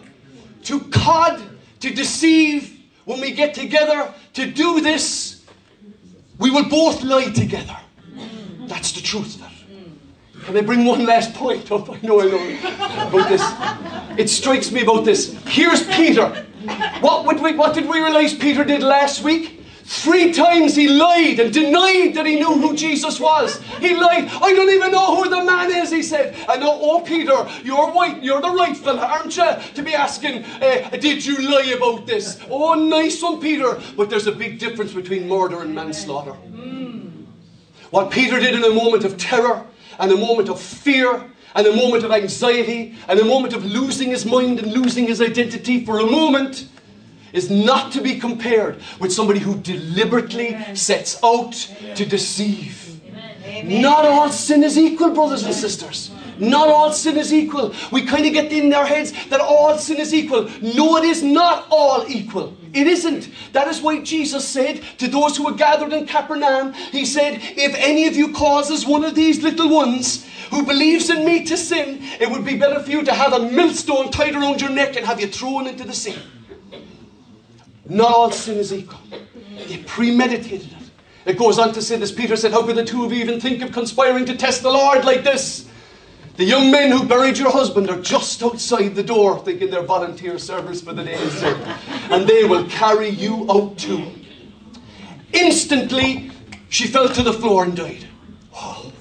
to 0.66 0.80
cod, 0.90 1.42
to 1.80 1.92
deceive, 1.92 2.78
when 3.06 3.20
we 3.20 3.32
get 3.32 3.54
together 3.54 4.14
to 4.34 4.48
do 4.48 4.80
this, 4.80 5.39
we 6.40 6.50
will 6.50 6.68
both 6.68 7.04
lie 7.04 7.30
together. 7.30 7.76
That's 8.66 8.92
the 8.92 9.00
truth 9.00 9.36
of 9.36 9.42
it. 9.42 10.44
Can 10.44 10.56
I 10.56 10.62
bring 10.62 10.86
one 10.86 11.04
last 11.04 11.34
point 11.34 11.70
up? 11.70 11.90
I 11.90 12.00
know, 12.02 12.20
I 12.20 12.24
know. 12.24 13.08
About 13.08 13.28
this. 13.28 14.18
It 14.18 14.30
strikes 14.30 14.72
me 14.72 14.82
about 14.82 15.04
this. 15.04 15.38
Here's 15.46 15.86
Peter. 15.86 16.26
What, 17.00 17.26
would 17.26 17.40
we, 17.40 17.54
what 17.54 17.74
did 17.74 17.88
we 17.88 18.00
realize 18.00 18.34
Peter 18.34 18.64
did 18.64 18.82
last 18.82 19.22
week? 19.22 19.59
Three 19.90 20.32
times 20.32 20.76
he 20.76 20.86
lied 20.86 21.40
and 21.40 21.52
denied 21.52 22.14
that 22.14 22.24
he 22.24 22.36
knew 22.36 22.60
who 22.60 22.76
Jesus 22.76 23.18
was. 23.18 23.60
He 23.80 23.92
lied. 23.92 24.28
I 24.40 24.52
don't 24.54 24.70
even 24.70 24.92
know 24.92 25.16
who 25.16 25.28
the 25.28 25.42
man 25.42 25.68
is, 25.72 25.90
he 25.90 26.00
said. 26.00 26.36
I 26.48 26.58
know, 26.58 26.78
oh, 26.80 27.00
Peter, 27.00 27.34
you're 27.64 27.90
white. 27.90 28.22
You're 28.22 28.40
the 28.40 28.52
right 28.52 28.76
fella, 28.76 29.04
aren't 29.04 29.36
you? 29.36 29.52
To 29.74 29.82
be 29.82 29.92
asking, 29.92 30.44
uh, 30.44 30.90
did 30.90 31.26
you 31.26 31.38
lie 31.38 31.74
about 31.76 32.06
this? 32.06 32.38
Oh, 32.48 32.74
nice 32.74 33.20
one, 33.20 33.40
Peter. 33.40 33.82
But 33.96 34.10
there's 34.10 34.28
a 34.28 34.32
big 34.32 34.60
difference 34.60 34.92
between 34.92 35.28
murder 35.28 35.60
and 35.60 35.74
manslaughter. 35.74 36.34
What 37.90 38.12
Peter 38.12 38.38
did 38.38 38.54
in 38.54 38.62
a 38.62 38.72
moment 38.72 39.04
of 39.04 39.16
terror 39.16 39.66
and 39.98 40.12
a 40.12 40.16
moment 40.16 40.48
of 40.48 40.60
fear 40.60 41.28
and 41.56 41.66
a 41.66 41.74
moment 41.74 42.04
of 42.04 42.12
anxiety 42.12 42.94
and 43.08 43.18
a 43.18 43.24
moment 43.24 43.54
of 43.54 43.64
losing 43.64 44.10
his 44.10 44.24
mind 44.24 44.60
and 44.60 44.72
losing 44.72 45.08
his 45.08 45.20
identity 45.20 45.84
for 45.84 45.98
a 45.98 46.06
moment 46.06 46.68
is 47.32 47.50
not 47.50 47.92
to 47.92 48.00
be 48.00 48.18
compared 48.18 48.80
with 48.98 49.12
somebody 49.12 49.40
who 49.40 49.56
deliberately 49.56 50.58
sets 50.74 51.18
out 51.22 51.52
to 51.94 52.04
deceive. 52.04 53.00
Not 53.64 54.04
all 54.04 54.30
sin 54.30 54.62
is 54.62 54.78
equal, 54.78 55.10
brothers 55.10 55.44
and 55.44 55.54
sisters. 55.54 56.10
Not 56.38 56.68
all 56.68 56.92
sin 56.92 57.18
is 57.18 57.32
equal. 57.34 57.74
We 57.92 58.06
kind 58.06 58.24
of 58.26 58.32
get 58.32 58.50
in 58.50 58.72
our 58.72 58.86
heads 58.86 59.12
that 59.28 59.40
all 59.40 59.76
sin 59.76 59.98
is 59.98 60.14
equal. 60.14 60.48
No, 60.62 60.96
it 60.96 61.04
is 61.04 61.22
not 61.22 61.66
all 61.70 62.06
equal. 62.08 62.56
It 62.72 62.86
isn't. 62.86 63.28
That 63.52 63.68
is 63.68 63.82
why 63.82 64.00
Jesus 64.00 64.48
said 64.48 64.80
to 64.98 65.08
those 65.08 65.36
who 65.36 65.44
were 65.44 65.52
gathered 65.52 65.92
in 65.92 66.06
Capernaum, 66.06 66.72
He 66.72 67.04
said, 67.04 67.40
If 67.42 67.74
any 67.76 68.06
of 68.06 68.16
you 68.16 68.32
causes 68.32 68.86
one 68.86 69.04
of 69.04 69.14
these 69.14 69.42
little 69.42 69.68
ones 69.68 70.26
who 70.50 70.64
believes 70.64 71.10
in 71.10 71.26
me 71.26 71.44
to 71.44 71.56
sin, 71.56 71.98
it 72.20 72.30
would 72.30 72.44
be 72.44 72.56
better 72.56 72.80
for 72.80 72.90
you 72.90 73.04
to 73.04 73.12
have 73.12 73.34
a 73.34 73.50
millstone 73.50 74.10
tied 74.10 74.34
around 74.34 74.60
your 74.60 74.70
neck 74.70 74.96
and 74.96 75.04
have 75.04 75.20
you 75.20 75.26
thrown 75.26 75.66
into 75.66 75.84
the 75.84 75.92
sea. 75.92 76.16
Not 77.90 78.12
all 78.12 78.30
sin 78.30 78.56
is 78.56 78.72
equal. 78.72 79.00
They 79.66 79.78
premeditated 79.78 80.70
it. 80.70 80.90
It 81.26 81.36
goes 81.36 81.58
on 81.58 81.72
to 81.72 81.82
say 81.82 81.96
this 81.96 82.12
Peter 82.12 82.36
said, 82.36 82.52
How 82.52 82.64
could 82.64 82.76
the 82.76 82.84
two 82.84 83.04
of 83.04 83.12
you 83.12 83.18
even 83.18 83.40
think 83.40 83.62
of 83.62 83.72
conspiring 83.72 84.24
to 84.26 84.36
test 84.36 84.62
the 84.62 84.70
Lord 84.70 85.04
like 85.04 85.24
this? 85.24 85.68
The 86.36 86.44
young 86.44 86.70
men 86.70 86.92
who 86.92 87.04
buried 87.04 87.36
your 87.36 87.50
husband 87.50 87.90
are 87.90 88.00
just 88.00 88.42
outside 88.44 88.94
the 88.94 89.02
door 89.02 89.40
thinking 89.40 89.70
they're 89.70 89.82
volunteer 89.82 90.38
servers 90.38 90.80
for 90.80 90.94
the 90.94 91.02
day, 91.02 91.18
sir. 91.30 91.54
and 92.10 92.28
they 92.28 92.44
will 92.44 92.64
carry 92.68 93.08
you 93.08 93.50
out 93.50 93.76
too. 93.76 94.06
Instantly, 95.32 96.30
she 96.68 96.86
fell 96.86 97.08
to 97.08 97.22
the 97.24 97.32
floor 97.32 97.64
and 97.64 97.76
died. 97.76 98.06
Oh. 98.54 98.92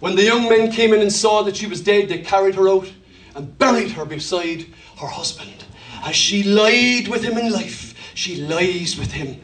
When 0.00 0.16
the 0.16 0.24
young 0.24 0.48
men 0.48 0.72
came 0.72 0.94
in 0.94 1.02
and 1.02 1.12
saw 1.12 1.42
that 1.42 1.56
she 1.56 1.66
was 1.66 1.82
dead, 1.82 2.08
they 2.08 2.18
carried 2.18 2.54
her 2.54 2.68
out 2.68 2.90
and 3.36 3.58
buried 3.58 3.90
her 3.90 4.06
beside 4.06 4.66
her 4.96 5.06
husband. 5.06 5.63
As 6.04 6.14
she 6.14 6.42
lied 6.42 7.08
with 7.08 7.22
him 7.22 7.38
in 7.38 7.50
life, 7.50 7.94
she 8.14 8.36
lies 8.42 8.98
with 8.98 9.10
him 9.10 9.40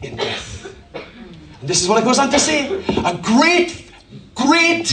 in 0.00 0.16
death. 0.16 0.74
And 1.60 1.68
this 1.68 1.82
is 1.82 1.88
what 1.88 2.00
it 2.00 2.04
goes 2.04 2.18
on 2.18 2.30
to 2.30 2.38
say 2.38 2.84
a 3.04 3.18
great, 3.20 3.90
great 4.34 4.88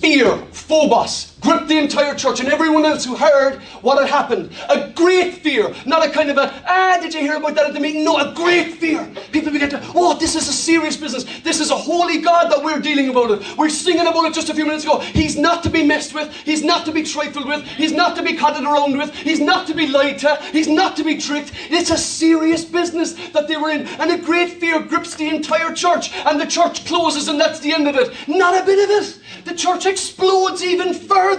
fear, 0.00 0.36
phobos, 0.52 1.29
gripped 1.40 1.68
the 1.68 1.78
entire 1.78 2.14
church 2.14 2.40
and 2.40 2.48
everyone 2.48 2.84
else 2.84 3.04
who 3.04 3.16
heard 3.16 3.60
what 3.82 3.98
had 3.98 4.08
happened. 4.08 4.50
A 4.68 4.90
great 4.90 5.34
fear, 5.34 5.74
not 5.86 6.06
a 6.06 6.10
kind 6.10 6.30
of 6.30 6.36
a, 6.36 6.52
ah, 6.66 6.98
did 7.00 7.14
you 7.14 7.20
hear 7.20 7.36
about 7.36 7.54
that 7.54 7.66
at 7.66 7.74
the 7.74 7.80
meeting? 7.80 8.04
No, 8.04 8.18
a 8.18 8.34
great 8.34 8.74
fear. 8.74 9.10
People 9.32 9.52
began 9.52 9.70
to, 9.70 9.80
oh, 9.94 10.18
this 10.18 10.34
is 10.36 10.48
a 10.48 10.52
serious 10.52 10.96
business. 10.96 11.24
This 11.40 11.60
is 11.60 11.70
a 11.70 11.76
holy 11.76 12.20
God 12.20 12.50
that 12.50 12.62
we're 12.62 12.80
dealing 12.80 13.08
about 13.08 13.30
it. 13.30 13.56
We're 13.56 13.70
singing 13.70 14.06
about 14.06 14.24
it 14.26 14.34
just 14.34 14.50
a 14.50 14.54
few 14.54 14.66
minutes 14.66 14.84
ago. 14.84 15.00
He's 15.00 15.36
not 15.36 15.62
to 15.62 15.70
be 15.70 15.84
messed 15.84 16.14
with. 16.14 16.34
He's 16.44 16.62
not 16.62 16.84
to 16.86 16.92
be 16.92 17.02
trifled 17.02 17.46
with. 17.46 17.64
He's 17.64 17.92
not 17.92 18.16
to 18.16 18.22
be 18.22 18.36
coddled 18.36 18.64
around 18.64 18.98
with. 18.98 19.14
He's 19.14 19.40
not 19.40 19.66
to 19.68 19.74
be 19.74 19.86
lied 19.86 20.18
to. 20.20 20.36
He's 20.52 20.68
not 20.68 20.96
to 20.96 21.04
be 21.04 21.16
tricked. 21.16 21.52
It's 21.70 21.90
a 21.90 21.98
serious 21.98 22.64
business 22.64 23.14
that 23.30 23.48
they 23.48 23.56
were 23.56 23.70
in. 23.70 23.86
And 23.86 24.10
a 24.10 24.18
great 24.18 24.52
fear 24.60 24.80
grips 24.80 25.14
the 25.14 25.28
entire 25.28 25.74
church. 25.74 26.12
And 26.12 26.40
the 26.40 26.46
church 26.46 26.86
closes 26.86 27.28
and 27.28 27.40
that's 27.40 27.60
the 27.60 27.72
end 27.72 27.88
of 27.88 27.96
it. 27.96 28.14
Not 28.28 28.60
a 28.60 28.64
bit 28.64 28.84
of 28.84 28.90
it. 28.90 29.20
The 29.44 29.54
church 29.54 29.86
explodes 29.86 30.62
even 30.62 30.92
further 30.92 31.29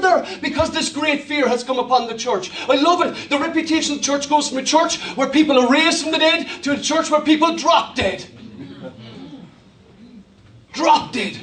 because 0.41 0.71
this 0.71 0.89
great 0.89 1.23
fear 1.23 1.47
has 1.47 1.63
come 1.63 1.79
upon 1.79 2.07
the 2.07 2.17
church. 2.17 2.51
I 2.69 2.75
love 2.75 3.01
it. 3.01 3.29
The 3.29 3.39
reputation 3.39 3.93
of 3.93 3.99
the 3.99 4.03
church 4.05 4.29
goes 4.29 4.49
from 4.49 4.59
a 4.59 4.63
church 4.63 4.99
where 5.15 5.29
people 5.29 5.59
are 5.59 5.69
raised 5.69 6.03
from 6.03 6.11
the 6.11 6.19
dead 6.19 6.47
to 6.63 6.73
a 6.73 6.77
church 6.77 7.09
where 7.09 7.21
people 7.21 7.55
drop 7.55 7.95
dead. 7.95 8.25
Drop 10.73 11.11
dead. 11.11 11.37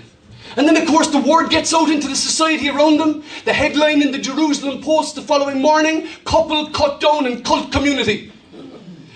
And 0.56 0.66
then, 0.66 0.76
of 0.76 0.88
course, 0.88 1.08
the 1.08 1.20
word 1.20 1.50
gets 1.50 1.72
out 1.74 1.90
into 1.90 2.08
the 2.08 2.16
society 2.16 2.68
around 2.68 2.98
them. 2.98 3.22
The 3.44 3.52
headline 3.52 4.02
in 4.02 4.10
the 4.10 4.18
Jerusalem 4.18 4.82
Post 4.82 5.14
the 5.14 5.22
following 5.22 5.60
morning 5.60 6.08
couple 6.24 6.70
cut 6.70 7.00
down 7.00 7.26
in 7.26 7.44
cult 7.44 7.70
community. 7.70 8.32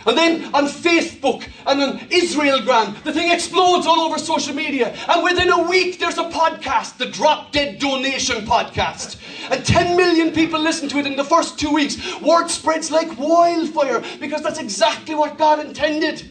And 0.06 0.16
then 0.16 0.54
on 0.54 0.64
Facebook 0.64 1.48
and 1.66 1.80
on 1.80 1.98
Israelgram, 2.10 3.02
the 3.04 3.12
thing 3.12 3.30
explodes 3.30 3.86
all 3.86 4.00
over 4.00 4.18
social 4.18 4.54
media. 4.54 4.96
And 5.08 5.22
within 5.22 5.50
a 5.50 5.62
week, 5.68 5.98
there's 5.98 6.18
a 6.18 6.24
podcast, 6.24 6.98
the 6.98 7.06
Drop 7.06 7.52
Dead 7.52 7.78
Donation 7.78 8.44
Podcast. 8.44 9.18
And 9.50 9.64
10 9.64 9.96
million 9.96 10.32
people 10.32 10.60
listen 10.60 10.88
to 10.90 10.98
it 10.98 11.06
in 11.06 11.16
the 11.16 11.24
first 11.24 11.58
two 11.58 11.72
weeks. 11.72 12.20
Word 12.20 12.48
spreads 12.48 12.90
like 12.90 13.18
wildfire 13.18 14.02
because 14.20 14.42
that's 14.42 14.58
exactly 14.58 15.14
what 15.14 15.38
God 15.38 15.64
intended 15.64 16.28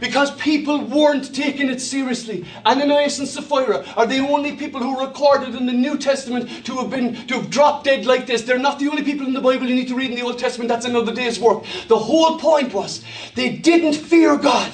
because 0.00 0.34
people 0.36 0.80
weren't 0.84 1.34
taking 1.34 1.68
it 1.68 1.80
seriously. 1.80 2.44
Ananias 2.64 3.18
and 3.18 3.28
Sapphira 3.28 3.84
are 3.96 4.06
the 4.06 4.18
only 4.18 4.56
people 4.56 4.80
who 4.80 4.98
are 4.98 5.06
recorded 5.06 5.54
in 5.54 5.66
the 5.66 5.72
New 5.72 5.98
Testament 5.98 6.64
to 6.64 6.76
have 6.76 6.90
been 6.90 7.14
to 7.26 7.34
have 7.34 7.50
dropped 7.50 7.84
dead 7.84 8.06
like 8.06 8.26
this. 8.26 8.42
They're 8.42 8.58
not 8.58 8.78
the 8.78 8.88
only 8.88 9.04
people 9.04 9.26
in 9.26 9.32
the 9.32 9.40
Bible 9.40 9.68
you 9.68 9.74
need 9.74 9.88
to 9.88 9.94
read 9.94 10.10
in 10.10 10.16
the 10.16 10.22
Old 10.22 10.38
Testament. 10.38 10.68
That's 10.68 10.86
another 10.86 11.14
day's 11.14 11.38
work. 11.38 11.64
The 11.88 11.98
whole 11.98 12.38
point 12.38 12.72
was 12.72 13.04
they 13.34 13.56
didn't 13.56 13.94
fear 13.94 14.36
God. 14.36 14.72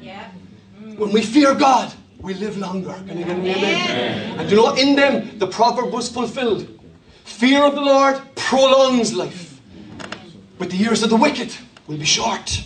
Yeah. 0.00 0.28
When 0.96 1.12
we 1.12 1.22
fear 1.22 1.54
God, 1.54 1.92
we 2.20 2.34
live 2.34 2.58
longer. 2.58 2.94
Can 3.06 3.18
you 3.18 3.24
get 3.24 3.36
an 3.36 3.46
amen? 3.46 4.40
And 4.40 4.50
you 4.50 4.56
know, 4.56 4.74
in 4.74 4.96
them 4.96 5.38
the 5.38 5.46
proverb 5.46 5.92
was 5.92 6.08
fulfilled. 6.08 6.68
Fear 7.24 7.64
of 7.64 7.74
the 7.74 7.80
Lord 7.80 8.20
prolongs 8.36 9.12
life, 9.12 9.60
but 10.58 10.70
the 10.70 10.76
years 10.76 11.02
of 11.02 11.10
the 11.10 11.16
wicked 11.16 11.52
will 11.86 11.98
be 11.98 12.04
short. 12.04 12.62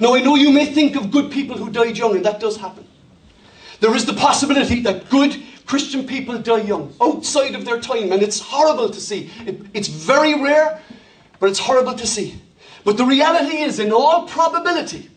Now, 0.00 0.14
I 0.14 0.20
know 0.20 0.36
you 0.36 0.50
may 0.50 0.66
think 0.66 0.96
of 0.96 1.10
good 1.10 1.30
people 1.30 1.56
who 1.56 1.70
died 1.70 1.96
young, 1.96 2.16
and 2.16 2.24
that 2.24 2.40
does 2.40 2.56
happen. 2.56 2.86
There 3.80 3.94
is 3.94 4.04
the 4.04 4.14
possibility 4.14 4.80
that 4.82 5.08
good 5.10 5.42
Christian 5.66 6.06
people 6.06 6.38
die 6.38 6.62
young, 6.62 6.94
outside 7.00 7.54
of 7.54 7.64
their 7.64 7.80
time, 7.80 8.12
and 8.12 8.22
it's 8.22 8.40
horrible 8.40 8.88
to 8.88 9.00
see. 9.00 9.30
It, 9.46 9.60
it's 9.74 9.88
very 9.88 10.40
rare, 10.40 10.80
but 11.40 11.50
it's 11.50 11.58
horrible 11.58 11.94
to 11.94 12.06
see. 12.06 12.40
But 12.84 12.96
the 12.96 13.04
reality 13.04 13.58
is, 13.58 13.80
in 13.80 13.92
all 13.92 14.28
probability, 14.28 15.10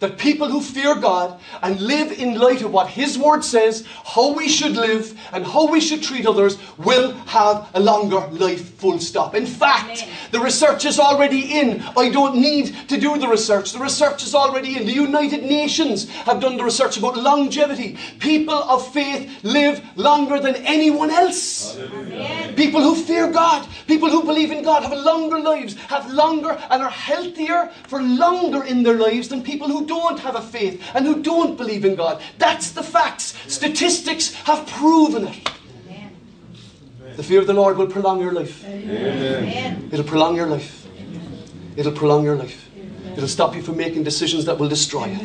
that 0.00 0.18
people 0.18 0.48
who 0.48 0.60
fear 0.60 0.94
God 0.94 1.40
and 1.62 1.80
live 1.80 2.12
in 2.12 2.38
light 2.38 2.62
of 2.62 2.72
what 2.72 2.88
His 2.88 3.18
Word 3.18 3.44
says, 3.44 3.86
how 4.04 4.32
we 4.32 4.48
should 4.48 4.72
live 4.72 5.18
and 5.32 5.44
how 5.44 5.66
we 5.66 5.80
should 5.80 6.02
treat 6.02 6.26
others, 6.26 6.58
will 6.78 7.12
have 7.26 7.68
a 7.74 7.80
longer 7.80 8.26
life, 8.28 8.74
full 8.74 8.98
stop. 9.00 9.34
In 9.34 9.46
fact, 9.46 10.06
the 10.30 10.40
research 10.40 10.84
is 10.84 10.98
already 10.98 11.58
in. 11.58 11.82
I 11.96 12.10
don't 12.10 12.36
need 12.36 12.74
to 12.88 12.98
do 12.98 13.18
the 13.18 13.28
research. 13.28 13.72
The 13.72 13.78
research 13.80 14.22
is 14.22 14.34
already 14.34 14.76
in. 14.76 14.86
The 14.86 14.92
United 14.92 15.42
Nations 15.42 16.08
have 16.08 16.40
done 16.40 16.56
the 16.56 16.64
research 16.64 16.96
about 16.96 17.16
longevity. 17.16 17.98
People 18.20 18.54
of 18.54 18.92
faith 18.92 19.42
live 19.42 19.84
longer 19.96 20.38
than 20.38 20.56
anyone 20.56 21.10
else. 21.10 21.76
Amen. 21.76 22.54
People 22.54 22.82
who 22.82 22.94
fear 22.94 23.30
God, 23.30 23.66
people 23.86 24.10
who 24.10 24.22
believe 24.22 24.50
in 24.50 24.62
God, 24.62 24.82
have 24.82 24.92
longer 24.92 25.40
lives, 25.40 25.74
have 25.88 26.10
longer 26.12 26.58
and 26.70 26.82
are 26.82 26.90
healthier 26.90 27.70
for 27.86 28.02
longer 28.02 28.64
in 28.64 28.82
their 28.82 28.94
lives 28.94 29.28
than 29.28 29.42
people 29.42 29.68
who 29.68 29.86
don't 29.88 30.20
have 30.20 30.36
a 30.36 30.40
faith 30.40 30.80
and 30.94 31.04
who 31.04 31.22
don't 31.22 31.56
believe 31.56 31.84
in 31.84 31.96
God. 31.96 32.22
That's 32.38 32.70
the 32.70 32.82
facts. 32.82 33.34
Statistics 33.52 34.34
have 34.34 34.66
proven 34.68 35.26
it. 35.26 35.50
The 37.16 37.24
fear 37.24 37.40
of 37.40 37.48
the 37.48 37.54
Lord 37.54 37.76
will 37.76 37.88
prolong 37.88 38.20
your 38.20 38.30
life. 38.30 38.64
Amen. 38.64 39.88
It'll 39.90 40.04
prolong 40.04 40.36
your 40.36 40.46
life. 40.46 40.86
It'll 41.76 41.90
prolong 41.90 42.22
your 42.22 42.36
life. 42.36 42.66
It'll 43.16 43.28
stop 43.28 43.56
you 43.56 43.62
from 43.62 43.76
making 43.76 44.04
decisions 44.04 44.44
that 44.44 44.56
will 44.60 44.68
destroy 44.68 45.06
you. 45.06 45.18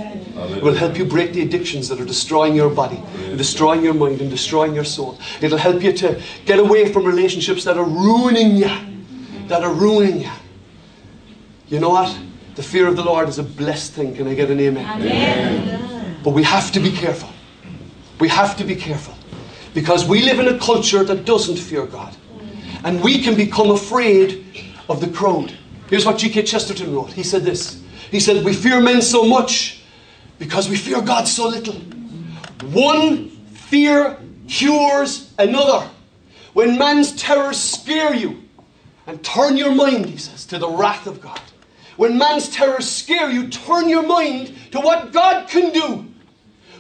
It 0.55 0.63
will 0.63 0.73
help 0.73 0.97
you 0.97 1.05
break 1.05 1.33
the 1.33 1.43
addictions 1.43 1.87
that 1.89 2.01
are 2.01 2.05
destroying 2.05 2.55
your 2.55 2.71
body, 2.71 3.03
and 3.25 3.37
destroying 3.37 3.83
your 3.83 3.93
mind, 3.93 4.19
and 4.21 4.31
destroying 4.31 4.73
your 4.73 4.83
soul. 4.83 5.19
It'll 5.41 5.59
help 5.59 5.83
you 5.83 5.93
to 5.93 6.19
get 6.45 6.57
away 6.57 6.91
from 6.91 7.05
relationships 7.05 7.63
that 7.65 7.77
are 7.77 7.85
ruining 7.85 8.55
you. 8.57 8.71
That 9.47 9.63
are 9.63 9.71
ruining 9.71 10.21
you. 10.21 10.31
You 11.67 11.79
know 11.79 11.89
what? 11.89 12.17
The 12.55 12.63
fear 12.63 12.87
of 12.87 12.95
the 12.95 13.03
Lord 13.03 13.29
is 13.29 13.39
a 13.39 13.43
blessed 13.43 13.93
thing. 13.93 14.15
Can 14.15 14.27
I 14.27 14.35
get 14.35 14.51
an 14.51 14.59
amen? 14.59 15.01
amen? 15.01 16.17
But 16.23 16.31
we 16.31 16.43
have 16.43 16.71
to 16.73 16.79
be 16.79 16.91
careful. 16.91 17.29
We 18.19 18.27
have 18.29 18.55
to 18.57 18.63
be 18.63 18.75
careful. 18.75 19.15
Because 19.73 20.07
we 20.07 20.21
live 20.21 20.39
in 20.39 20.47
a 20.47 20.59
culture 20.59 21.03
that 21.03 21.25
doesn't 21.25 21.57
fear 21.57 21.85
God. 21.85 22.15
And 22.83 23.03
we 23.03 23.21
can 23.21 23.35
become 23.35 23.71
afraid 23.71 24.45
of 24.87 25.01
the 25.01 25.07
crowd. 25.07 25.53
Here's 25.89 26.05
what 26.05 26.17
G.K. 26.17 26.43
Chesterton 26.43 26.93
wrote. 26.93 27.11
He 27.11 27.23
said 27.23 27.43
this. 27.43 27.81
He 28.11 28.19
said, 28.19 28.45
We 28.45 28.53
fear 28.53 28.79
men 28.81 29.01
so 29.01 29.23
much 29.23 29.81
because 30.37 30.69
we 30.69 30.75
fear 30.75 31.01
God 31.01 31.27
so 31.27 31.47
little. 31.47 31.75
One 32.71 33.29
fear 33.29 34.17
cures 34.47 35.33
another. 35.39 35.89
When 36.53 36.77
man's 36.77 37.15
terrors 37.15 37.57
scare 37.57 38.13
you 38.13 38.43
and 39.07 39.23
turn 39.23 39.57
your 39.57 39.73
mind, 39.73 40.05
he 40.05 40.17
says, 40.17 40.45
to 40.47 40.59
the 40.59 40.69
wrath 40.69 41.07
of 41.07 41.19
God, 41.19 41.41
when 41.97 42.17
man's 42.17 42.49
terrors 42.49 42.89
scare 42.89 43.29
you, 43.29 43.47
turn 43.49 43.89
your 43.89 44.03
mind 44.03 44.55
to 44.71 44.79
what 44.79 45.11
God 45.11 45.47
can 45.47 45.71
do. 45.71 46.05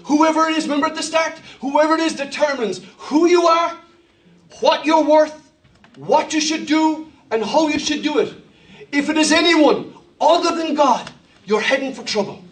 Whoever 0.05 0.49
it 0.49 0.57
is, 0.57 0.65
remember 0.65 0.87
at 0.87 0.95
the 0.95 1.03
start, 1.03 1.33
whoever 1.61 1.93
it 1.93 2.01
is 2.01 2.15
determines 2.15 2.81
who 2.97 3.27
you 3.27 3.47
are, 3.47 3.77
what 4.59 4.85
you're 4.85 5.03
worth, 5.03 5.51
what 5.95 6.33
you 6.33 6.41
should 6.41 6.65
do, 6.65 7.11
and 7.31 7.43
how 7.43 7.67
you 7.67 7.79
should 7.79 8.03
do 8.03 8.19
it. 8.19 8.33
If 8.91 9.09
it 9.09 9.17
is 9.17 9.31
anyone 9.31 9.93
other 10.19 10.55
than 10.55 10.75
God, 10.75 11.11
you're 11.45 11.61
heading 11.61 11.93
for 11.93 12.03
trouble. 12.03 12.42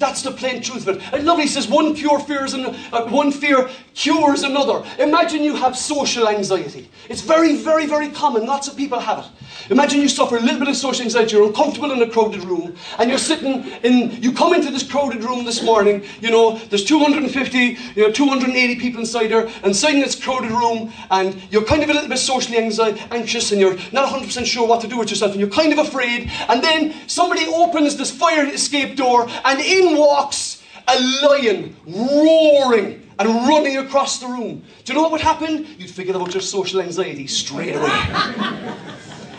That's 0.00 0.22
the 0.22 0.30
plain 0.30 0.62
truth 0.62 0.88
of 0.88 0.96
it. 0.96 1.02
And 1.12 1.26
lovely 1.26 1.46
says 1.46 1.68
one 1.68 1.94
cure 1.94 2.18
fears 2.20 2.54
and 2.54 2.74
uh, 2.90 3.04
one 3.08 3.30
fear 3.30 3.68
cures 3.94 4.42
another. 4.42 4.82
Imagine 4.98 5.42
you 5.42 5.54
have 5.54 5.76
social 5.76 6.26
anxiety. 6.26 6.88
It's 7.10 7.20
very, 7.20 7.56
very, 7.56 7.84
very 7.86 8.08
common. 8.08 8.46
Lots 8.46 8.66
of 8.66 8.78
people 8.78 8.98
have 8.98 9.18
it. 9.18 9.26
Imagine 9.70 10.00
you 10.00 10.08
suffer 10.08 10.38
a 10.38 10.40
little 10.40 10.58
bit 10.58 10.68
of 10.68 10.76
social 10.76 11.04
anxiety. 11.04 11.36
You're 11.36 11.46
uncomfortable 11.46 11.92
in 11.92 12.00
a 12.00 12.08
crowded 12.08 12.42
room, 12.44 12.74
and 12.98 13.10
you're 13.10 13.18
sitting 13.18 13.66
in. 13.84 14.10
You 14.22 14.32
come 14.32 14.54
into 14.54 14.70
this 14.70 14.82
crowded 14.82 15.22
room 15.22 15.44
this 15.44 15.62
morning. 15.62 16.02
You 16.20 16.30
know 16.30 16.58
there's 16.70 16.84
250, 16.84 17.58
you 17.94 18.02
know 18.02 18.10
280 18.10 18.80
people 18.80 19.00
inside 19.00 19.28
there, 19.28 19.48
and 19.62 19.76
sitting 19.76 19.96
in 19.96 20.02
this 20.02 20.18
crowded 20.18 20.50
room, 20.50 20.92
and 21.10 21.40
you're 21.52 21.64
kind 21.64 21.82
of 21.82 21.90
a 21.90 21.92
little 21.92 22.08
bit 22.08 22.18
socially 22.18 22.56
anxious, 22.56 23.52
and 23.52 23.60
you're 23.60 23.76
not 23.92 24.08
100% 24.08 24.46
sure 24.46 24.66
what 24.66 24.80
to 24.80 24.88
do 24.88 24.96
with 24.96 25.10
yourself, 25.10 25.32
and 25.32 25.40
you're 25.40 25.50
kind 25.50 25.72
of 25.72 25.78
afraid. 25.78 26.30
And 26.48 26.64
then 26.64 26.94
somebody 27.06 27.46
opens 27.46 27.96
this 27.96 28.10
fire 28.10 28.46
escape 28.46 28.96
door, 28.96 29.28
and 29.44 29.60
in 29.60 29.89
walks 29.96 30.62
a 30.88 30.98
lion 31.22 31.76
roaring 31.86 33.08
and 33.18 33.28
running 33.46 33.76
across 33.76 34.18
the 34.18 34.26
room. 34.26 34.64
Do 34.84 34.92
you 34.92 34.94
know 34.94 35.02
what 35.02 35.12
would 35.12 35.20
happen? 35.20 35.66
You'd 35.78 35.90
forget 35.90 36.16
about 36.16 36.32
your 36.32 36.40
social 36.40 36.80
anxiety 36.80 37.26
straight 37.26 37.76
away. 37.76 37.90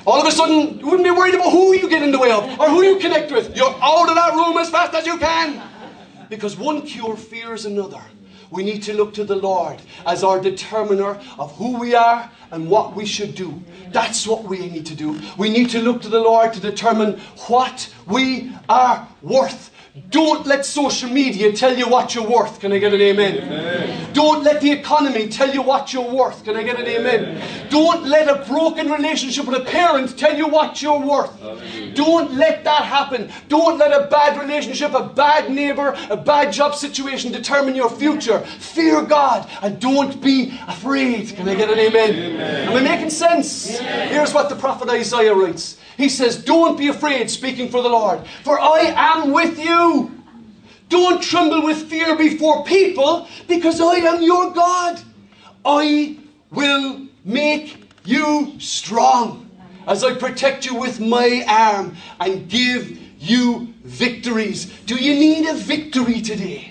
All 0.06 0.20
of 0.20 0.26
a 0.26 0.32
sudden, 0.32 0.80
you 0.80 0.86
wouldn't 0.86 1.04
be 1.04 1.12
worried 1.12 1.36
about 1.36 1.52
who 1.52 1.76
you 1.76 1.89
get 1.89 2.02
in 2.02 2.12
the 2.12 2.20
way 2.20 2.32
of 2.32 2.43
or 2.60 2.70
who 2.70 2.84
you 2.84 2.97
connect 2.99 3.32
with. 3.32 3.56
You're 3.56 3.76
out 3.82 4.10
of 4.10 4.16
that 4.16 4.34
room 4.34 4.58
as 4.58 4.70
fast 4.70 4.93
as 4.93 5.06
you 5.06 5.18
can. 5.18 5.62
Because 6.30 6.58
one 6.58 6.82
cure 6.84 7.18
fears 7.18 7.66
another. 7.66 8.02
we 8.52 8.64
need 8.64 8.84
to 8.84 8.93
look 8.93 9.14
to 9.16 9.24
the 9.24 9.36
Lord 9.36 9.82
as 10.06 10.24
our 10.24 10.39
determiner 10.39 11.20
of 11.39 11.56
who 11.56 11.80
we 11.80 11.95
are 11.95 12.30
and 12.52 12.70
what 12.70 12.95
we 12.95 13.06
should 13.06 13.34
do. 13.34 13.62
That's 13.91 14.28
what 14.28 14.43
we 14.43 14.70
need 14.70 14.86
to 14.88 14.95
do. 14.95 15.20
We 15.38 15.49
need 15.49 15.70
to 15.72 15.82
look 15.82 16.02
to 16.04 16.10
the 16.10 16.20
Lord 16.20 16.54
to 16.54 16.60
determine 16.60 17.20
what 17.47 17.91
we 18.06 18.52
are 18.68 19.08
worth. 19.22 19.70
Don't 20.09 20.47
let 20.47 20.65
social 20.65 21.09
media 21.09 21.51
tell 21.51 21.77
you 21.77 21.85
what 21.85 22.15
you're 22.15 22.27
worth. 22.27 22.61
Can 22.61 22.71
I 22.71 22.77
get 22.77 22.93
an 22.93 23.01
amen? 23.01 23.39
amen? 23.39 24.13
Don't 24.13 24.41
let 24.41 24.61
the 24.61 24.71
economy 24.71 25.27
tell 25.27 25.53
you 25.53 25.61
what 25.61 25.91
you're 25.91 26.09
worth. 26.09 26.45
Can 26.45 26.55
I 26.55 26.63
get 26.63 26.79
an 26.79 26.87
amen? 26.87 27.25
amen? 27.25 27.67
Don't 27.69 28.05
let 28.05 28.29
a 28.29 28.45
broken 28.45 28.89
relationship 28.89 29.45
with 29.45 29.61
a 29.61 29.65
parent 29.65 30.17
tell 30.17 30.37
you 30.37 30.47
what 30.47 30.81
you're 30.81 30.99
worth. 30.99 31.43
Amen. 31.43 31.93
Don't 31.93 32.33
let 32.35 32.63
that 32.63 32.85
happen. 32.85 33.29
Don't 33.49 33.79
let 33.79 33.91
a 33.91 34.07
bad 34.07 34.39
relationship, 34.39 34.93
a 34.93 35.09
bad 35.09 35.51
neighbor, 35.51 35.93
a 36.09 36.15
bad 36.15 36.53
job 36.53 36.73
situation 36.73 37.33
determine 37.33 37.75
your 37.75 37.89
future. 37.89 38.39
Fear 38.39 39.03
God 39.03 39.49
and 39.61 39.77
don't 39.81 40.21
be 40.21 40.57
afraid. 40.69 41.35
Can 41.35 41.49
I 41.49 41.55
get 41.55 41.69
an 41.69 41.77
amen? 41.77 42.39
Am 42.69 42.77
I 42.77 42.81
making 42.81 43.09
sense? 43.09 43.77
Here's 43.79 44.33
what 44.33 44.47
the 44.47 44.55
prophet 44.55 44.87
Isaiah 44.87 45.33
writes. 45.33 45.80
He 46.02 46.10
says, 46.10 46.43
Don't 46.43 46.80
be 46.80 46.88
afraid, 46.88 47.30
speaking 47.30 47.70
for 47.70 47.84
the 47.84 47.89
Lord, 47.89 48.26
for 48.43 48.60
I 48.60 48.91
am 48.95 49.32
with 49.32 49.60
you. 49.60 50.12
Don't 50.89 51.22
tremble 51.22 51.64
with 51.64 51.89
fear 51.89 52.16
before 52.16 52.66
people, 52.66 53.28
because 53.47 53.80
I 53.80 53.97
am 53.97 54.24
your 54.24 54.52
God. 54.52 54.99
I 55.64 56.18
will 56.49 57.08
make 57.24 57.86
you 58.04 58.60
strong 58.60 59.47
as 59.88 60.04
I 60.04 60.16
protect 60.16 60.66
you 60.66 60.74
with 60.74 60.99
my 60.99 61.45
arm 61.47 61.95
and 62.20 62.49
give 62.49 62.97
you 63.20 63.72
victories. 63.84 64.66
Do 64.88 64.95
you 64.95 65.14
need 65.14 65.47
a 65.47 65.54
victory 65.54 66.20
today? 66.20 66.70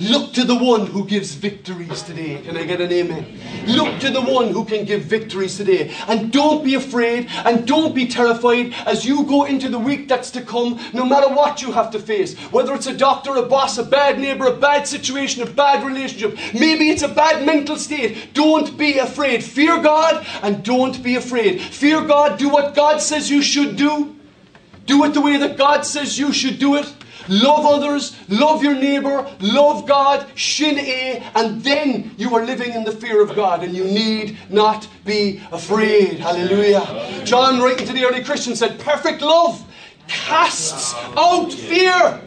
Look 0.00 0.32
to 0.32 0.44
the 0.44 0.56
one 0.56 0.86
who 0.86 1.04
gives 1.04 1.34
victories 1.34 2.02
today. 2.02 2.40
Can 2.40 2.56
I 2.56 2.64
get 2.64 2.80
an 2.80 2.90
amen? 2.90 3.38
Look 3.66 4.00
to 4.00 4.10
the 4.10 4.22
one 4.22 4.48
who 4.48 4.64
can 4.64 4.86
give 4.86 5.02
victories 5.02 5.58
today. 5.58 5.94
And 6.08 6.32
don't 6.32 6.64
be 6.64 6.74
afraid 6.74 7.28
and 7.44 7.66
don't 7.66 7.94
be 7.94 8.06
terrified 8.06 8.72
as 8.86 9.04
you 9.04 9.24
go 9.24 9.44
into 9.44 9.68
the 9.68 9.78
week 9.78 10.08
that's 10.08 10.30
to 10.30 10.40
come, 10.40 10.80
no 10.94 11.04
matter 11.04 11.28
what 11.28 11.60
you 11.60 11.72
have 11.72 11.90
to 11.90 11.98
face. 11.98 12.34
Whether 12.50 12.72
it's 12.72 12.86
a 12.86 12.96
doctor, 12.96 13.36
a 13.36 13.42
boss, 13.42 13.76
a 13.76 13.84
bad 13.84 14.18
neighbor, 14.18 14.46
a 14.46 14.56
bad 14.56 14.88
situation, 14.88 15.42
a 15.42 15.50
bad 15.50 15.86
relationship, 15.86 16.38
maybe 16.54 16.88
it's 16.88 17.02
a 17.02 17.08
bad 17.08 17.44
mental 17.44 17.76
state. 17.76 18.32
Don't 18.32 18.78
be 18.78 18.98
afraid. 18.98 19.44
Fear 19.44 19.82
God 19.82 20.26
and 20.42 20.64
don't 20.64 21.02
be 21.02 21.16
afraid. 21.16 21.60
Fear 21.60 22.06
God, 22.06 22.38
do 22.38 22.48
what 22.48 22.74
God 22.74 23.02
says 23.02 23.30
you 23.30 23.42
should 23.42 23.76
do. 23.76 24.16
Do 24.86 25.04
it 25.04 25.12
the 25.12 25.20
way 25.20 25.36
that 25.36 25.58
God 25.58 25.84
says 25.84 26.18
you 26.18 26.32
should 26.32 26.58
do 26.58 26.76
it 26.76 26.90
love 27.30 27.64
others, 27.64 28.16
love 28.28 28.62
your 28.62 28.74
neighbor, 28.74 29.26
love 29.40 29.86
God, 29.86 30.26
sin 30.36 30.76
é, 30.76 31.22
and 31.34 31.62
then 31.62 32.14
you 32.18 32.34
are 32.36 32.44
living 32.44 32.74
in 32.74 32.84
the 32.84 32.92
fear 32.92 33.22
of 33.22 33.34
God 33.34 33.62
and 33.62 33.74
you 33.74 33.84
need 33.84 34.36
not 34.50 34.86
be 35.04 35.40
afraid. 35.52 36.18
Hallelujah. 36.18 37.22
John, 37.24 37.60
writing 37.60 37.86
to 37.86 37.92
the 37.92 38.04
early 38.04 38.22
Christians, 38.22 38.58
said, 38.58 38.78
Perfect 38.80 39.22
love 39.22 39.64
casts 40.08 40.94
out 41.16 41.52
fear. 41.52 42.20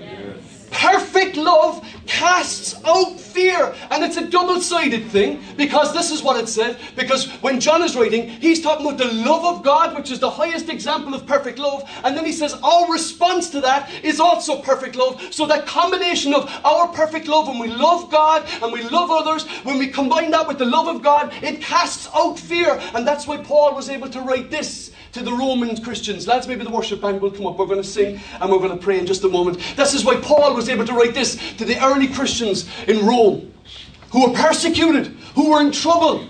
Perfect 0.74 1.38
love 1.38 1.88
casts 2.06 2.76
out 2.86 3.20
fear. 3.20 3.74
And 3.92 4.04
it's 4.04 4.18
a 4.18 4.28
double 4.28 4.60
sided 4.62 5.06
thing 5.08 5.42
because 5.56 5.94
this 5.94 6.12
is 6.12 6.22
what 6.22 6.42
it 6.42 6.48
said. 6.48 6.80
Because 6.96 7.30
when 7.42 7.60
John 7.60 7.82
is 7.84 7.96
writing, 7.96 8.28
he's 8.28 8.62
talking 8.62 8.86
about 8.86 8.98
the 8.98 9.12
love 9.14 9.46
of 9.46 9.64
God, 9.64 9.96
which 9.96 10.12
is 10.12 10.20
the 10.20 10.30
highest 10.30 10.70
example 10.70 11.14
of 11.14 11.26
perfect 11.26 11.60
love. 11.60 11.90
And 12.04 12.18
then 12.18 12.26
he 12.26 12.32
says, 12.32 12.54
our 12.64 12.92
response 12.92 13.50
to 13.52 13.62
that 13.62 13.90
is 14.04 14.20
also 14.20 14.62
perfect 14.62 14.96
love. 14.96 15.22
So 15.32 15.46
that 15.48 15.66
combination 15.66 16.34
of 16.34 16.50
our 16.66 16.88
perfect 16.90 17.28
love, 17.28 17.48
when 17.48 17.60
we 17.60 17.68
love 17.68 18.12
God 18.12 18.48
and 18.62 18.74
we 18.74 18.84
love 18.84 19.12
others, 19.12 19.48
when 19.64 19.78
we 19.78 19.88
combine 19.88 20.32
that 20.32 20.48
with 20.48 20.58
the 20.58 20.66
love 20.66 20.88
of 20.88 21.02
God, 21.02 21.34
it 21.42 21.62
casts 21.62 22.08
out 22.16 22.38
fear. 22.38 22.80
And 22.94 23.08
that's 23.08 23.28
why 23.28 23.38
Paul 23.38 23.76
was 23.76 23.90
able 23.90 24.10
to 24.10 24.22
write 24.22 24.50
this 24.50 24.92
to 25.14 25.22
the 25.22 25.32
Roman 25.32 25.80
Christians. 25.82 26.28
Lads, 26.28 26.48
maybe 26.48 26.64
the 26.64 26.72
worship 26.72 27.02
band 27.02 27.22
will 27.22 27.30
come 27.30 27.46
up. 27.46 27.58
We're 27.58 27.68
going 27.68 27.82
to 27.82 27.88
sing 27.88 28.20
and 28.42 28.52
we're 28.52 28.58
going 28.58 28.72
to 28.72 28.84
pray 28.84 28.98
in 28.98 29.06
just 29.06 29.24
a 29.24 29.30
moment. 29.30 29.60
This 29.76 29.94
is 29.94 30.04
why 30.04 30.18
Paul 30.18 30.56
was 30.56 30.70
able 30.70 30.86
to 30.86 30.94
write 30.94 31.14
this 31.14 31.36
to 31.58 31.66
the 31.66 31.82
early 31.86 32.08
Christians 32.08 32.68
in 32.88 33.06
Rome 33.06 33.54
who 34.12 34.28
were 34.28 34.34
persecuted, 34.36 35.08
who 35.36 35.52
were 35.52 35.62
in 35.62 35.72
trouble, 35.72 36.28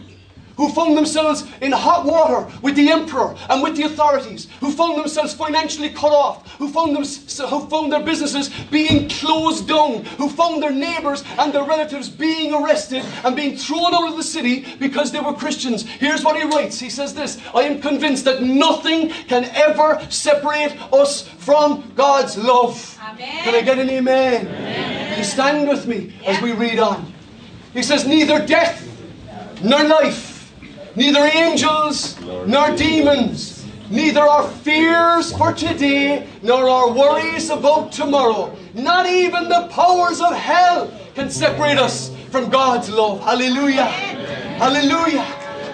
who 0.58 0.70
found 0.70 0.96
themselves 0.96 1.44
in 1.62 1.72
hot 1.72 2.06
water 2.06 2.52
with 2.62 2.76
the 2.76 2.90
emperor 2.90 3.36
and 3.50 3.64
with 3.64 3.76
the 3.76 3.84
authorities, 3.84 4.48
who 4.60 4.72
found 4.72 4.98
themselves 4.98 5.34
financially 5.34 5.90
cut 5.90 6.12
off, 6.12 6.50
who 6.58 6.70
found, 6.70 6.96
them, 6.96 7.04
who 7.04 7.68
found 7.68 7.92
their 7.92 8.04
businesses 8.04 8.50
being 8.72 9.10
closed 9.10 9.68
down, 9.68 10.06
who 10.18 10.30
found 10.30 10.62
their 10.62 10.72
neighbours 10.72 11.24
and 11.40 11.54
their 11.54 11.64
relatives 11.64 12.10
being 12.10 12.54
arrested 12.54 13.04
and 13.24 13.36
being 13.36 13.58
thrown 13.58 13.94
out 13.94 14.10
of 14.10 14.18
the 14.18 14.24
city 14.24 14.66
because 14.80 15.12
they 15.12 15.20
were 15.20 15.34
Christians. 15.34 15.84
Here's 15.84 16.24
what 16.24 16.36
he 16.36 16.44
writes 16.44 16.80
He 16.80 16.90
says 16.90 17.14
this 17.14 17.42
I 17.54 17.62
am 17.62 17.82
convinced 17.82 18.26
that 18.26 18.42
nothing 18.42 19.10
can 19.10 19.46
ever 19.56 20.06
separate 20.10 20.78
us 20.94 21.28
from 21.28 21.92
God's 21.96 22.38
love. 22.38 23.00
Amen. 23.02 23.44
Can 23.44 23.56
I 23.56 23.62
get 23.62 23.80
an 23.80 23.90
amen? 23.90 24.48
amen. 24.48 25.18
You 25.18 25.24
stand 25.24 25.68
with 25.68 25.88
me 25.88 26.14
as 26.26 26.42
we 26.42 26.52
read 26.54 26.80
on. 26.80 27.12
He 27.74 27.84
says, 27.84 28.06
Neither 28.06 28.46
death 28.46 28.90
nor 29.64 29.84
life 29.84 30.33
neither 30.96 31.26
angels 31.26 32.20
nor 32.22 32.76
demons, 32.76 33.66
neither 33.90 34.22
our 34.22 34.48
fears 34.50 35.36
for 35.38 35.54
today 35.54 36.28
nor 36.42 36.70
our 36.70 36.92
worries 36.92 37.50
about 37.50 37.92
tomorrow, 37.92 38.56
not 38.74 39.06
even 39.06 39.50
the 39.50 39.68
powers 39.72 40.22
of 40.22 40.34
hell 40.34 40.92
can 41.16 41.30
separate 41.30 41.78
us 41.78 42.16
from 42.30 42.50
God's 42.50 42.90
love. 42.90 43.22
Hallelujah. 43.22 43.86
Hallelujah. 43.86 45.26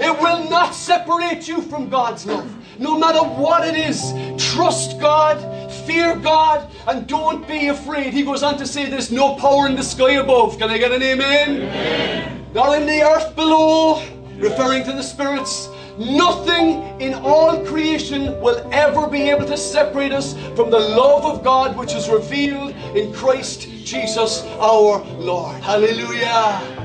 It 0.01 0.17
will 0.21 0.49
not 0.49 0.73
separate 0.73 1.47
you 1.47 1.61
from 1.61 1.89
God's 1.89 2.25
love. 2.25 2.55
No 2.79 2.97
matter 2.97 3.19
what 3.19 3.67
it 3.67 3.75
is, 3.75 4.13
trust 4.53 4.99
God, 5.01 5.37
fear 5.85 6.15
God, 6.15 6.69
and 6.87 7.05
don't 7.07 7.45
be 7.45 7.67
afraid. 7.67 8.13
He 8.13 8.23
goes 8.23 8.41
on 8.41 8.57
to 8.57 8.65
say 8.65 8.89
there's 8.89 9.11
no 9.11 9.35
power 9.35 9.67
in 9.67 9.75
the 9.75 9.83
sky 9.83 10.13
above. 10.13 10.57
Can 10.57 10.69
I 10.69 10.77
get 10.77 10.93
an 10.93 11.03
amen? 11.03 11.49
amen. 11.57 12.45
Nor 12.53 12.77
in 12.77 12.85
the 12.85 13.01
earth 13.01 13.35
below, 13.35 14.01
referring 14.39 14.83
to 14.85 14.91
the 14.91 15.03
spirits. 15.03 15.69
Nothing 15.97 16.99
in 17.01 17.13
all 17.13 17.65
creation 17.65 18.39
will 18.41 18.67
ever 18.71 19.07
be 19.07 19.29
able 19.29 19.45
to 19.45 19.57
separate 19.57 20.13
us 20.13 20.33
from 20.55 20.71
the 20.71 20.79
love 20.79 21.25
of 21.25 21.43
God 21.43 21.77
which 21.77 21.93
is 21.93 22.09
revealed 22.09 22.73
in 22.95 23.13
Christ 23.13 23.67
Jesus 23.83 24.43
our 24.59 25.03
Lord. 25.17 25.61
Hallelujah. 25.61 26.78